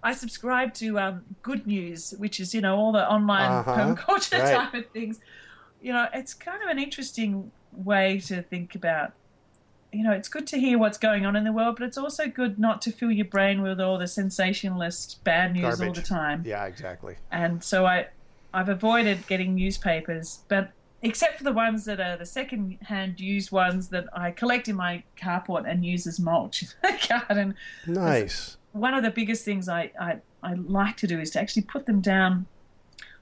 I, 0.02 0.10
I 0.10 0.12
subscribe 0.12 0.74
to 0.74 0.98
um, 0.98 1.24
Good 1.42 1.66
News, 1.66 2.12
which 2.18 2.40
is 2.40 2.54
you 2.54 2.60
know 2.60 2.76
all 2.76 2.92
the 2.92 3.10
online 3.10 3.50
Uh-huh. 3.50 3.74
permaculture 3.96 4.40
Right. 4.42 4.54
type 4.54 4.74
of 4.74 4.86
things. 4.90 5.18
You 5.80 5.94
know, 5.94 6.08
it's 6.12 6.34
kind 6.34 6.62
of 6.62 6.68
an 6.68 6.78
interesting 6.78 7.50
way 7.76 8.20
to 8.20 8.42
think 8.42 8.74
about. 8.74 9.12
You 9.92 10.02
know, 10.02 10.10
it's 10.12 10.28
good 10.28 10.46
to 10.48 10.58
hear 10.58 10.76
what's 10.76 10.98
going 10.98 11.24
on 11.24 11.36
in 11.36 11.44
the 11.44 11.52
world, 11.52 11.76
but 11.78 11.86
it's 11.86 11.96
also 11.96 12.26
good 12.26 12.58
not 12.58 12.82
to 12.82 12.90
fill 12.90 13.12
your 13.12 13.26
brain 13.26 13.62
with 13.62 13.80
all 13.80 13.96
the 13.96 14.08
sensationalist 14.08 15.22
bad 15.22 15.52
news 15.52 15.80
all 15.80 15.92
the 15.92 16.02
time 16.02 16.42
Yeah. 16.44 16.64
Exactly. 16.64 17.16
and 17.30 17.62
so 17.62 17.86
I, 17.86 18.08
I've 18.52 18.68
avoided 18.68 19.24
getting 19.28 19.54
newspapers, 19.54 20.40
but 20.48 20.72
except 21.02 21.38
for 21.38 21.44
the 21.44 21.52
ones 21.52 21.84
that 21.84 22.00
are 22.00 22.16
the 22.16 22.26
second-hand 22.26 23.20
used 23.20 23.52
ones 23.52 23.88
that 23.88 24.06
I 24.12 24.32
collect 24.32 24.68
in 24.68 24.74
my 24.74 25.04
carport 25.20 25.68
and 25.70 25.84
use 25.84 26.06
as 26.08 26.18
mulch 26.18 26.62
in 26.62 26.68
the 26.82 27.20
garden. 27.28 27.54
Nice. 27.86 28.56
One 28.72 28.94
of 28.94 29.04
the 29.04 29.10
biggest 29.10 29.44
things 29.44 29.68
I, 29.68 29.92
I, 30.00 30.16
I 30.42 30.54
like 30.54 30.96
to 30.98 31.06
do 31.06 31.20
is 31.20 31.30
to 31.32 31.40
actually 31.40 31.62
put 31.62 31.86
them 31.86 32.00
down. 32.00 32.46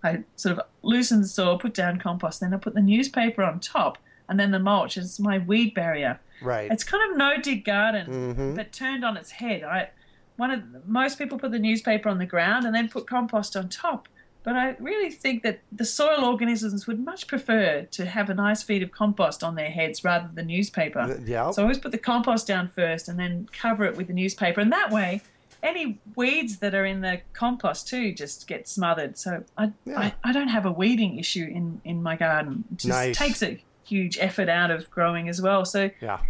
I 0.03 0.23
sort 0.37 0.59
of 0.59 0.65
loosen 0.83 1.21
the 1.21 1.29
soil, 1.29 1.59
put 1.59 1.75
down 1.75 1.99
compost, 1.99 2.41
then 2.41 2.55
I 2.55 2.57
put 2.57 2.75
the 2.75 2.81
newspaper 2.81 3.43
on 3.43 3.61
top, 3.61 3.99
and 4.33 4.41
then 4.41 4.51
the 4.51 4.59
mulch 4.59 4.97
is 4.97 5.21
my 5.21 5.37
weed 5.37 5.75
barrier. 5.75 6.19
Right. 6.41 6.73
It's 6.73 6.85
kind 6.85 7.11
of 7.11 7.19
no 7.19 7.37
dig 7.37 7.67
garden, 7.67 8.07
Mhm. 8.35 8.57
but 8.57 8.73
turned 8.73 9.05
on 9.05 9.19
its 9.19 9.31
head. 9.33 9.63
I 9.63 9.91
one 10.37 10.51
of 10.51 10.63
most 10.89 11.19
people 11.19 11.39
put 11.39 11.51
the 11.53 11.59
newspaper 11.59 12.09
on 12.09 12.17
the 12.17 12.25
ground 12.25 12.65
and 12.65 12.75
then 12.75 12.89
put 12.89 13.07
compost 13.07 13.55
on 13.57 13.69
top. 13.69 14.09
But 14.43 14.57
I 14.57 14.75
really 14.81 15.11
think 15.11 15.43
that 15.43 15.61
the 15.71 15.85
soil 15.85 16.25
organisms 16.25 16.87
would 16.87 16.99
much 17.05 17.27
prefer 17.27 17.83
to 17.83 18.07
have 18.07 18.31
a 18.31 18.35
nice 18.35 18.63
feed 18.63 18.83
of 18.83 18.91
compost 18.91 19.45
on 19.45 19.55
their 19.55 19.71
heads 19.71 20.03
rather 20.03 20.27
than 20.27 20.35
the 20.35 20.43
newspaper. 20.55 21.21
yeah. 21.27 21.51
So 21.51 21.61
I 21.61 21.65
always 21.65 21.79
put 21.79 21.93
the 21.93 21.99
compost 21.99 22.47
down 22.47 22.69
first 22.69 23.07
and 23.09 23.19
then 23.19 23.47
cover 23.53 23.85
it 23.85 23.95
with 23.99 24.07
the 24.07 24.15
newspaper. 24.15 24.61
And 24.63 24.73
that 24.73 24.91
way, 24.91 25.21
any 25.63 26.01
weeds 26.17 26.57
that 26.59 26.75
are 26.75 26.87
in 26.87 27.03
the 27.03 27.21
compost 27.35 27.87
too 27.87 28.13
just 28.15 28.49
get 28.49 28.67
smothered. 28.67 29.17
So 29.19 29.45
I, 29.57 29.71
Yeah. 29.85 30.01
I, 30.01 30.15
I 30.25 30.33
don't 30.33 30.49
have 30.49 30.67
a 30.67 30.73
weeding 30.73 31.19
issue 31.19 31.45
in, 31.45 31.81
in 31.85 32.03
my 32.03 32.17
garden. 32.17 32.65
It 32.73 32.79
just 32.79 32.89
Nice. 32.89 33.19
takes 33.19 33.43
a 33.45 33.63
huge 33.93 34.17
effort 34.19 34.49
out 34.49 34.71
of 34.71 34.91
growing 34.91 35.29
as 35.29 35.43
well. 35.43 35.65
So 35.65 35.91
yeah. 36.01 36.21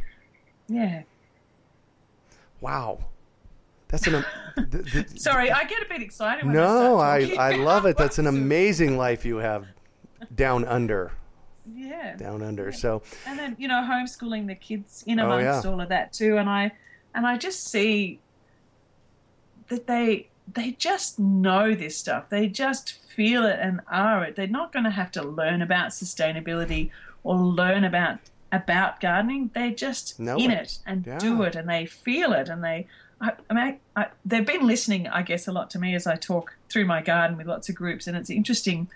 yeah. 0.68 1.02
Wow. 2.60 2.98
That's 3.88 4.06
an. 4.06 4.16
am- 4.16 4.24
th- 4.70 4.92
th- 4.92 5.20
Sorry, 5.20 5.50
I 5.50 5.64
get 5.64 5.82
a 5.82 5.88
bit 5.88 6.02
excited. 6.02 6.44
When 6.44 6.54
no, 6.54 6.98
I, 6.98 7.34
I 7.38 7.52
I 7.52 7.56
love 7.56 7.86
it. 7.86 7.96
That's 7.96 8.18
an 8.18 8.26
amazing 8.36 8.96
life 8.96 9.24
you 9.24 9.36
have 9.36 9.66
down 10.34 10.64
under. 10.64 11.12
Yeah. 11.66 12.16
Down 12.16 12.42
under. 12.42 12.72
So 12.72 13.02
and 13.26 13.38
then 13.38 13.54
you 13.58 13.68
know 13.68 13.82
homeschooling 13.88 14.46
the 14.46 14.54
kids 14.54 15.04
in 15.06 15.20
Oh, 15.20 15.26
amongst 15.26 15.64
yeah. 15.64 15.70
all 15.70 15.80
of 15.80 15.88
that 15.90 16.12
too 16.12 16.36
and 16.36 16.48
i 16.50 16.72
and 17.14 17.24
i 17.26 17.36
just 17.36 17.64
see 17.68 18.18
that 19.68 19.86
they 19.86 20.28
they 20.52 20.72
just 20.72 21.18
know 21.20 21.72
this 21.74 21.96
stuff 21.96 22.28
they 22.30 22.48
just 22.48 22.98
feel 23.14 23.44
it 23.46 23.58
and 23.60 23.80
are 23.88 24.24
it 24.24 24.34
they're 24.34 24.46
not 24.60 24.72
going 24.72 24.84
to 24.84 24.90
have 24.90 25.10
to 25.12 25.22
learn 25.22 25.62
about 25.62 25.90
sustainability 25.90 26.90
or 27.24 27.36
learn 27.36 27.84
about 27.84 28.18
about 28.50 29.00
gardening 29.00 29.50
they're 29.54 29.70
just 29.70 30.20
Know 30.20 30.36
in 30.36 30.50
it. 30.50 30.60
it, 30.62 30.78
and 30.86 31.06
Yeah. 31.06 31.18
do 31.18 31.42
it 31.42 31.54
and 31.56 31.68
they 31.68 31.86
feel 31.86 32.32
it 32.32 32.48
and 32.48 32.62
they 32.62 32.86
I, 33.20 33.32
I 33.48 33.54
mean, 33.54 33.78
I, 33.94 34.06
they've 34.24 34.44
been 34.44 34.66
listening, 34.66 35.06
I 35.06 35.22
guess, 35.22 35.46
a 35.46 35.52
lot 35.52 35.70
to 35.70 35.78
me 35.78 35.94
as 35.94 36.08
I 36.08 36.16
talk 36.16 36.56
through 36.68 36.86
my 36.86 37.00
garden 37.02 37.36
with 37.36 37.46
lots 37.46 37.68
of 37.68 37.76
groups, 37.76 38.08
and 38.08 38.16
it's 38.16 38.30
interesting. 38.30 38.88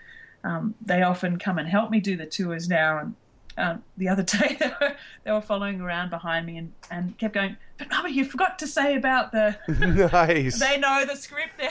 Um, 0.43 0.75
they 0.85 1.01
often 1.01 1.39
come 1.39 1.57
and 1.57 1.65
help 1.69 1.89
me 1.91 2.01
do 2.01 2.17
the 2.17 2.25
tours 2.25 2.67
now, 2.67 2.97
and 2.97 3.15
um, 3.57 3.83
the 3.95 4.09
other 4.09 4.23
day 4.37 4.57
they 4.59 4.67
were, 4.81 4.95
they 5.23 5.31
were 5.31 5.39
following 5.39 5.79
around 5.79 6.09
behind 6.09 6.45
me 6.45 6.57
and, 6.57 6.73
and 6.91 7.17
kept 7.17 7.35
going, 7.35 7.55
but 7.77 7.89
Mama, 7.89 8.09
you 8.09 8.25
forgot 8.25 8.59
to 8.59 8.67
say 8.67 8.97
about 8.97 9.31
the. 9.31 9.55
nice. 10.11 10.59
they 10.59 10.77
know 10.77 11.05
the 11.05 11.15
script 11.15 11.53
now. 11.61 11.69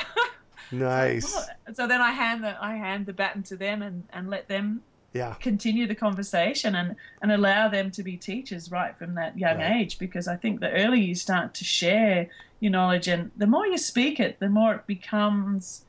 nice. 0.72 1.30
so 1.74 1.86
then 1.86 2.00
I 2.00 2.12
hand 2.12 2.42
the 2.42 2.56
I 2.58 2.76
hand 2.76 3.04
the 3.04 3.12
baton 3.12 3.42
to 3.44 3.56
them 3.56 3.82
and, 3.82 4.04
and 4.14 4.30
let 4.30 4.48
them 4.48 4.80
Yeah. 5.16 5.34
continue 5.40 5.86
the 5.86 5.94
conversation 5.94 6.74
and, 6.74 6.96
and 7.22 7.32
allow 7.32 7.68
them 7.68 7.90
to 7.92 8.02
be 8.02 8.16
teachers 8.16 8.70
right 8.70 8.96
from 8.96 9.14
that 9.14 9.38
young 9.38 9.58
Right. 9.58 9.76
age 9.80 9.98
because 9.98 10.28
I 10.28 10.36
think 10.36 10.60
the 10.60 10.70
earlier 10.70 11.02
you 11.02 11.14
start 11.14 11.54
to 11.54 11.64
share 11.64 12.28
your 12.60 12.70
knowledge 12.72 13.08
and 13.08 13.30
the 13.36 13.46
more 13.46 13.66
you 13.66 13.78
speak 13.78 14.18
it, 14.20 14.38
the 14.40 14.48
more 14.48 14.74
it 14.74 14.86
becomes 14.86 15.84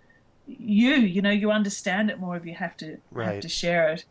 you. 0.47 0.93
You 0.95 1.21
know, 1.21 1.29
you 1.31 1.51
understand 1.51 2.09
it 2.09 2.19
more 2.19 2.35
if 2.37 2.45
you 2.45 2.53
have 2.55 2.75
to 2.77 2.97
Right. 3.11 3.33
have 3.33 3.39
to 3.41 3.49
share 3.49 3.89
it. 3.89 4.05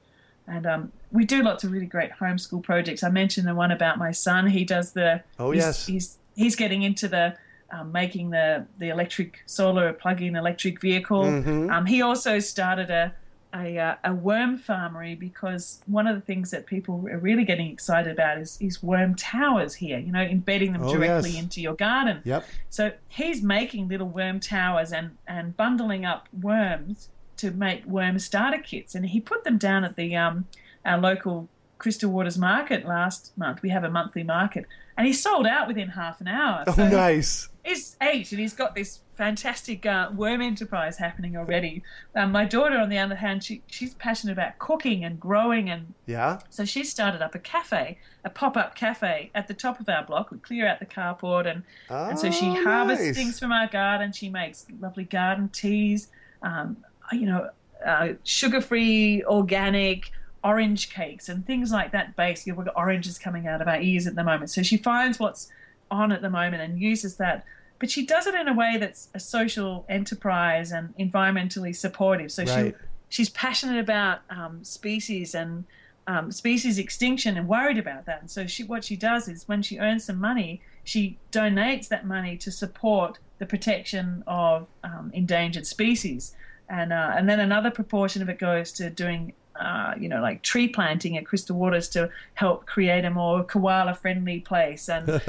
And 0.46 0.64
um, 0.66 0.92
we 1.10 1.24
do 1.24 1.42
lots 1.42 1.64
of 1.64 1.72
really 1.72 1.86
great 1.86 2.12
homeschool 2.12 2.62
projects. 2.62 3.02
I 3.02 3.08
mentioned 3.08 3.48
the 3.48 3.54
one 3.54 3.72
about 3.72 3.98
my 3.98 4.12
son. 4.12 4.46
He 4.46 4.64
does 4.64 4.92
the 4.92 5.22
Oh, 5.38 5.50
he's, 5.50 5.62
yes. 5.64 5.86
he's 5.86 6.18
he's 6.36 6.54
getting 6.56 6.82
into 6.82 7.08
the 7.08 7.36
um, 7.72 7.90
making 7.90 8.30
the 8.30 8.66
the 8.78 8.88
electric 8.90 9.42
solar 9.46 9.92
plug-in 9.92 10.36
electric 10.36 10.80
vehicle. 10.80 11.24
Mhm. 11.24 11.70
Um, 11.72 11.86
he 11.86 12.00
also 12.00 12.38
started 12.38 12.90
a 12.90 13.12
a, 13.56 13.78
uh, 13.78 13.94
a 14.04 14.14
worm 14.14 14.58
farmery 14.58 15.18
because 15.18 15.80
one 15.86 16.06
of 16.06 16.14
the 16.14 16.20
things 16.20 16.50
that 16.50 16.66
people 16.66 17.06
are 17.10 17.18
really 17.18 17.44
getting 17.44 17.70
excited 17.70 18.12
about 18.12 18.38
is, 18.38 18.58
is 18.60 18.82
worm 18.82 19.14
towers 19.14 19.74
here, 19.74 19.98
you 19.98 20.12
know, 20.12 20.20
embedding 20.22 20.72
them 20.72 20.82
Oh, 20.82 20.92
directly 20.92 21.30
yes. 21.30 21.42
into 21.42 21.60
your 21.60 21.74
garden. 21.74 22.20
Yep. 22.24 22.44
So 22.70 22.92
he's 23.08 23.42
making 23.42 23.88
little 23.88 24.08
worm 24.08 24.40
towers 24.40 24.92
and, 24.92 25.16
and 25.26 25.56
bundling 25.56 26.04
up 26.04 26.28
worms 26.40 27.08
to 27.38 27.50
make 27.50 27.84
worm 27.86 28.18
starter 28.18 28.58
kits. 28.60 28.94
And 28.94 29.06
he 29.06 29.20
put 29.20 29.44
them 29.44 29.58
down 29.58 29.84
at 29.84 29.96
the 29.96 30.16
um, 30.16 30.46
our 30.84 30.98
local 30.98 31.48
Crystal 31.78 32.10
Waters 32.10 32.38
market 32.38 32.86
last 32.86 33.32
month. 33.36 33.62
We 33.62 33.68
have 33.70 33.84
a 33.84 33.90
monthly 33.90 34.22
market. 34.22 34.66
And 34.96 35.06
he 35.06 35.12
sold 35.12 35.46
out 35.46 35.68
within 35.68 35.88
half 35.88 36.20
an 36.22 36.28
hour. 36.28 36.64
Oh, 36.66 36.72
So 36.72 36.88
nice. 36.88 37.48
He's 37.66 37.96
eight 38.00 38.30
and 38.30 38.40
he's 38.40 38.54
got 38.54 38.74
this 38.76 39.00
fantastic 39.16 39.84
uh, 39.84 40.10
worm 40.14 40.40
enterprise 40.40 40.98
happening 40.98 41.36
already. 41.36 41.82
Um, 42.14 42.30
my 42.32 42.44
daughter, 42.44 42.78
on 42.78 42.90
the 42.90 42.98
other 42.98 43.16
hand, 43.16 43.42
she, 43.42 43.62
she's 43.66 43.94
passionate 43.94 44.32
about 44.34 44.58
cooking 44.58 45.04
and 45.04 45.18
growing 45.18 45.68
and 45.70 45.94
Yeah. 46.06 46.38
so 46.48 46.64
she 46.64 46.84
started 46.84 47.22
up 47.22 47.34
a 47.34 47.38
cafe, 47.38 47.98
a 48.24 48.30
pop-up 48.30 48.74
cafe 48.76 49.30
at 49.34 49.48
the 49.48 49.54
top 49.54 49.80
of 49.80 49.88
our 49.88 50.04
block. 50.04 50.30
We 50.30 50.38
clear 50.38 50.68
out 50.68 50.78
the 50.80 50.86
carport, 50.86 51.46
and, 51.50 51.62
and 51.88 52.18
so 52.18 52.30
she 52.30 52.46
Oh, 52.50 52.62
harvests 52.62 53.04
nice. 53.06 53.16
things 53.16 53.38
from 53.40 53.50
our 53.52 53.66
garden. 53.66 54.12
She 54.12 54.28
makes 54.28 54.66
lovely 54.80 55.04
garden 55.04 55.48
teas, 55.48 56.08
um, 56.42 56.76
you 57.12 57.26
know, 57.26 57.50
uh, 57.84 58.10
sugar-free, 58.22 59.24
organic 59.24 60.10
orange 60.44 60.90
cakes 60.90 61.28
and 61.28 61.44
things 61.44 61.72
like 61.72 61.90
that. 61.92 62.14
Basically, 62.14 62.52
we've 62.52 62.66
got 62.66 62.76
oranges 62.76 63.18
coming 63.18 63.48
out 63.48 63.60
of 63.60 63.66
our 63.66 63.80
ears 63.80 64.06
at 64.06 64.14
the 64.14 64.22
moment. 64.22 64.50
So 64.50 64.62
she 64.62 64.76
finds 64.76 65.18
what's 65.18 65.50
on 65.90 66.12
at 66.12 66.20
the 66.22 66.30
moment 66.30 66.62
and 66.62 66.78
uses 66.80 67.16
that. 67.16 67.44
But 67.78 67.90
she 67.90 68.06
does 68.06 68.26
it 68.26 68.34
in 68.34 68.48
a 68.48 68.54
way 68.54 68.76
that's 68.78 69.08
a 69.14 69.20
social 69.20 69.84
enterprise 69.88 70.72
and 70.72 70.94
environmentally 70.98 71.74
supportive. 71.76 72.32
So 72.32 72.44
Right. 72.44 72.74
she 72.74 72.86
she's 73.08 73.30
passionate 73.30 73.78
about 73.78 74.20
um, 74.30 74.64
species 74.64 75.34
and 75.34 75.64
um, 76.06 76.30
species 76.32 76.78
extinction 76.78 77.36
and 77.36 77.48
worried 77.48 77.78
about 77.78 78.06
that. 78.06 78.20
And 78.20 78.30
so 78.30 78.46
she, 78.46 78.62
what 78.64 78.84
she 78.84 78.96
does 78.96 79.28
is 79.28 79.48
when 79.48 79.62
she 79.62 79.78
earns 79.78 80.04
some 80.04 80.20
money, 80.20 80.60
she 80.84 81.18
donates 81.32 81.88
that 81.88 82.06
money 82.06 82.36
to 82.38 82.50
support 82.50 83.18
the 83.38 83.46
protection 83.46 84.22
of 84.26 84.68
um, 84.84 85.10
endangered 85.12 85.66
species, 85.66 86.34
and 86.68 86.92
uh, 86.92 87.12
and 87.16 87.28
then 87.28 87.40
another 87.40 87.70
proportion 87.70 88.22
of 88.22 88.28
it 88.28 88.38
goes 88.38 88.72
to 88.72 88.90
doing. 88.90 89.32
Uh, 89.58 89.94
you 89.98 90.08
know, 90.08 90.20
like 90.20 90.42
tree 90.42 90.68
planting 90.68 91.16
at 91.16 91.24
Crystal 91.26 91.56
Waters 91.56 91.88
to 91.90 92.10
help 92.34 92.66
create 92.66 93.04
a 93.04 93.10
more 93.10 93.42
koala-friendly 93.44 94.40
place, 94.40 94.88
and 94.88 95.08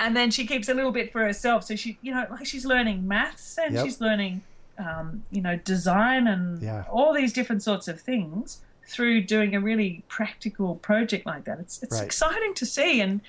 and 0.00 0.16
then 0.16 0.30
she 0.30 0.46
keeps 0.46 0.68
a 0.68 0.74
little 0.74 0.92
bit 0.92 1.12
for 1.12 1.22
herself. 1.22 1.64
So 1.64 1.76
she, 1.76 1.98
you 2.02 2.14
know, 2.14 2.26
like 2.30 2.46
she's 2.46 2.64
learning 2.64 3.06
maths 3.08 3.58
and 3.58 3.74
Yep. 3.74 3.84
she's 3.84 4.00
learning, 4.00 4.42
um, 4.78 5.24
you 5.30 5.40
know, 5.42 5.56
design 5.56 6.26
and 6.26 6.62
Yeah. 6.62 6.84
all 6.90 7.12
these 7.12 7.32
different 7.32 7.62
sorts 7.62 7.88
of 7.88 8.00
things 8.00 8.62
through 8.88 9.22
doing 9.22 9.54
a 9.56 9.60
really 9.60 10.04
practical 10.08 10.76
project 10.76 11.26
like 11.26 11.44
that. 11.44 11.58
It's 11.58 11.82
it's 11.82 11.96
Right. 11.96 12.04
exciting 12.04 12.54
to 12.54 12.66
see, 12.66 13.00
and 13.00 13.20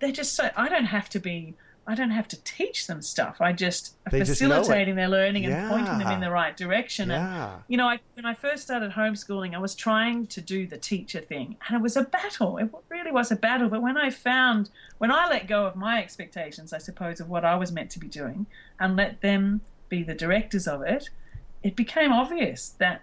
they're 0.00 0.12
just 0.12 0.34
so. 0.34 0.50
I 0.56 0.68
don't 0.68 0.86
have 0.86 1.08
to 1.10 1.20
be. 1.20 1.54
I 1.88 1.94
don't 1.94 2.10
have 2.10 2.26
to 2.28 2.42
teach 2.42 2.88
them 2.88 3.00
stuff. 3.00 3.36
I 3.40 3.52
just 3.52 3.94
They 4.10 4.18
just 4.18 4.30
facilitating 4.32 4.96
their 4.96 5.08
learning 5.08 5.46
and 5.46 5.70
pointing 5.70 5.98
them 5.98 6.10
in 6.14 6.20
the 6.20 6.30
right 6.30 6.56
direction. 6.56 7.10
And 7.12 7.62
you 7.68 7.76
know, 7.76 7.86
I, 7.86 8.00
when 8.14 8.26
I 8.26 8.34
first 8.34 8.64
started 8.64 8.90
homeschooling, 8.92 9.54
I 9.54 9.58
was 9.58 9.74
trying 9.76 10.26
to 10.28 10.40
do 10.40 10.66
the 10.66 10.78
teacher 10.78 11.20
thing, 11.20 11.56
and 11.66 11.76
it 11.76 11.82
was 11.82 11.96
a 11.96 12.02
battle. 12.02 12.58
It 12.58 12.70
really 12.88 13.12
was 13.12 13.30
a 13.30 13.36
battle. 13.36 13.68
But 13.68 13.82
when 13.82 13.96
I 13.96 14.10
found, 14.10 14.70
when 14.98 15.12
I 15.12 15.28
let 15.28 15.46
go 15.46 15.64
of 15.66 15.76
my 15.76 16.02
expectations, 16.02 16.72
I 16.72 16.78
suppose, 16.78 17.20
of 17.20 17.28
what 17.28 17.44
I 17.44 17.54
was 17.54 17.70
meant 17.70 17.90
to 17.92 17.98
be 18.00 18.08
doing, 18.08 18.46
and 18.80 18.96
let 18.96 19.20
them 19.20 19.60
be 19.88 20.02
the 20.02 20.14
directors 20.14 20.66
of 20.66 20.82
it, 20.82 21.10
it 21.62 21.76
became 21.76 22.12
obvious 22.12 22.70
that, 22.78 23.02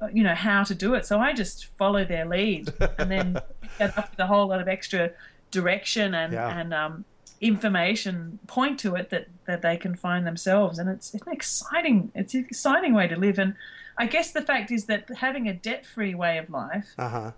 uh, 0.00 0.06
you 0.12 0.22
know, 0.22 0.34
how 0.36 0.62
to 0.62 0.74
do 0.74 0.94
it. 0.94 1.04
So 1.04 1.18
I 1.18 1.32
just 1.32 1.66
follow 1.76 2.04
their 2.04 2.26
lead, 2.26 2.72
and 2.98 3.10
then 3.10 3.40
get 3.78 3.98
up 3.98 4.10
with 4.12 4.20
a 4.20 4.26
whole 4.28 4.46
lot 4.46 4.60
of 4.60 4.68
extra 4.68 5.10
direction 5.50 6.14
and 6.14 6.32
Yeah. 6.32 6.58
and 6.60 6.72
um, 6.72 7.04
information 7.48 8.38
point 8.46 8.78
to 8.80 8.94
it 8.94 9.10
that 9.10 9.26
that 9.46 9.60
they 9.62 9.76
can 9.76 9.94
find 9.94 10.26
themselves. 10.26 10.78
And 10.78 10.88
it's, 10.94 11.14
it's 11.14 11.26
an 11.26 11.32
exciting 11.32 12.10
it's 12.14 12.34
an 12.34 12.44
exciting 12.48 12.92
way 12.94 13.06
to 13.08 13.16
live. 13.16 13.38
And 13.38 13.54
i 13.98 14.06
guess 14.14 14.32
the 14.32 14.42
fact 14.42 14.70
is 14.76 14.86
that 14.86 15.02
having 15.26 15.44
a 15.48 15.54
debt-free 15.68 16.14
way 16.24 16.34
of 16.42 16.46
life 16.50 16.88
Uh 16.98 17.08
huh. 17.16 17.30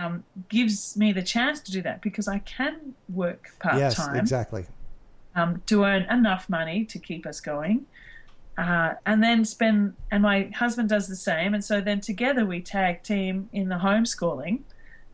um, 0.00 0.24
gives 0.48 0.96
me 0.96 1.12
the 1.12 1.22
chance 1.34 1.60
to 1.66 1.70
do 1.76 1.80
that 1.88 1.98
because 2.02 2.26
i 2.36 2.38
can 2.40 2.74
work 3.22 3.42
part-time. 3.60 4.16
Exactly. 4.16 4.64
um, 5.36 5.50
to 5.70 5.84
earn 5.84 6.02
enough 6.18 6.44
money 6.48 6.78
to 6.92 6.98
keep 7.08 7.22
us 7.32 7.38
going. 7.52 7.86
Uh, 8.56 8.90
and 9.04 9.18
then 9.26 9.44
spend 9.44 9.94
and 10.12 10.22
my 10.22 10.38
husband 10.62 10.88
does 10.88 11.06
the 11.08 11.16
same. 11.30 11.50
And 11.54 11.64
so 11.70 11.80
then 11.80 12.00
together 12.00 12.42
we 12.46 12.60
tag 12.60 13.02
team 13.02 13.48
in 13.52 13.68
the 13.68 13.80
homeschooling 13.86 14.56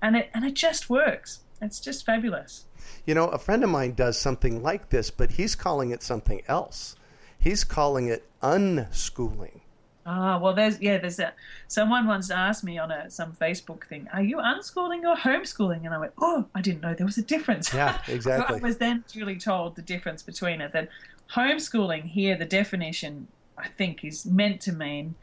and 0.02 0.14
it 0.18 0.26
and 0.34 0.42
it 0.44 0.54
just 0.54 0.82
works. 0.90 1.30
It's 1.62 1.80
just 1.88 2.04
fabulous 2.04 2.64
You 3.06 3.14
know, 3.14 3.28
a 3.28 3.38
friend 3.38 3.64
of 3.64 3.70
mine 3.70 3.94
does 3.94 4.18
something 4.18 4.62
like 4.62 4.90
this, 4.90 5.10
but 5.10 5.32
he's 5.32 5.54
calling 5.54 5.90
it 5.90 6.02
something 6.02 6.42
else. 6.48 6.96
He's 7.38 7.64
calling 7.64 8.06
it 8.08 8.26
unschooling. 8.42 9.60
Ah, 10.06 10.38
well, 10.38 10.54
there's 10.54 10.80
yeah, 10.80 10.98
there's 10.98 11.18
a 11.18 11.32
someone 11.68 12.06
once 12.06 12.30
asked 12.30 12.64
me 12.64 12.78
on 12.78 12.90
a 12.90 13.10
some 13.10 13.32
Facebook 13.32 13.84
thing, 13.84 14.08
"Are 14.12 14.22
you 14.22 14.38
unschooling 14.38 15.04
or 15.04 15.14
homeschooling?" 15.14 15.84
And 15.84 15.94
I 15.94 15.98
went, 15.98 16.12
"Oh, 16.18 16.46
I 16.54 16.62
didn't 16.62 16.80
know 16.80 16.94
there 16.94 17.06
was 17.06 17.18
a 17.18 17.22
difference." 17.22 17.72
Yeah, 17.72 18.00
exactly. 18.08 18.58
I 18.58 18.62
was 18.62 18.78
then 18.78 19.04
duly 19.08 19.36
told 19.36 19.76
the 19.76 19.82
difference 19.82 20.22
between 20.22 20.60
it. 20.60 20.72
That 20.72 20.88
homeschooling 21.34 22.04
here, 22.04 22.36
the 22.36 22.46
definition 22.46 23.28
I 23.58 23.68
think 23.68 24.04
is 24.04 24.24
meant 24.24 24.60
to 24.62 24.72
mean 24.72 25.14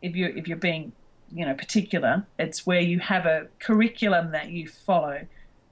if 0.00 0.16
you 0.16 0.32
if 0.34 0.48
you're 0.48 0.56
being 0.56 0.92
you 1.32 1.44
know 1.44 1.54
particular, 1.54 2.26
it's 2.38 2.66
where 2.66 2.80
you 2.80 3.00
have 3.00 3.26
a 3.26 3.48
curriculum 3.58 4.32
that 4.32 4.50
you 4.50 4.68
follow. 4.68 5.26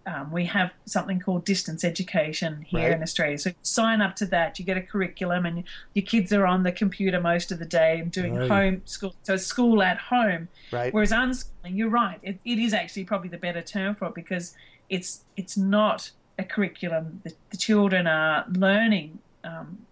Um, 0.04 0.32
we 0.32 0.46
have 0.46 0.72
something 0.84 1.20
called 1.20 1.44
distance 1.44 1.84
education 1.84 2.62
here 2.62 2.80
Right. 2.88 2.92
in 2.92 3.02
Australia. 3.02 3.38
So 3.38 3.52
sign 3.62 4.00
up 4.00 4.16
to 4.16 4.26
that, 4.26 4.58
you 4.58 4.64
get 4.64 4.76
a 4.76 4.82
curriculum, 4.82 5.46
and 5.46 5.62
your 5.94 6.04
kids 6.04 6.32
are 6.32 6.44
on 6.44 6.64
the 6.64 6.72
computer 6.72 7.20
most 7.20 7.52
of 7.52 7.60
the 7.60 7.64
day 7.64 8.00
and 8.00 8.10
doing 8.10 8.34
Right. 8.34 8.50
home 8.50 8.82
school. 8.84 9.14
So 9.22 9.36
school 9.36 9.80
at 9.82 9.98
home. 9.98 10.48
Right. 10.72 10.92
Whereas 10.92 11.12
unschooling, 11.12 11.76
you're 11.76 11.88
right. 11.88 12.18
It, 12.22 12.40
it 12.44 12.58
is 12.58 12.74
actually 12.74 13.04
probably 13.04 13.28
the 13.28 13.38
better 13.38 13.62
term 13.62 13.94
for 13.94 14.06
it 14.08 14.14
because 14.14 14.56
it's 14.88 15.22
it's 15.36 15.56
not 15.56 16.10
a 16.36 16.42
curriculum. 16.44 17.20
The, 17.22 17.32
the 17.50 17.56
children 17.56 18.06
are 18.08 18.44
learning 18.50 19.20
um, 19.44 19.86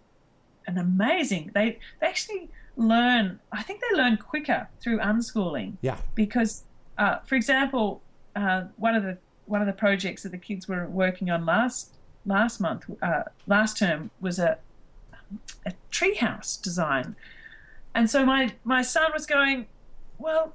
an 0.67 0.77
amazing. 0.77 1.51
They 1.53 1.79
they 2.01 2.07
actually 2.07 2.49
learn. 2.75 3.39
I 3.51 3.63
think 3.63 3.81
they 3.81 3.95
learn 3.95 4.17
quicker 4.17 4.67
through 4.81 4.99
unschooling 4.99 5.77
Yeah. 5.81 5.97
because, 6.15 6.63
uh, 6.97 7.19
for 7.19 7.35
example, 7.35 8.01
uh, 8.35 8.65
one 8.75 8.95
of 8.95 9.03
the 9.03 9.17
one 9.45 9.61
of 9.61 9.67
the 9.67 9.73
projects 9.73 10.23
that 10.23 10.31
the 10.31 10.37
kids 10.37 10.67
were 10.67 10.85
working 10.87 11.29
on 11.29 11.45
last 11.45 11.93
last 12.25 12.59
month, 12.59 12.85
uh, 13.01 13.23
last 13.47 13.77
term, 13.77 14.11
was 14.19 14.39
a 14.39 14.57
a 15.65 15.73
treehouse 15.91 16.61
design, 16.61 17.15
and 17.95 18.09
so 18.09 18.25
my 18.25 18.53
my 18.63 18.81
son 18.81 19.11
was 19.13 19.25
going, 19.25 19.65
well, 20.19 20.53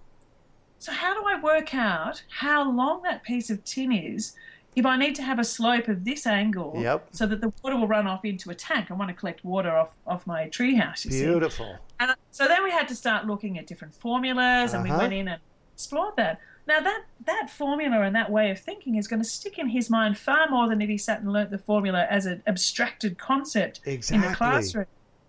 so 0.78 0.92
how 0.92 1.14
do 1.18 1.26
I 1.26 1.40
work 1.40 1.74
out 1.74 2.22
how 2.38 2.70
long 2.70 3.02
that 3.02 3.22
piece 3.22 3.50
of 3.50 3.64
tin 3.64 3.92
is? 3.92 4.34
If 4.74 4.84
I 4.84 4.98
need 4.98 5.14
to 5.14 5.22
have 5.22 5.38
a 5.38 5.44
slope 5.44 5.88
of 5.88 6.04
this 6.04 6.26
angle, 6.26 6.74
Yep. 6.76 7.08
so 7.12 7.24
that 7.26 7.40
the 7.40 7.50
water 7.62 7.76
will 7.78 7.88
run 7.88 8.06
off 8.06 8.26
into 8.26 8.50
a 8.50 8.54
tank, 8.54 8.90
I 8.90 8.94
want 8.94 9.08
to 9.08 9.14
collect 9.14 9.42
water 9.42 9.74
off, 9.74 9.96
off 10.06 10.26
my 10.26 10.50
treehouse. 10.50 11.06
You 11.06 11.12
see, 11.12 11.24
Beautiful. 11.24 11.78
and 11.98 12.14
so 12.30 12.46
then 12.46 12.62
we 12.62 12.70
had 12.70 12.86
to 12.88 12.94
start 12.94 13.26
looking 13.26 13.58
at 13.58 13.66
different 13.66 13.94
formulas, 13.94 14.74
and 14.74 14.82
we 14.84 14.90
Uh-huh. 14.90 14.98
went 14.98 15.14
in 15.14 15.28
and 15.28 15.40
explored 15.74 16.16
that. 16.16 16.40
Now 16.66 16.80
that 16.80 17.02
that 17.26 17.48
formula 17.50 18.00
and 18.02 18.14
that 18.16 18.30
way 18.30 18.50
of 18.50 18.58
thinking 18.58 18.96
is 18.96 19.06
going 19.06 19.22
to 19.22 19.28
stick 19.28 19.58
in 19.58 19.68
his 19.68 19.88
mind 19.88 20.18
far 20.18 20.48
more 20.48 20.68
than 20.68 20.80
if 20.82 20.88
he 20.88 20.98
sat 20.98 21.20
and 21.20 21.32
learnt 21.32 21.50
the 21.50 21.58
formula 21.58 22.06
as 22.10 22.26
an 22.26 22.42
abstracted 22.46 23.18
concept 23.18 23.80
in 23.86 24.20
the 24.20 24.32
classroom. 24.34 24.86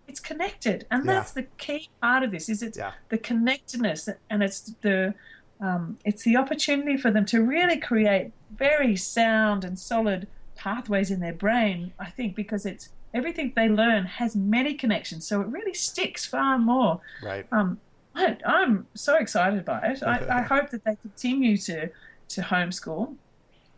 It's 0.07 0.19
connected, 0.21 0.85
and 0.89 1.05
Yeah. 1.05 1.13
that's 1.13 1.31
the 1.33 1.43
key 1.57 1.89
part 2.01 2.23
of 2.23 2.31
this. 2.31 2.47
Is 2.49 2.63
it's 2.63 2.77
Yeah. 2.77 2.93
the 3.09 3.17
connectedness, 3.17 4.09
and 4.29 4.41
it's 4.41 4.61
the 4.81 5.13
um, 5.59 5.97
it's 6.05 6.23
the 6.23 6.37
opportunity 6.37 6.97
for 6.97 7.09
them 7.11 7.25
to 7.25 7.41
really 7.41 7.77
create 7.77 8.31
very 8.51 8.95
sound 8.95 9.63
and 9.65 9.77
solid 9.77 10.27
pathways 10.55 11.09
in 11.11 11.19
their 11.19 11.33
brain. 11.33 11.93
I 11.99 12.09
think 12.11 12.35
because 12.35 12.65
it's 12.65 12.89
everything 13.13 13.53
they 13.55 13.67
learn 13.67 14.05
has 14.05 14.35
many 14.35 14.75
connections, 14.75 15.27
so 15.27 15.41
it 15.41 15.47
really 15.47 15.73
sticks 15.73 16.25
far 16.25 16.57
more. 16.59 17.01
Right. 17.23 17.45
Um, 17.51 17.79
I, 18.17 18.35
I'm 18.45 18.87
so 18.95 19.15
excited 19.15 19.63
by 19.63 19.79
it. 19.91 20.01
I, 20.01 20.39
I 20.39 20.41
hope 20.41 20.71
that 20.71 20.83
they 20.83 20.95
continue 20.95 21.55
to 21.57 21.89
to 22.29 22.41
homeschool. 22.41 23.15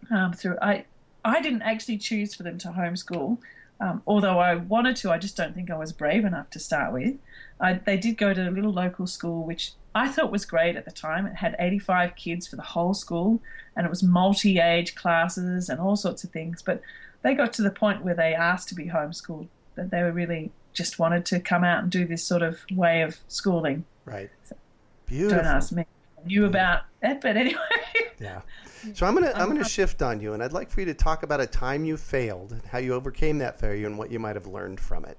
Um, 0.09 0.33
through 0.33 0.57
I 0.61 0.85
I 1.25 1.41
didn't 1.41 1.63
actually 1.63 1.97
choose 1.97 2.33
for 2.33 2.43
them 2.43 2.57
to 2.59 2.69
homeschool, 2.69 3.37
um, 3.81 4.01
although 4.07 4.39
I 4.39 4.55
wanted 4.55 4.95
to. 4.97 5.11
I 5.11 5.17
just 5.17 5.35
don't 5.35 5.53
think 5.53 5.69
I 5.69 5.77
was 5.77 5.91
brave 5.91 6.23
enough 6.23 6.49
to 6.51 6.59
start 6.59 6.93
with. 6.93 7.15
I, 7.59 7.73
they 7.73 7.97
did 7.97 8.17
go 8.17 8.33
to 8.33 8.47
a 8.47 8.49
little 8.49 8.71
local 8.71 9.07
school, 9.07 9.43
which 9.43 9.73
I 9.93 10.07
thought 10.07 10.31
was 10.31 10.45
great 10.45 10.77
at 10.77 10.85
the 10.85 10.91
time. 10.91 11.25
It 11.25 11.35
had 11.35 11.57
85 11.59 12.15
kids 12.15 12.47
for 12.47 12.55
the 12.55 12.61
whole 12.61 12.93
school, 12.93 13.41
and 13.75 13.85
it 13.85 13.89
was 13.89 14.01
multi-age 14.01 14.95
classes 14.95 15.67
and 15.67 15.81
all 15.81 15.97
sorts 15.97 16.23
of 16.23 16.29
things. 16.29 16.61
But 16.61 16.81
they 17.23 17.33
got 17.33 17.51
to 17.53 17.61
the 17.61 17.71
point 17.71 18.05
where 18.05 18.15
they 18.15 18.33
asked 18.33 18.69
to 18.69 18.75
be 18.75 18.85
homeschooled. 18.85 19.47
That 19.75 19.91
they 19.91 20.01
were 20.01 20.13
really 20.13 20.51
just 20.71 20.97
wanted 20.97 21.25
to 21.25 21.41
come 21.41 21.65
out 21.65 21.83
and 21.83 21.91
do 21.91 22.05
this 22.05 22.23
sort 22.23 22.41
of 22.41 22.61
way 22.71 23.01
of 23.01 23.17
schooling. 23.27 23.83
Right. 24.09 24.29
Beautiful. 25.05 25.37
Don't 25.37 25.45
ask 25.45 25.71
me. 25.71 25.85
I 26.17 26.27
knew 26.27 26.45
about 26.45 26.81
that, 27.01 27.21
but 27.21 27.37
anyway. 27.37 27.59
Yeah. 28.19 28.41
So 28.93 29.05
I'm 29.05 29.13
gonna 29.13 29.33
I'm 29.35 29.49
gonna 29.49 29.65
shift 29.65 30.01
on 30.01 30.21
you, 30.21 30.31
and 30.33 30.41
I'd 30.41 30.53
like 30.53 30.69
for 30.69 30.79
you 30.79 30.85
to 30.85 30.93
talk 30.93 31.23
about 31.23 31.41
a 31.41 31.47
time 31.47 31.83
you 31.83 31.97
failed 31.97 32.53
and 32.53 32.61
how 32.65 32.77
you 32.77 32.93
overcame 32.93 33.37
that 33.39 33.59
failure 33.59 33.85
and 33.85 33.97
what 33.97 34.09
you 34.09 34.19
might 34.19 34.37
have 34.37 34.47
learned 34.47 34.79
from 34.79 35.03
it. 35.03 35.17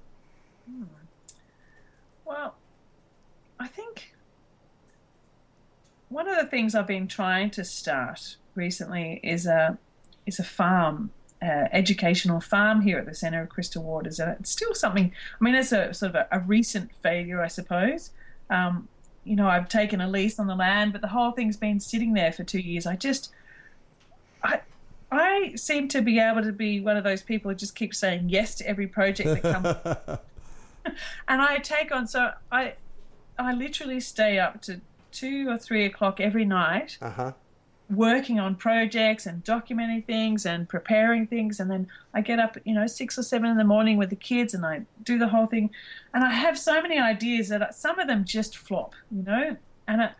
Well, 2.25 2.55
I 3.59 3.67
think 3.67 4.15
one 6.09 6.27
of 6.27 6.37
the 6.37 6.45
things 6.45 6.73
I've 6.73 6.87
been 6.87 7.07
trying 7.07 7.51
to 7.51 7.63
start 7.63 8.37
recently 8.55 9.19
is 9.23 9.45
a 9.45 9.77
is 10.25 10.39
a 10.39 10.43
farm, 10.43 11.11
uh, 11.41 11.67
educational 11.71 12.41
farm 12.41 12.81
here 12.81 12.97
at 12.97 13.05
the 13.05 13.13
centre 13.13 13.41
of 13.41 13.49
Crystal 13.49 13.83
Waters, 13.83 14.19
and 14.19 14.37
it's 14.39 14.49
still 14.49 14.73
something. 14.73 15.13
I 15.39 15.43
mean, 15.43 15.53
it's 15.53 15.71
a 15.71 15.93
sort 15.93 16.15
of 16.15 16.15
a, 16.15 16.27
a 16.31 16.39
recent 16.39 16.95
failure, 16.95 17.41
I 17.41 17.47
suppose. 17.47 18.09
Um, 18.51 18.87
you 19.23 19.35
know, 19.35 19.47
I've 19.47 19.69
taken 19.69 20.01
a 20.01 20.07
lease 20.07 20.37
on 20.39 20.47
the 20.47 20.55
land, 20.55 20.91
but 20.91 21.01
the 21.01 21.07
whole 21.07 21.31
thing's 21.31 21.57
been 21.57 21.79
sitting 21.79 22.13
there 22.13 22.31
for 22.31 22.43
two 22.43 22.59
years. 22.59 22.85
I 22.85 22.95
just, 22.95 23.31
I, 24.43 24.61
I 25.11 25.53
seem 25.55 25.87
to 25.89 26.01
be 26.01 26.19
able 26.19 26.41
to 26.43 26.51
be 26.51 26.79
one 26.81 26.97
of 26.97 27.03
those 27.03 27.21
people 27.21 27.51
who 27.51 27.55
just 27.55 27.75
keep 27.75 27.93
saying 27.93 28.29
yes 28.29 28.55
to 28.55 28.67
every 28.67 28.87
project 28.87 29.41
that 29.41 29.43
comes 29.43 30.19
and 31.27 31.41
I 31.41 31.57
take 31.57 31.91
on 31.91 32.07
so 32.07 32.31
I 32.51 32.73
I 33.37 33.53
literally 33.53 33.99
stay 33.99 34.39
up 34.39 34.61
to 34.63 34.81
two 35.11 35.49
or 35.49 35.57
three 35.57 35.85
o'clock 35.85 36.19
every 36.19 36.45
night 36.45 36.97
Uh 37.01 37.09
huh. 37.09 37.31
Working 37.91 38.39
on 38.39 38.55
projects 38.55 39.25
and 39.25 39.43
documenting 39.43 40.05
things 40.05 40.45
and 40.45 40.67
preparing 40.69 41.27
things. 41.27 41.59
And 41.59 41.69
then 41.69 41.87
I 42.13 42.21
get 42.21 42.39
up 42.39 42.57
you 42.65 42.73
know 42.73 42.87
six 42.87 43.17
or 43.17 43.23
seven 43.23 43.49
in 43.49 43.57
the 43.57 43.63
morning 43.63 43.97
with 43.97 44.09
the 44.09 44.15
kids 44.15 44.53
and 44.53 44.65
I 44.65 44.81
do 45.03 45.17
the 45.19 45.27
whole 45.27 45.45
thing. 45.47 45.69
And 46.13 46.23
I 46.23 46.31
have 46.31 46.57
so 46.57 46.81
many 46.81 46.97
ideas 46.99 47.49
that 47.49 47.73
some 47.75 47.99
of 47.99 48.07
them 48.07 48.23
just 48.25 48.57
flop 48.57 48.95
you 49.11 49.23
know? 49.23 49.57
And 49.87 50.01
I, 50.03 50.11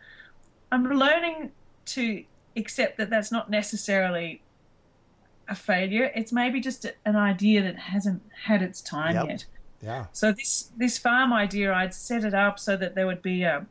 I'm 0.71 0.83
learning 0.89 1.51
to 1.87 2.23
accept 2.55 2.97
that 2.97 3.09
that's 3.09 3.31
not 3.31 3.49
necessarily 3.49 4.41
a 5.47 5.55
failure. 5.55 6.11
It's 6.15 6.31
maybe 6.31 6.59
just 6.59 6.85
an 7.05 7.15
idea 7.15 7.61
that 7.63 7.77
hasn't 7.77 8.21
had 8.43 8.61
its 8.61 8.81
time 8.81 9.15
Yep. 9.15 9.27
yet. 9.27 9.45
Yeah. 9.83 10.05
so 10.11 10.31
this 10.31 10.71
this 10.77 10.97
farm 10.99 11.33
idea, 11.33 11.73
I'd 11.73 11.93
set 11.93 12.23
it 12.23 12.35
up 12.35 12.59
so 12.59 12.77
that 12.77 12.93
there 12.93 13.07
would 13.07 13.21
be 13.23 13.43
a 13.43 13.65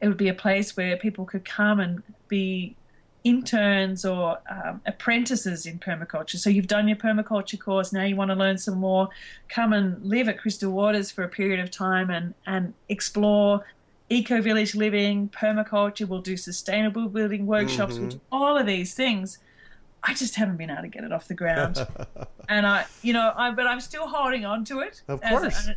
it 0.00 0.08
would 0.08 0.16
be 0.16 0.28
a 0.28 0.34
place 0.34 0.76
where 0.76 0.96
people 0.96 1.24
could 1.24 1.44
come 1.44 1.80
and 1.80 2.02
be 2.28 2.76
interns 3.24 4.04
or 4.04 4.38
um, 4.50 4.80
apprentices 4.86 5.66
in 5.66 5.78
permaculture. 5.78 6.36
So 6.36 6.48
you've 6.50 6.66
done 6.66 6.88
your 6.88 6.96
permaculture 6.96 7.58
course, 7.58 7.92
now 7.92 8.04
you 8.04 8.16
want 8.16 8.30
to 8.30 8.34
learn 8.34 8.58
some 8.58 8.78
more. 8.78 9.08
Come 9.48 9.72
and 9.72 10.02
live 10.04 10.28
at 10.28 10.38
Crystal 10.38 10.70
Waters 10.72 11.10
for 11.10 11.22
a 11.24 11.28
period 11.28 11.60
of 11.60 11.70
time 11.70 12.10
and 12.10 12.34
and 12.46 12.74
explore 12.88 13.64
eco 14.08 14.40
village 14.40 14.74
living, 14.74 15.28
permaculture. 15.28 16.08
We'll 16.08 16.20
do 16.22 16.36
sustainable 16.36 17.08
building 17.08 17.46
workshops. 17.46 17.98
We'll 17.98 18.08
do 18.10 18.20
all 18.32 18.56
of 18.56 18.66
these 18.66 18.94
things. 18.94 19.38
I 20.02 20.14
just 20.14 20.34
haven't 20.36 20.56
been 20.56 20.70
able 20.70 20.82
to 20.82 20.88
get 20.88 21.04
it 21.04 21.12
off 21.12 21.28
the 21.28 21.34
ground 21.34 21.86
and 22.48 22.66
I, 22.66 22.86
you 23.02 23.12
know, 23.12 23.32
I 23.36 23.50
but 23.50 23.66
I'm 23.66 23.80
still 23.80 24.08
holding 24.08 24.46
on 24.46 24.64
to 24.64 24.80
it. 24.80 25.02
Of 25.08 25.20
as 25.22 25.40
course. 25.40 25.68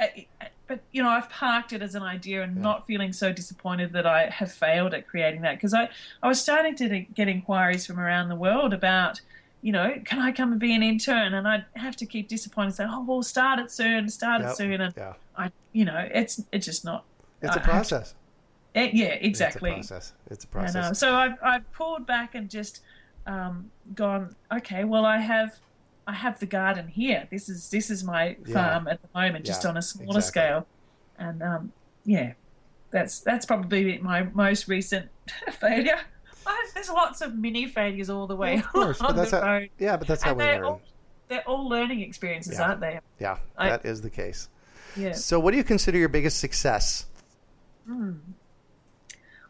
a- 0.00 0.04
a- 0.04 0.28
but 0.68 0.80
you 0.92 1.02
know, 1.02 1.08
I've 1.08 1.28
parked 1.30 1.72
it 1.72 1.82
as 1.82 1.94
an 1.94 2.02
idea 2.02 2.42
and 2.42 2.54
not 2.56 2.86
feeling 2.86 3.12
so 3.12 3.32
disappointed 3.32 3.92
that 3.94 4.06
I 4.06 4.26
have 4.26 4.52
failed 4.52 4.94
at 4.94 5.08
creating 5.08 5.40
that 5.42 5.56
because 5.56 5.74
I, 5.74 5.88
I 6.22 6.28
was 6.28 6.40
starting 6.40 6.76
to 6.76 7.00
get 7.00 7.26
inquiries 7.28 7.86
from 7.86 7.98
around 7.98 8.28
the 8.28 8.36
world 8.36 8.72
about, 8.74 9.20
you 9.62 9.72
know, 9.72 9.94
can 10.04 10.20
I 10.20 10.30
come 10.30 10.52
and 10.52 10.60
be 10.60 10.74
an 10.74 10.82
intern? 10.82 11.34
And 11.34 11.48
I'd 11.48 11.64
have 11.74 11.96
to 11.96 12.06
keep 12.06 12.28
disappointing, 12.28 12.72
saying, 12.72 12.90
oh, 12.92 13.02
we'll 13.02 13.22
start 13.22 13.58
it 13.58 13.70
soon, 13.70 14.08
start 14.10 14.42
Yep. 14.42 14.50
it 14.50 14.56
soon, 14.56 14.80
and 14.82 14.94
Yeah. 14.96 15.14
I, 15.36 15.50
you 15.72 15.84
know, 15.86 16.06
it's 16.12 16.42
it's 16.52 16.66
just 16.66 16.84
not. 16.84 17.04
It's 17.42 17.56
a 17.56 17.58
I 17.60 17.62
to- 17.62 17.68
process. 17.68 18.14
eh, 18.74 18.90
yeah, 18.92 19.06
exactly. 19.06 19.70
It's 19.72 19.90
a 19.90 19.94
process. 19.94 20.12
It's 20.30 20.44
a 20.44 20.58
And, 20.58 20.68
uh, 20.68 20.72
process. 20.72 20.98
so 20.98 21.14
I've, 21.14 21.42
I've 21.42 21.72
pulled 21.72 22.06
back 22.06 22.34
and 22.34 22.48
just 22.50 22.82
um, 23.26 23.70
gone, 23.94 24.34
okay, 24.52 24.84
well, 24.84 25.04
I 25.06 25.18
have 25.18 25.58
I 26.08 26.12
have 26.14 26.40
the 26.40 26.46
garden 26.46 26.88
here. 26.88 27.28
This 27.30 27.48
is 27.48 27.68
this 27.70 27.90
is 27.90 28.02
my 28.02 28.36
Yeah. 28.46 28.54
farm 28.54 28.88
at 28.88 29.00
the 29.02 29.08
moment, 29.14 29.44
just 29.44 29.62
Yeah, 29.62 29.70
on 29.70 29.76
a 29.76 29.82
smaller 29.82 30.18
exactly. 30.18 30.22
scale, 30.40 30.66
and 31.18 31.42
um, 31.42 31.72
yeah, 32.04 32.32
that's 32.90 33.20
that's 33.20 33.44
probably 33.46 33.98
my 33.98 34.22
most 34.32 34.66
recent 34.68 35.10
failure. 35.60 35.98
I, 36.46 36.66
there's 36.72 36.88
lots 36.88 37.20
of 37.20 37.36
mini 37.36 37.66
failures 37.66 38.08
all 38.08 38.26
the 38.26 38.36
way 38.36 38.56
of 38.56 38.66
course, 38.72 38.98
but 38.98 39.10
on 39.10 39.16
that's 39.16 39.30
the 39.32 39.40
how, 39.42 39.60
yeah, 39.78 39.98
but 39.98 40.08
that's 40.08 40.22
how 40.22 40.30
and 40.30 40.38
we 40.38 40.44
they're 40.44 40.54
learn. 40.56 40.64
all 40.64 40.80
they're 41.28 41.46
all 41.46 41.68
learning 41.68 42.00
experiences, 42.00 42.54
Yeah. 42.58 42.68
aren't 42.68 42.80
they? 42.80 43.00
yeah, 43.20 43.36
I- 43.58 43.68
that 43.68 43.84
is 43.84 44.00
the 44.00 44.08
case. 44.10 44.48
Yeah. 44.96 45.12
So, 45.12 45.38
what 45.38 45.50
do 45.50 45.58
you 45.58 45.64
consider 45.64 45.98
your 45.98 46.08
biggest 46.08 46.40
success? 46.40 47.04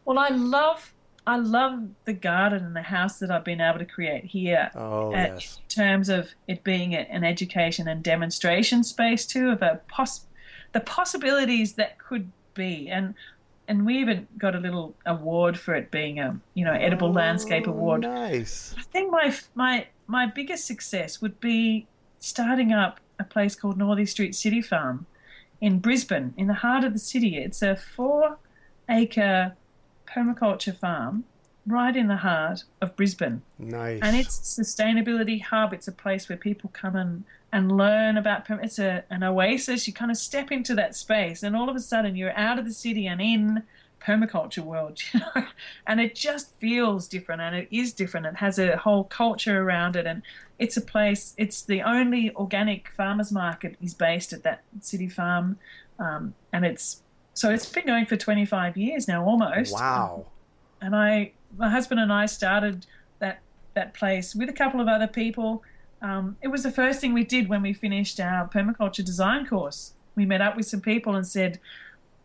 Well, 0.05 0.19
I 0.19 0.29
love 0.29 0.93
I 1.29 1.37
love 1.37 1.89
the 2.05 2.13
garden 2.13 2.65
and 2.65 2.75
the 2.75 2.81
house 2.81 3.19
that 3.19 3.29
I've 3.29 3.43
been 3.43 3.61
able 3.61 3.77
to 3.77 3.85
create 3.85 4.25
here. 4.25 4.71
Oh, 4.73 5.09
uh, 5.13 5.17
yes. 5.35 5.59
In 5.61 5.67
terms 5.69 6.09
of 6.09 6.33
it 6.47 6.63
being 6.63 6.95
an 6.95 7.23
education 7.23 7.87
and 7.87 8.01
demonstration 8.01 8.83
space 8.83 9.27
too, 9.27 9.51
of 9.51 9.61
a 9.61 9.79
poss- 9.87 10.25
the 10.71 10.79
possibilities 10.79 11.73
that 11.73 11.99
could 11.99 12.31
be, 12.55 12.89
and 12.89 13.13
and 13.67 13.85
we 13.85 13.99
even 13.99 14.27
got 14.39 14.55
a 14.55 14.59
little 14.59 14.95
award 15.05 15.59
for 15.59 15.75
it 15.75 15.91
being 15.91 16.19
a 16.19 16.39
you 16.55 16.65
know 16.65 16.73
edible 16.73 17.11
landscape 17.13 17.67
Oh, 17.67 17.71
award. 17.73 18.01
Nice. 18.01 18.73
I 18.75 18.81
think 18.81 19.11
my 19.11 19.31
my 19.53 19.85
my 20.07 20.25
biggest 20.25 20.65
success 20.65 21.21
would 21.21 21.39
be 21.39 21.85
starting 22.19 22.73
up 22.73 22.99
a 23.19 23.23
place 23.23 23.53
called 23.55 23.77
Northey 23.77 24.07
Street 24.07 24.33
City 24.33 24.63
Farm 24.63 25.05
in 25.61 25.77
Brisbane, 25.77 26.33
in 26.37 26.47
the 26.47 26.55
heart 26.65 26.83
of 26.83 26.93
the 26.93 26.99
city. 26.99 27.37
It's 27.37 27.61
a 27.61 27.75
four 27.75 28.37
acre 28.89 29.55
permaculture 30.13 30.75
farm 30.75 31.25
right 31.67 31.95
in 31.95 32.07
the 32.07 32.17
heart 32.17 32.63
of 32.81 32.95
Brisbane. 32.95 33.41
Nice. 33.57 33.99
And 34.01 34.15
it's 34.15 34.57
a 34.57 34.61
sustainability 34.61 35.41
hub. 35.41 35.73
It's 35.73 35.87
a 35.87 35.91
place 35.91 36.27
where 36.27 36.37
people 36.37 36.69
come 36.73 36.95
and, 36.95 37.23
and 37.51 37.71
learn 37.71 38.17
about 38.17 38.45
perm- 38.45 38.61
it's 38.61 38.79
a 38.79 39.03
an 39.09 39.23
oasis. 39.23 39.87
You 39.87 39.93
kind 39.93 40.11
of 40.11 40.17
step 40.17 40.51
into 40.51 40.73
that 40.75 40.95
space 40.95 41.43
and 41.43 41.55
all 41.55 41.69
of 41.69 41.75
a 41.75 41.79
sudden 41.79 42.15
you're 42.15 42.37
out 42.37 42.59
of 42.59 42.65
the 42.65 42.73
city 42.73 43.07
and 43.07 43.21
in 43.21 43.63
permaculture 44.01 44.63
world, 44.63 44.99
you 45.13 45.19
know. 45.19 45.45
And 45.85 45.99
it 45.99 46.15
just 46.15 46.55
feels 46.57 47.07
different 47.07 47.41
and 47.41 47.55
it 47.55 47.67
is 47.71 47.93
different. 47.93 48.25
It 48.25 48.37
has 48.37 48.57
a 48.57 48.77
whole 48.77 49.03
culture 49.03 49.61
around 49.61 49.95
it 49.95 50.05
and 50.07 50.23
it's 50.57 50.75
a 50.75 50.81
place 50.81 51.33
it's 51.37 51.61
the 51.61 51.81
only 51.81 52.33
organic 52.35 52.89
farmers 52.89 53.31
market 53.31 53.75
is 53.81 53.93
based 53.93 54.33
at 54.33 54.43
that 54.43 54.63
city 54.81 55.07
farm. 55.07 55.57
Um, 55.99 56.33
and 56.53 56.65
it's 56.65 57.01
so 57.39 57.49
it's 57.49 57.65
been 57.65 57.85
going 57.85 58.05
for 58.05 58.17
25 58.17 58.75
years 58.75 59.07
now 59.07 59.23
almost 59.23 59.73
wow. 59.73 60.25
and 60.81 60.93
I, 60.93 61.31
my 61.57 61.69
husband 61.69 62.01
and 62.01 62.11
I 62.11 62.25
started 62.25 62.85
that 63.19 63.39
that 63.75 63.93
place 63.93 64.35
with 64.35 64.49
a 64.49 64.53
couple 64.53 64.81
of 64.81 64.87
other 64.87 65.07
people. 65.07 65.63
Um, 66.01 66.35
it 66.41 66.49
was 66.49 66.63
the 66.63 66.71
first 66.71 66.99
thing 66.99 67.13
we 67.13 67.23
did 67.23 67.47
when 67.47 67.61
we 67.61 67.71
finished 67.71 68.19
our 68.19 68.47
permaculture 68.47 69.05
design 69.05 69.45
course. 69.45 69.93
We 70.15 70.25
met 70.25 70.41
up 70.41 70.57
with 70.57 70.65
some 70.65 70.81
people 70.81 71.15
and 71.15 71.25
said, 71.25 71.59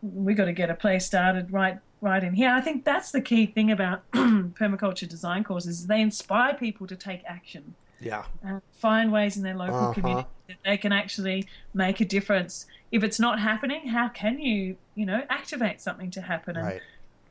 "We 0.02 0.34
got 0.34 0.46
to 0.46 0.52
get 0.52 0.68
a 0.68 0.74
place 0.74 1.06
started 1.06 1.52
right 1.52 1.78
right 2.05 2.22
in 2.22 2.34
here." 2.34 2.50
I 2.50 2.61
think 2.61 2.84
that's 2.84 3.11
the 3.11 3.20
key 3.20 3.46
thing 3.46 3.70
about 3.72 3.98
permaculture 4.12 5.09
design 5.09 5.42
courses: 5.44 5.80
is 5.80 5.86
they 5.86 6.00
inspire 6.00 6.55
people 6.55 6.86
to 6.86 6.96
take 6.96 7.22
action 7.26 7.74
Yeah. 8.00 8.24
and 8.42 8.61
find 8.72 9.11
ways 9.11 9.36
in 9.36 9.42
their 9.42 9.57
local 9.57 9.76
Uh-huh. 9.76 9.94
community 9.94 10.28
that 10.48 10.59
they 10.64 10.76
can 10.76 10.92
actually 10.92 11.48
make 11.72 12.00
a 12.00 12.05
difference. 12.05 12.66
If 12.92 13.02
it's 13.02 13.18
not 13.18 13.40
happening, 13.40 13.88
how 13.88 14.09
can 14.09 14.38
you, 14.38 14.76
you 14.94 15.07
know, 15.07 15.22
activate 15.30 15.80
something 15.80 16.11
to 16.12 16.20
happen? 16.20 16.57
And 16.57 16.66
Right. 16.66 16.82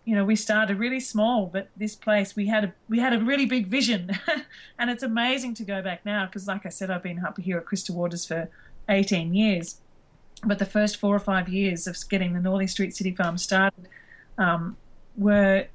you 0.06 0.16
know, 0.16 0.26
we 0.26 0.36
started 0.36 0.78
really 0.80 1.00
small, 1.00 1.46
but 1.56 1.70
this 1.78 1.96
place 1.96 2.36
we 2.36 2.48
had 2.48 2.64
a 2.68 2.74
we 2.90 3.00
had 3.00 3.14
a 3.14 3.20
really 3.20 3.46
big 3.46 3.68
vision, 3.68 4.02
and 4.80 4.90
it's 4.90 5.04
amazing 5.04 5.54
to 5.60 5.64
go 5.64 5.82
back 5.82 6.00
now 6.06 6.26
because, 6.26 6.46
like 6.48 6.66
I 6.66 6.70
said, 6.70 6.90
I've 6.92 7.04
been 7.04 7.24
up 7.26 7.38
here 7.40 7.58
at 7.58 7.66
Crystal 7.66 7.96
Waters 7.96 8.26
for 8.26 8.50
18 8.90 9.34
years, 9.34 9.80
but 10.44 10.58
the 10.60 10.66
first 10.66 10.98
four 10.98 11.16
or 11.16 11.20
five 11.20 11.48
years 11.48 11.88
of 11.88 11.96
getting 12.10 12.34
the 12.34 12.42
Northey 12.42 12.68
Street 12.68 12.94
City 12.96 13.14
Farm 13.16 13.38
started 13.38 13.88
um, 14.38 14.78
were 15.18 15.68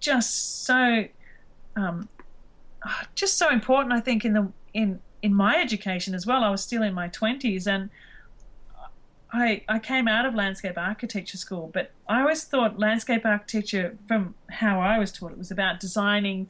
just 0.00 0.64
so 0.64 1.06
um, 1.76 2.08
just 3.14 3.36
so 3.36 3.50
important. 3.50 3.92
I 3.92 4.00
think 4.00 4.24
in 4.24 4.32
the 4.32 4.52
in 4.74 5.00
in 5.22 5.34
my 5.34 5.56
education 5.56 6.14
as 6.14 6.26
well. 6.26 6.44
I 6.44 6.50
was 6.50 6.62
still 6.62 6.82
in 6.82 6.94
my 6.94 7.08
20s 7.08 7.66
and. 7.66 7.90
I, 9.32 9.62
I 9.68 9.80
came 9.80 10.06
out 10.06 10.24
of 10.24 10.36
landscape 10.36 10.78
architecture 10.78 11.36
school, 11.36 11.68
but 11.74 11.90
I 12.08 12.20
always 12.20 12.44
thought 12.44 12.78
landscape 12.78 13.26
architecture, 13.26 13.98
from 14.06 14.36
how 14.48 14.80
I 14.80 14.98
was 14.98 15.10
taught, 15.10 15.32
it 15.32 15.36
was 15.36 15.50
about 15.50 15.80
designing 15.80 16.48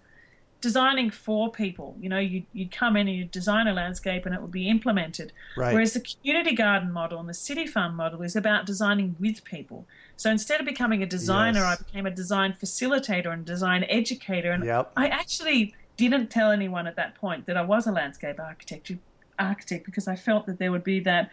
designing 0.60 1.10
for 1.10 1.50
people. 1.50 1.96
You 2.00 2.08
know, 2.08 2.18
you 2.18 2.42
you'd 2.52 2.72
come 2.72 2.96
in 2.96 3.06
and 3.08 3.16
you'd 3.16 3.30
design 3.30 3.66
a 3.66 3.72
landscape 3.72 4.26
and 4.26 4.34
it 4.34 4.40
would 4.40 4.50
be 4.50 4.68
implemented. 4.68 5.32
Right. 5.56 5.72
Whereas 5.72 5.92
the 5.92 6.00
community 6.00 6.54
garden 6.54 6.92
model 6.92 7.20
and 7.20 7.28
the 7.28 7.34
city 7.34 7.66
farm 7.66 7.94
model 7.94 8.22
is 8.22 8.36
about 8.36 8.66
designing 8.66 9.16
with 9.20 9.44
people. 9.44 9.86
So 10.16 10.30
instead 10.30 10.60
of 10.60 10.66
becoming 10.66 11.02
a 11.02 11.06
designer, 11.06 11.60
Yes. 11.60 11.80
I 11.80 11.84
became 11.84 12.06
a 12.06 12.10
design 12.10 12.52
facilitator 12.54 13.32
and 13.32 13.44
design 13.44 13.84
educator. 13.88 14.50
And 14.50 14.64
Yep. 14.64 14.92
I 14.96 15.08
actually 15.08 15.74
didn't 15.96 16.30
tell 16.30 16.50
anyone 16.50 16.86
at 16.86 16.96
that 16.96 17.14
point 17.14 17.46
that 17.46 17.56
I 17.56 17.62
was 17.62 17.86
a 17.86 17.92
landscape 17.92 18.38
architect 18.40 18.92
architect 19.38 19.84
because 19.84 20.08
I 20.08 20.16
felt 20.16 20.46
that 20.46 20.58
there 20.58 20.72
would 20.72 20.84
be 20.84 21.00
that 21.00 21.30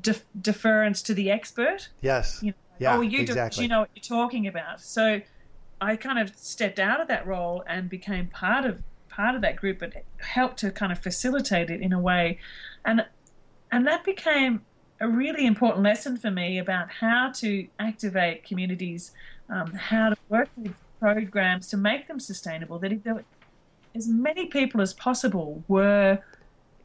def- 0.00 0.26
deference 0.40 1.02
to 1.02 1.14
the 1.14 1.30
expert. 1.30 1.88
Yes. 2.00 2.40
You 2.42 2.50
know, 2.50 2.56
Yeah, 2.80 2.96
oh, 2.96 3.00
you 3.00 3.20
exactly. 3.20 3.56
do, 3.58 3.62
you 3.62 3.68
know 3.68 3.80
what 3.80 3.90
you're 3.94 4.02
talking 4.02 4.46
about. 4.46 4.80
So 4.80 5.20
I 5.80 5.94
kind 5.96 6.18
of 6.18 6.36
stepped 6.36 6.80
out 6.80 7.00
of 7.00 7.06
that 7.08 7.26
role 7.26 7.62
and 7.68 7.88
became 7.88 8.26
part 8.26 8.64
of 8.64 8.82
part 9.08 9.34
of 9.34 9.40
that 9.42 9.56
group, 9.56 9.82
and 9.82 9.92
helped 10.18 10.58
to 10.58 10.70
kind 10.70 10.92
of 10.92 10.98
facilitate 11.00 11.70
it 11.70 11.80
in 11.80 11.92
a 11.92 11.98
way, 12.00 12.38
and 12.84 13.04
and 13.70 13.86
that 13.86 14.04
became 14.04 14.62
a 15.00 15.08
really 15.08 15.46
important 15.46 15.82
lesson 15.84 16.16
for 16.16 16.30
me 16.30 16.58
about 16.58 16.90
how 16.90 17.30
to 17.36 17.68
activate 17.78 18.44
communities, 18.44 19.12
um, 19.48 19.72
how 19.72 20.10
to 20.10 20.16
work 20.28 20.48
with 20.56 20.74
programs 21.00 21.68
to 21.68 21.76
make 21.76 22.08
them 22.08 22.18
sustainable. 22.18 22.78
That 22.78 22.92
if 22.92 23.02
there, 23.04 23.24
as 23.94 24.08
many 24.08 24.46
people 24.46 24.80
as 24.80 24.92
possible 24.94 25.64
were 25.68 26.18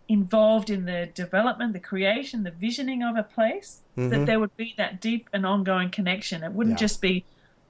involved 0.09 0.69
in 0.69 0.85
the 0.85 1.09
development, 1.15 1.73
the 1.73 1.79
creation, 1.79 2.43
the 2.43 2.51
visioning 2.51 3.01
of 3.03 3.15
a 3.15 3.23
place, 3.23 3.81
Mhm. 3.97 4.09
that 4.11 4.25
there 4.25 4.39
would 4.39 4.55
be 4.57 4.73
that 4.77 5.01
deep 5.01 5.29
and 5.33 5.45
ongoing 5.45 5.89
connection. 5.89 6.43
It 6.43 6.51
wouldn't 6.51 6.77
Yeah. 6.77 6.85
just 6.85 7.01
be, 7.01 7.25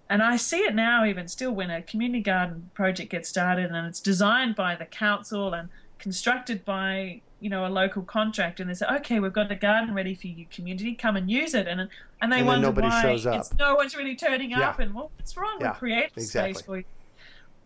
and 0.09 0.21
I 0.21 0.35
see 0.35 0.59
it 0.59 0.75
now 0.75 1.05
even 1.05 1.27
still 1.27 1.53
when 1.53 1.69
a 1.69 1.81
community 1.81 2.21
garden 2.23 2.71
project 2.73 3.11
gets 3.11 3.29
started 3.29 3.71
and 3.71 3.87
it's 3.87 4.01
designed 4.01 4.55
by 4.55 4.75
the 4.75 4.85
council 4.85 5.53
and 5.53 5.69
constructed 5.99 6.65
by 6.65 7.21
you 7.43 7.49
know 7.49 7.65
a 7.65 7.71
local 7.81 8.01
contract 8.03 8.59
and 8.59 8.69
they 8.69 8.73
say 8.73 8.85
okay 8.99 9.19
we've 9.19 9.33
got 9.33 9.51
a 9.51 9.55
garden 9.55 9.93
ready 9.93 10.15
for 10.15 10.27
you 10.27 10.45
community 10.49 10.93
come 10.95 11.15
and 11.17 11.29
use 11.29 11.53
it 11.53 11.67
and 11.67 11.89
and 12.21 12.31
they 12.31 12.37
And 12.39 12.47
wonder 12.47 12.67
nobody 12.67 12.87
why 12.87 13.01
shows 13.01 13.25
up. 13.25 13.35
it's 13.41 13.53
no 13.59 13.75
one's 13.75 13.95
really 13.95 14.15
turning 14.15 14.51
Yeah. 14.51 14.69
up 14.69 14.79
and 14.79 14.93
well 14.93 15.11
what's 15.17 15.35
wrong 15.35 15.57
Yeah, 15.59 15.73
we 15.73 15.77
create 15.77 16.11
exactly. 16.15 16.53
space 16.53 16.65
for 16.65 16.77
you 16.77 16.83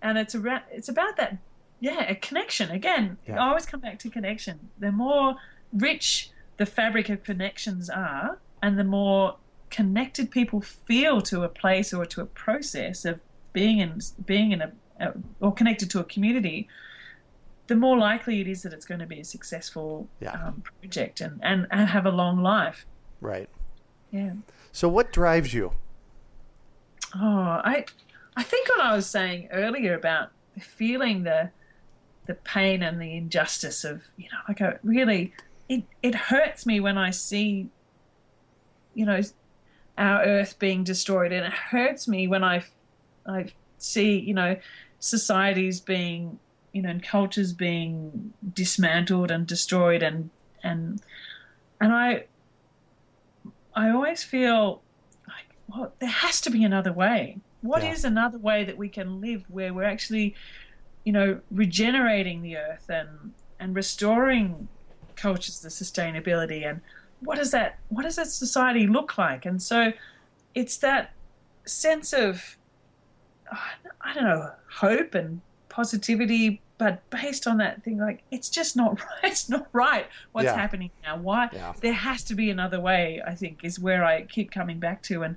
and 0.02 0.18
it's 0.18 0.34
around 0.36 0.64
it's 0.72 0.90
about 0.90 1.16
that 1.18 1.38
yeah 1.80 2.10
a 2.10 2.16
connection 2.16 2.72
again 2.72 3.18
Yeah. 3.28 3.40
I 3.44 3.50
always 3.50 3.66
come 3.68 3.80
back 3.80 4.00
to 4.00 4.10
connection 4.10 4.70
the 4.80 4.92
more 4.92 5.36
rich 5.72 6.32
the 6.58 6.66
fabric 6.66 7.10
of 7.10 7.24
connections 7.24 7.88
are 7.90 8.40
and 8.64 8.80
the 8.80 8.84
more 8.84 9.36
connected 9.70 10.32
people 10.32 10.60
feel 10.62 11.22
to 11.22 11.44
a 11.44 11.50
place 11.50 11.94
or 11.94 12.04
to 12.08 12.22
a 12.22 12.26
process 12.26 13.06
of 13.06 13.20
being 13.54 13.78
in 13.80 14.00
being 14.26 14.52
in 14.54 14.62
a, 14.62 14.72
a 15.00 15.14
or 15.40 15.54
connected 15.54 15.90
to 15.92 16.00
a 16.00 16.04
community 16.04 16.68
the 17.68 17.76
more 17.76 17.98
likely 17.98 18.40
it 18.42 18.48
is 18.48 18.64
that 18.64 18.74
it's 18.74 18.86
going 18.86 19.00
to 19.00 19.06
be 19.06 19.20
a 19.20 19.26
successful 19.26 20.08
Yeah. 20.20 20.32
um, 20.32 20.64
project 20.82 21.22
and, 21.22 21.40
and, 21.44 21.68
and 21.72 21.90
have 21.90 22.06
a 22.06 22.12
long 22.12 22.42
life 22.42 22.86
Right. 23.22 23.50
yeah 24.12 24.34
So, 24.72 24.88
what 24.90 25.12
drives 25.12 25.54
you? 25.54 25.72
Oh, 27.16 27.20
I, 27.64 27.86
I 28.36 28.44
think 28.44 28.70
what 28.70 28.82
I 28.82 28.96
was 28.96 29.10
saying 29.10 29.50
earlier 29.52 29.96
about 29.96 30.32
feeling 30.60 31.24
the, 31.24 31.52
the 32.28 32.34
pain 32.36 32.84
and 32.84 33.02
the 33.02 33.16
injustice 33.16 33.84
of 33.84 34.04
you 34.18 34.26
know, 34.32 34.38
like 34.48 34.62
I 34.62 34.78
really, 34.84 35.34
it 35.70 35.84
it 36.04 36.14
hurts 36.16 36.66
me 36.66 36.80
when 36.80 36.98
I 36.98 37.12
see, 37.12 37.70
you 38.94 39.06
know, 39.06 39.22
our 39.98 40.24
Earth 40.24 40.60
being 40.60 40.84
destroyed, 40.84 41.32
and 41.32 41.46
it 41.46 41.54
hurts 41.54 42.08
me 42.08 42.28
when 42.28 42.44
I, 42.44 42.64
I 43.26 43.48
see 43.78 44.20
you 44.20 44.34
know, 44.34 44.58
societies 45.00 45.80
being 45.80 46.40
you 46.78 46.84
know, 46.84 46.90
and 46.92 47.04
cultures 47.04 47.54
being 47.54 48.34
dismantled 48.54 49.32
and 49.32 49.48
destroyed, 49.48 50.04
and 50.04 50.32
and 50.64 51.02
and 51.82 51.94
I, 51.94 52.26
I 53.76 53.90
always 53.92 54.24
feel 54.24 54.86
like, 55.28 55.58
well, 55.68 55.96
there 56.00 56.10
has 56.10 56.42
to 56.42 56.50
be 56.50 56.64
another 56.64 56.94
way. 56.94 57.42
What 57.62 57.84
is 57.84 58.04
Yeah. 58.04 58.06
another 58.06 58.40
way 58.40 58.64
that 58.66 58.78
we 58.78 58.90
can 58.90 59.22
live 59.22 59.44
where 59.48 59.74
we're 59.74 59.84
actually, 59.84 60.36
you 61.06 61.14
know, 61.14 61.42
regenerating 61.52 62.42
the 62.44 62.58
earth 62.58 62.86
and 62.90 63.34
and 63.60 63.76
restoring 63.76 64.70
cultures 65.18 65.60
to 65.62 65.70
sustainability 65.70 66.70
and 66.70 66.82
what 67.22 67.38
does 67.38 67.52
that 67.52 67.76
what 67.90 68.04
does 68.04 68.18
that 68.18 68.28
society 68.28 68.88
look 68.88 69.18
like? 69.18 69.46
And 69.46 69.62
so 69.62 69.94
it's 70.56 70.80
that 70.80 71.12
sense 71.68 72.14
of 72.14 72.44
I 74.04 74.14
don't 74.14 74.24
know, 74.24 74.52
hope 74.80 75.16
and 75.16 75.42
positivity, 75.70 76.64
but 76.78 77.08
based 77.10 77.48
on 77.48 77.58
that 77.58 77.84
thing 77.84 77.98
like 77.98 78.22
it's 78.32 78.50
just 78.50 78.76
not 78.76 79.00
right. 79.02 79.24
It's 79.24 79.50
not 79.50 79.68
right 79.74 80.08
what's 80.32 80.46
Yeah. 80.46 80.56
happening 80.56 80.92
now. 81.04 81.18
Why 81.18 81.50
Yeah. 81.52 81.74
there 81.82 81.94
has 81.94 82.24
to 82.26 82.36
be 82.36 82.50
another 82.50 82.80
way, 82.80 83.22
I 83.26 83.34
think, 83.36 83.64
is 83.64 83.80
where 83.80 84.04
I 84.06 84.24
keep 84.24 84.52
coming 84.52 84.80
back 84.80 85.02
to 85.04 85.24
and 85.24 85.36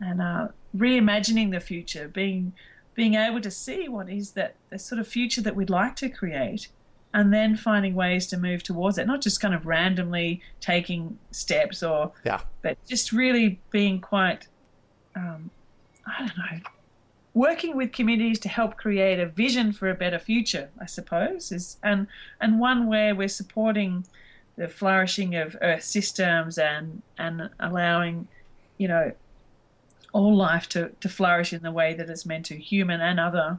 and 0.00 0.20
uh, 0.20 0.48
reimagining 0.76 1.52
the 1.52 1.60
future, 1.60 2.08
being 2.08 2.52
being 2.94 3.14
able 3.14 3.40
to 3.40 3.50
see 3.50 3.88
what 3.88 4.10
is 4.10 4.32
that 4.32 4.54
the 4.70 4.78
sort 4.78 4.98
of 4.98 5.06
future 5.08 5.40
that 5.40 5.54
we'd 5.56 5.70
like 5.70 5.94
to 5.96 6.08
create, 6.08 6.68
and 7.14 7.32
then 7.32 7.56
finding 7.56 7.94
ways 7.94 8.26
to 8.26 8.36
move 8.36 8.62
towards 8.62 8.98
it, 8.98 9.06
not 9.06 9.20
just 9.22 9.40
kind 9.40 9.54
of 9.54 9.64
randomly 9.64 10.40
taking 10.60 11.18
steps 11.30 11.82
or 11.82 12.12
Yeah. 12.24 12.40
but 12.62 12.76
just 12.86 13.12
really 13.12 13.60
being 13.70 14.00
quite 14.00 14.48
um, 15.14 15.50
I 16.06 16.18
don't 16.18 16.36
know 16.36 16.70
working 17.34 17.76
with 17.76 17.92
communities 17.92 18.38
to 18.40 18.48
help 18.48 18.76
create 18.76 19.18
a 19.18 19.26
vision 19.26 19.72
for 19.72 19.88
a 19.88 19.94
better 19.94 20.18
future 20.18 20.68
I 20.80 20.86
suppose 20.86 21.50
is 21.50 21.78
and 21.82 22.06
and 22.40 22.60
one 22.60 22.86
where 22.86 23.14
we're 23.14 23.28
supporting 23.28 24.04
the 24.56 24.68
flourishing 24.68 25.34
of 25.34 25.56
earth 25.62 25.84
systems 25.84 26.58
and 26.58 27.02
and 27.18 27.48
allowing 27.58 28.28
you 28.76 28.88
know 28.88 29.12
all 30.12 30.36
life 30.36 30.68
to, 30.68 30.90
to 31.00 31.08
flourish 31.08 31.54
in 31.54 31.62
the 31.62 31.72
way 31.72 31.94
that 31.94 32.10
it's 32.10 32.26
meant 32.26 32.44
to 32.46 32.56
human 32.58 33.00
and 33.00 33.18
other 33.18 33.58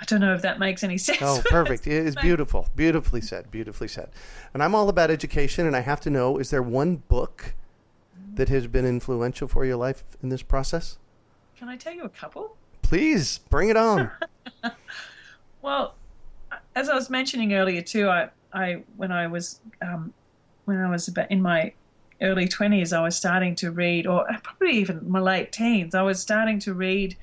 I 0.00 0.04
don't 0.04 0.20
know 0.20 0.34
if 0.34 0.42
that 0.42 0.58
makes 0.58 0.84
any 0.84 0.98
sense 0.98 1.18
Oh, 1.22 1.42
perfect. 1.50 1.86
It 1.88 2.06
is 2.06 2.14
beautiful. 2.14 2.68
Beautifully 2.76 3.20
said. 3.20 3.50
Beautifully 3.50 3.88
said. 3.88 4.10
And 4.54 4.62
I'm 4.62 4.72
all 4.72 4.88
about 4.88 5.10
education, 5.10 5.66
and 5.66 5.74
I 5.74 5.80
have 5.80 6.00
to 6.02 6.10
know 6.10 6.38
is 6.38 6.50
there 6.50 6.62
one 6.62 6.96
book 6.96 7.54
that 8.34 8.48
has 8.48 8.68
been 8.68 8.86
influential 8.86 9.48
for 9.48 9.64
your 9.64 9.76
life 9.76 10.04
in 10.22 10.28
this 10.28 10.42
process? 10.42 10.98
Can 11.58 11.68
I 11.68 11.76
tell 11.76 11.92
you 11.92 12.04
a 12.04 12.08
couple 12.08 12.56
Please 12.82 13.38
bring 13.50 13.68
it 13.68 13.76
on. 13.76 14.10
Well, 15.60 15.94
as 16.76 16.88
I 16.88 16.94
was 16.94 17.10
mentioning 17.10 17.52
earlier 17.52 17.82
too, 17.82 18.08
I, 18.08 18.30
I 18.52 18.82
when 18.96 19.10
I 19.12 19.26
was 19.26 19.60
um, 19.82 20.14
when 20.66 20.78
I 20.78 20.88
was 20.88 21.08
about 21.08 21.30
in 21.30 21.42
my 21.42 21.72
early 22.22 22.46
twenties, 22.48 22.92
I 22.92 23.02
was 23.02 23.16
starting 23.16 23.54
to 23.56 23.70
read, 23.72 24.06
or 24.06 24.24
probably 24.42 24.76
even 24.78 25.10
my 25.10 25.18
late 25.18 25.50
teens, 25.52 25.94
I 25.94 26.02
was 26.02 26.20
starting 26.20 26.58
to 26.60 26.74
read 26.74 27.16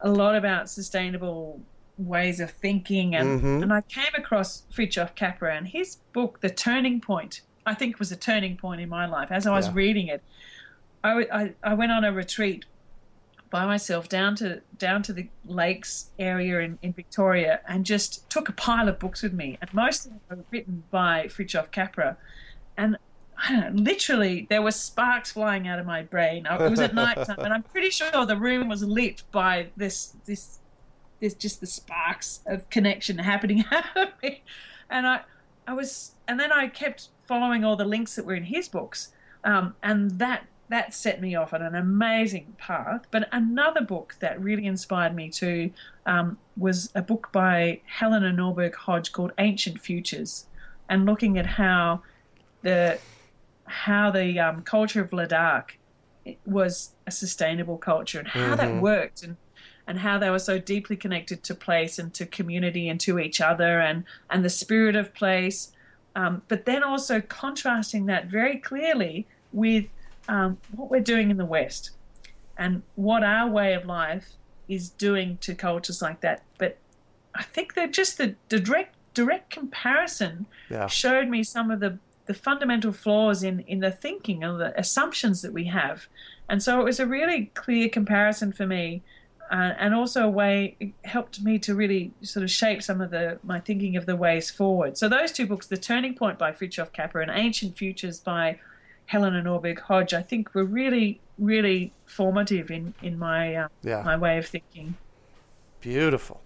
a 0.00 0.08
lot 0.10 0.36
about 0.36 0.70
sustainable 0.70 1.60
ways 1.98 2.40
of 2.40 2.50
thinking, 2.52 3.14
and 3.16 3.42
Mhm. 3.42 3.62
and 3.64 3.72
I 3.72 3.80
came 3.82 4.14
across 4.16 4.62
Fritjof 4.72 5.14
Capra 5.16 5.54
and 5.56 5.66
his 5.68 5.96
book, 6.12 6.40
The 6.40 6.50
Turning 6.50 7.00
Point. 7.00 7.42
I 7.66 7.74
think 7.74 7.98
was 7.98 8.10
a 8.12 8.16
turning 8.16 8.56
point 8.56 8.80
in 8.80 8.88
my 8.88 9.06
life. 9.06 9.30
As 9.30 9.46
I 9.46 9.54
was 9.54 9.66
Yeah. 9.66 9.72
reading 9.74 10.06
it, 10.08 10.22
I, 11.04 11.08
w- 11.10 11.28
I, 11.32 11.52
I 11.62 11.74
went 11.74 11.92
on 11.92 12.02
a 12.04 12.12
retreat 12.12 12.64
by 13.52 13.66
myself 13.66 14.08
down 14.08 14.34
to 14.34 14.62
down 14.78 15.02
to 15.02 15.12
the 15.12 15.28
lakes 15.44 16.10
area 16.18 16.60
in, 16.60 16.78
in 16.80 16.92
Victoria 16.94 17.60
and 17.68 17.84
just 17.84 18.28
took 18.30 18.48
a 18.48 18.52
pile 18.52 18.88
of 18.88 18.98
books 18.98 19.22
with 19.22 19.34
me, 19.34 19.58
and 19.60 19.72
most 19.74 20.06
of 20.06 20.12
them 20.12 20.20
were 20.30 20.44
written 20.50 20.82
by 20.90 21.26
Fritjof 21.26 21.70
Capra, 21.70 22.16
and 22.78 22.96
I 23.36 23.52
don't 23.52 23.76
know, 23.76 23.82
literally 23.82 24.46
there 24.48 24.62
were 24.62 24.72
sparks 24.72 25.32
flying 25.32 25.68
out 25.68 25.78
of 25.78 25.84
my 25.84 26.02
brain. 26.02 26.46
It 26.50 26.70
was 26.70 26.80
at 26.80 26.94
night 26.94 27.16
time, 27.26 27.40
and 27.40 27.52
I'm 27.52 27.62
pretty 27.62 27.90
sure 27.90 28.24
the 28.24 28.38
room 28.38 28.68
was 28.68 28.82
lit 28.82 29.22
by 29.30 29.68
this 29.76 30.16
this 30.24 30.58
this 31.20 31.34
just 31.34 31.60
the 31.60 31.66
sparks 31.66 32.40
of 32.46 32.68
connection 32.70 33.18
happening 33.18 33.64
out 33.70 33.84
of 33.94 34.08
me, 34.22 34.42
and 34.88 35.06
I 35.06 35.20
I 35.66 35.74
was 35.74 36.12
and 36.26 36.40
then 36.40 36.50
I 36.50 36.68
kept 36.68 37.08
following 37.28 37.64
all 37.64 37.76
the 37.76 37.84
links 37.84 38.16
that 38.16 38.24
were 38.24 38.34
in 38.34 38.44
his 38.44 38.66
books, 38.66 39.12
um, 39.44 39.74
and 39.82 40.12
that 40.12 40.46
that 40.72 40.94
set 40.94 41.20
me 41.20 41.34
off 41.34 41.52
on 41.52 41.62
an 41.62 41.74
amazing 41.74 42.54
path. 42.58 43.06
But 43.10 43.28
another 43.30 43.82
book 43.82 44.16
that 44.20 44.40
really 44.40 44.66
inspired 44.66 45.14
me 45.14 45.28
too 45.28 45.70
um, 46.06 46.38
was 46.56 46.90
a 46.94 47.02
book 47.02 47.28
by 47.32 47.82
Helena 47.86 48.32
Norberg 48.32 48.74
Hodge 48.74 49.12
called 49.12 49.32
Ancient 49.38 49.78
Futures, 49.78 50.46
and 50.88 51.04
looking 51.04 51.38
at 51.38 51.46
how 51.46 52.02
the 52.62 53.00
how 53.66 54.10
the 54.10 54.40
um, 54.40 54.62
culture 54.62 55.02
of 55.02 55.10
Ladakh 55.10 55.72
was 56.46 56.94
a 57.06 57.10
sustainable 57.10 57.78
culture 57.78 58.18
and 58.18 58.28
how 58.28 58.54
that 58.56 58.68
Mhm. 58.68 58.80
worked 58.80 59.22
and 59.22 59.36
and 59.86 59.98
how 59.98 60.16
they 60.16 60.30
were 60.30 60.38
so 60.38 60.58
deeply 60.58 60.96
connected 60.96 61.42
to 61.42 61.54
place 61.54 61.98
and 61.98 62.14
to 62.14 62.24
community 62.24 62.88
and 62.88 63.00
to 63.00 63.18
each 63.18 63.40
other 63.40 63.80
and 63.80 64.04
and 64.30 64.44
the 64.44 64.50
spirit 64.50 64.94
of 64.96 65.12
place 65.14 65.72
um, 66.14 66.42
but 66.48 66.64
then 66.66 66.82
also 66.84 67.20
contrasting 67.20 68.06
that 68.06 68.26
very 68.26 68.58
clearly 68.58 69.26
with 69.52 69.86
um, 70.28 70.58
what 70.74 70.90
we're 70.90 71.00
doing 71.00 71.30
in 71.30 71.36
the 71.36 71.44
West 71.44 71.90
and 72.56 72.82
what 72.94 73.22
our 73.24 73.48
way 73.48 73.74
of 73.74 73.84
life 73.86 74.32
is 74.68 74.90
doing 74.90 75.38
to 75.42 75.54
cultures 75.54 76.00
like 76.02 76.20
that. 76.20 76.42
But 76.58 76.78
I 77.34 77.42
think 77.42 77.74
that 77.74 77.92
just 77.92 78.18
the, 78.18 78.36
the 78.48 78.60
direct 78.60 78.96
direct 79.14 79.50
comparison 79.50 80.46
Yeah. 80.70 80.86
showed 80.86 81.28
me 81.28 81.42
some 81.42 81.70
of 81.70 81.80
the, 81.80 81.98
the 82.26 82.32
fundamental 82.34 82.92
flaws 82.92 83.42
in, 83.42 83.60
in 83.60 83.80
the 83.80 83.90
thinking 83.90 84.42
and 84.42 84.58
the 84.58 84.78
assumptions 84.78 85.42
that 85.42 85.52
we 85.52 85.64
have. 85.64 86.06
And 86.48 86.62
so 86.62 86.80
it 86.80 86.84
was 86.84 86.98
a 86.98 87.06
really 87.06 87.46
clear 87.54 87.88
comparison 87.90 88.52
for 88.52 88.66
me. 88.66 89.02
Uh, 89.50 89.74
and 89.78 89.94
also 89.94 90.24
a 90.24 90.30
way 90.30 90.76
it 90.80 90.92
helped 91.04 91.42
me 91.42 91.58
to 91.58 91.74
really 91.74 92.10
sort 92.22 92.42
of 92.42 92.50
shape 92.50 92.82
some 92.82 93.02
of 93.02 93.10
the 93.10 93.38
my 93.42 93.60
thinking 93.60 93.96
of 93.96 94.06
the 94.06 94.16
ways 94.16 94.50
forward. 94.50 94.96
So 94.96 95.10
those 95.10 95.30
two 95.30 95.46
books, 95.46 95.66
The 95.66 95.76
Turning 95.76 96.14
Point 96.14 96.38
by 96.38 96.52
Fritjof 96.52 96.94
Capra 96.94 97.20
and 97.20 97.30
Ancient 97.30 97.76
Futures 97.76 98.18
by 98.18 98.58
Helena 99.06 99.42
Norberg 99.42 99.78
Hodge, 99.80 100.14
I 100.14 100.22
think 100.22 100.54
were 100.54 100.64
really, 100.64 101.20
really 101.38 101.92
formative 102.06 102.70
in 102.70 102.94
in 103.02 103.18
my 103.18 103.54
uh, 103.54 103.68
Yeah. 103.82 104.02
my 104.02 104.16
way 104.16 104.38
of 104.38 104.46
thinking. 104.46 104.94
Beautiful. 105.80 106.40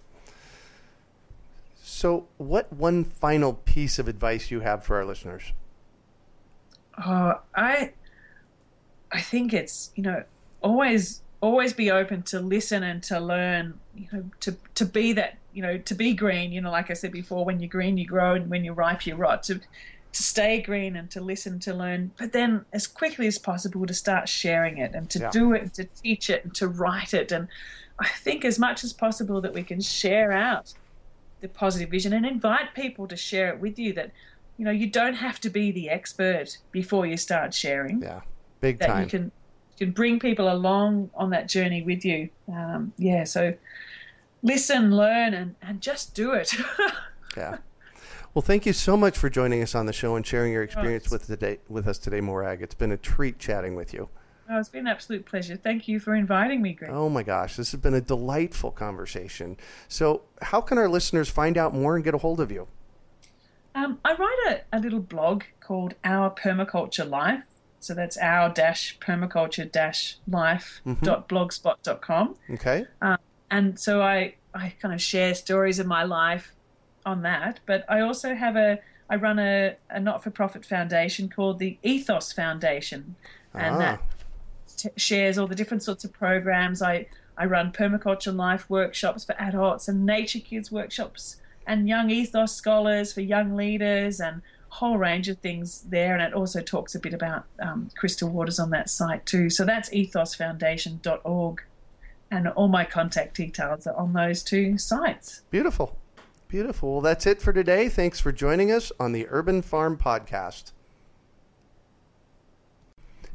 So, 1.75 2.27
what 2.37 2.71
one 2.71 3.03
final 3.03 3.53
piece 3.53 3.97
of 3.99 4.07
advice 4.07 4.51
you 4.51 4.59
have 4.59 4.83
for 4.83 4.97
our 4.97 5.05
listeners? 5.05 5.53
Oh, 7.03 7.39
I 7.55 7.93
I 9.11 9.21
think 9.21 9.53
it's 9.53 9.91
you 9.95 10.03
know 10.03 10.23
always 10.61 11.21
always 11.41 11.71
be 11.73 11.91
open 11.91 12.23
to 12.23 12.39
listen 12.39 12.83
and 12.83 13.01
to 13.03 13.19
learn. 13.19 13.79
You 13.95 14.07
know 14.11 14.23
to 14.41 14.57
to 14.75 14.85
be 14.85 15.13
that 15.13 15.37
you 15.53 15.61
know 15.61 15.77
to 15.77 15.95
be 15.95 16.13
green. 16.13 16.51
You 16.51 16.61
know, 16.61 16.71
like 16.71 16.89
I 16.91 16.93
said 16.93 17.11
before, 17.11 17.45
when 17.45 17.59
you're 17.59 17.69
green, 17.69 17.97
you 17.97 18.05
grow, 18.05 18.33
and 18.33 18.49
when 18.49 18.63
you're 18.65 18.73
ripe, 18.73 19.05
you 19.05 19.15
rot. 19.15 19.43
To 19.43 19.59
to 20.17 20.23
stay 20.23 20.61
green 20.61 20.95
and 20.95 21.09
to 21.11 21.21
listen 21.21 21.59
to 21.59 21.73
learn, 21.73 22.11
but 22.17 22.31
then 22.33 22.65
as 22.73 22.87
quickly 22.87 23.27
as 23.27 23.37
possible 23.37 23.85
to 23.85 23.93
start 23.93 24.27
sharing 24.27 24.77
it 24.79 24.93
and 24.95 25.09
to 25.11 25.19
Yeah. 25.19 25.29
do 25.31 25.53
it, 25.53 25.61
and 25.61 25.73
to 25.75 25.83
teach 25.85 26.29
it, 26.29 26.43
and 26.43 26.53
to 26.55 26.67
write 26.67 27.13
it. 27.13 27.31
And 27.31 27.47
I 27.99 28.07
think 28.09 28.43
as 28.45 28.57
much 28.59 28.83
as 28.83 28.93
possible 28.93 29.41
that 29.41 29.53
we 29.53 29.63
can 29.63 29.79
share 29.81 30.31
out 30.31 30.73
the 31.41 31.47
positive 31.47 31.89
vision 31.89 32.13
and 32.13 32.25
invite 32.25 32.73
people 32.73 33.07
to 33.07 33.15
share 33.15 33.49
it 33.53 33.59
with 33.59 33.77
you. 33.77 33.93
That 33.93 34.11
you 34.57 34.65
know 34.65 34.71
you 34.71 34.87
don't 34.87 35.13
have 35.15 35.39
to 35.41 35.49
be 35.49 35.71
the 35.71 35.89
expert 35.89 36.57
before 36.71 37.05
you 37.05 37.15
start 37.17 37.53
sharing. 37.53 38.01
Yeah, 38.01 38.21
big 38.59 38.79
That 38.79 38.87
time. 38.87 39.03
you 39.03 39.09
can 39.09 39.23
you 39.77 39.85
can 39.85 39.91
bring 39.91 40.19
people 40.19 40.51
along 40.51 41.11
on 41.13 41.29
that 41.29 41.47
journey 41.47 41.83
with 41.83 42.03
you. 42.03 42.29
Um, 42.51 42.91
yeah, 42.97 43.23
so 43.23 43.53
listen, 44.41 44.95
learn, 44.95 45.33
and 45.35 45.55
and 45.61 45.79
just 45.81 46.15
do 46.15 46.31
it. 46.33 46.53
Yeah. 47.35 47.57
Well, 48.37 48.43
thank 48.43 48.67
you 48.67 48.73
so 48.73 48.95
much 48.95 49.17
for 49.17 49.31
joining 49.31 49.63
us 49.63 49.73
on 49.73 49.87
the 49.87 49.93
show 49.93 50.15
and 50.15 50.23
sharing 50.23 50.53
your 50.53 50.61
experience 50.61 51.09
with 51.09 51.25
today 51.25 51.57
with 51.67 51.87
us 51.87 51.97
today, 51.97 52.21
Morag. 52.21 52.61
It's 52.61 52.75
been 52.75 52.91
a 52.91 52.97
treat 52.97 53.39
chatting 53.39 53.75
with 53.75 53.95
you. 53.95 54.09
oh, 54.47 54.59
it's 54.59 54.69
been 54.69 54.81
an 54.81 54.87
absolute 54.89 55.25
pleasure. 55.25 55.55
Thank 55.55 55.87
you 55.87 55.99
for 55.99 56.13
inviting 56.13 56.61
me, 56.61 56.73
Greg. 56.73 56.91
Oh 56.93 57.09
my 57.09 57.23
gosh, 57.23 57.55
this 57.55 57.71
has 57.71 57.81
been 57.81 57.95
a 57.95 57.99
delightful 57.99 58.69
conversation. 58.69 59.57
So, 59.87 60.21
how 60.43 60.61
can 60.61 60.77
our 60.77 60.87
listeners 60.87 61.29
find 61.29 61.57
out 61.57 61.73
more 61.73 61.95
and 61.95 62.05
get 62.05 62.13
a 62.13 62.19
hold 62.19 62.39
of 62.39 62.51
you? 62.51 62.67
Um, 63.73 63.97
I 64.05 64.13
write 64.13 64.61
a, 64.71 64.77
a 64.77 64.79
little 64.81 64.99
blog 64.99 65.41
called 65.59 65.95
Our 66.03 66.29
Permaculture 66.29 67.09
Life. 67.09 67.41
So 67.79 67.95
that's 67.95 68.17
our 68.17 68.53
dash 68.53 68.99
permaculture 68.99 69.71
dash 69.71 70.17
life 70.27 70.81
dot 71.01 71.27
blogspot.com. 71.27 72.35
Okay. 72.51 72.85
and 73.49 73.79
so 73.79 74.03
I 74.03 74.35
I 74.53 74.75
kind 74.79 74.93
of 74.93 75.01
share 75.01 75.33
stories 75.33 75.79
of 75.79 75.87
my 75.87 76.03
life 76.03 76.53
on 77.07 77.21
that. 77.23 77.59
But 77.65 77.85
I 77.89 78.01
also 78.01 78.35
have 78.35 78.55
a 78.55 78.79
I 79.09 79.15
run 79.15 79.39
a, 79.39 79.75
a 79.89 79.99
not 80.01 80.21
for 80.21 80.29
profit 80.31 80.65
foundation 80.65 81.29
called 81.29 81.59
the 81.59 81.77
Ethos 81.81 82.33
Foundation, 82.33 83.15
and 83.53 83.75
Ah. 83.75 83.79
that 83.79 84.01
t- 84.75 84.89
shares 84.97 85.37
all 85.37 85.47
the 85.47 85.55
different 85.55 85.81
sorts 85.81 86.03
of 86.03 86.11
programs. 86.13 86.81
I 86.81 87.07
I 87.37 87.45
run 87.45 87.71
permaculture 87.71 88.35
life 88.35 88.69
workshops 88.69 89.23
for 89.23 89.35
adults 89.39 89.87
and 89.87 90.05
nature 90.05 90.39
kids 90.39 90.71
workshops 90.71 91.37
and 91.65 91.87
young 91.87 92.09
ethos 92.09 92.53
scholars 92.55 93.13
for 93.13 93.21
young 93.21 93.55
leaders 93.55 94.19
and 94.19 94.41
a 94.71 94.75
whole 94.75 94.97
range 94.97 95.27
of 95.29 95.37
things 95.39 95.81
there. 95.89 96.13
And 96.15 96.21
it 96.23 96.33
also 96.33 96.61
talks 96.61 96.95
a 96.95 96.99
bit 96.99 97.13
about 97.13 97.43
um, 97.59 97.89
crystal 97.95 98.29
waters 98.29 98.57
on 98.59 98.69
that 98.71 98.89
site 98.89 99.25
too. 99.25 99.49
So 99.49 99.65
that's 99.65 99.89
ethosfoundation.org 99.91 101.61
and 102.31 102.47
all 102.49 102.67
my 102.67 102.83
contact 102.85 103.35
details 103.37 103.85
are 103.87 103.95
on 103.95 104.13
those 104.13 104.43
two 104.43 104.77
sites. 104.77 105.41
Beautiful. 105.51 105.95
Beautiful. 106.47 106.93
Well, 106.93 107.01
that's 107.01 107.27
it 107.27 107.41
for 107.41 107.51
today. 107.51 107.89
Thanks 107.89 108.21
for 108.21 108.31
joining 108.31 108.71
us 108.71 108.93
on 109.01 109.11
the 109.11 109.27
Urban 109.29 109.61
Farm 109.61 109.97
Podcast. 109.97 110.71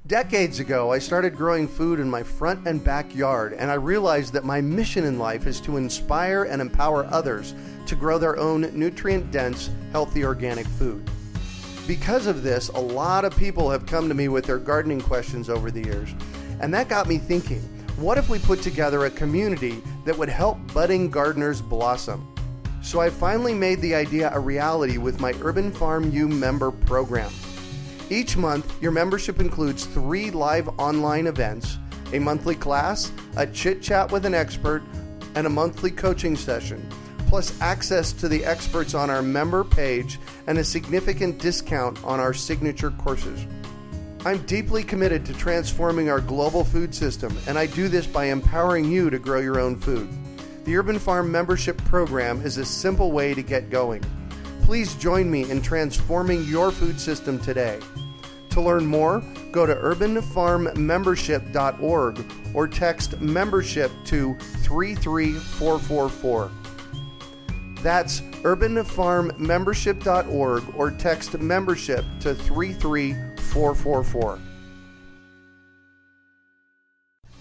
Decades 0.07 0.59
ago, 0.59 0.91
I 0.91 0.99
started 0.99 1.37
growing 1.37 1.69
food 1.69 2.01
in 2.01 2.09
my 2.09 2.23
front 2.23 2.67
and 2.67 2.83
backyard, 2.83 3.53
and 3.53 3.71
I 3.71 3.75
realized 3.75 4.33
that 4.33 4.47
my 4.47 4.63
mission 4.63 5.05
in 5.05 5.19
life 5.19 5.47
is 5.47 5.61
to 5.61 5.77
inspire 5.77 6.45
and 6.45 6.63
empower 6.63 7.05
others 7.05 7.55
to 7.85 7.95
grow 7.95 8.17
their 8.17 8.39
own 8.39 8.63
nutrient 8.73 9.31
dense, 9.31 9.69
healthy 9.93 10.25
organic 10.25 10.67
food. 10.67 11.09
Because 11.87 12.27
of 12.27 12.43
this, 12.43 12.71
a 12.71 12.81
lot 12.81 13.27
of 13.27 13.37
people 13.37 13.69
have 13.71 13.85
come 13.85 14.09
to 14.09 14.15
me 14.15 14.29
with 14.29 14.47
their 14.47 14.59
gardening 14.59 15.03
questions 15.03 15.51
over 15.51 15.71
the 15.71 15.85
years, 15.85 16.15
and 16.61 16.73
that 16.73 16.89
got 16.89 17.09
me 17.09 17.19
thinking 17.19 17.61
what 17.97 18.17
if 18.17 18.31
we 18.31 18.39
put 18.39 18.63
together 18.63 19.05
a 19.05 19.11
community 19.11 19.83
that 20.07 20.17
would 20.17 20.31
help 20.31 20.57
budding 20.73 21.11
gardeners 21.11 21.61
blossom? 21.61 22.32
So 22.83 23.01
I 23.01 23.11
finally 23.11 23.55
made 23.55 23.80
the 23.80 23.95
idea 23.95 24.30
a 24.35 24.41
reality 24.41 24.99
with 24.99 25.20
my 25.20 25.33
Urban 25.41 25.70
Farm 25.70 26.11
U 26.11 26.28
member 26.28 26.70
program. 26.70 27.33
Each 28.11 28.37
month, 28.37 28.83
your 28.83 28.91
membership 28.91 29.41
includes 29.41 29.87
three 29.87 30.30
live 30.30 30.68
online 30.78 31.26
events, 31.26 31.78
a 32.12 32.18
monthly 32.18 32.55
class, 32.55 33.11
a 33.37 33.47
chit 33.47 33.80
chat 33.80 34.12
with 34.12 34.26
an 34.26 34.35
expert, 34.35 34.83
and 35.35 35.47
a 35.47 35.51
monthly 35.51 35.91
coaching 35.91 36.37
session, 36.37 36.87
plus 37.28 37.59
access 37.62 38.12
to 38.12 38.28
the 38.28 38.45
experts 38.45 38.95
on 38.95 39.09
our 39.09 39.22
member 39.22 39.64
page 39.64 40.18
and 40.47 40.59
a 40.59 40.64
significant 40.64 41.39
discount 41.39 42.03
on 42.05 42.20
our 42.20 42.35
signature 42.35 42.91
courses. 42.91 43.47
I'm 44.26 44.45
deeply 44.45 44.83
committed 44.83 45.24
to 45.26 45.33
transforming 45.33 46.11
our 46.11 46.20
global 46.20 46.64
food 46.64 46.95
system, 46.95 47.37
and 47.47 47.59
I 47.59 47.66
do 47.66 47.89
this 47.89 48.07
by 48.07 48.26
empowering 48.26 48.91
you 48.91 49.09
to 49.09 49.18
grow 49.18 49.41
your 49.41 49.59
own 49.59 49.80
food. 49.80 50.09
The 50.65 50.77
Urban 50.77 50.99
Farm 51.01 51.33
membership 51.33 51.77
program 51.87 52.41
is 52.43 52.57
a 52.57 52.65
simple 52.65 53.11
way 53.11 53.35
to 53.35 53.43
get 53.43 53.69
going. 53.69 54.01
Please 54.63 54.95
join 54.95 55.29
me 55.29 55.51
in 55.51 55.61
transforming 55.61 56.45
your 56.45 56.71
food 56.71 57.01
system 57.01 57.41
today. 57.41 57.81
To 58.51 58.61
learn 58.61 58.87
more, 58.87 59.25
go 59.51 59.67
to 59.67 59.75
urbanfarmmembership.org 59.75 62.25
or 62.55 62.69
text 62.69 63.21
membership 63.21 63.91
to 64.05 64.35
33444. 64.35 66.51
That's 67.83 68.21
urbanfarmmembership.org 68.21 70.75
or 70.77 70.91
text 70.93 71.41
membership 71.41 72.05
to 72.21 72.37
33444. 72.37 74.39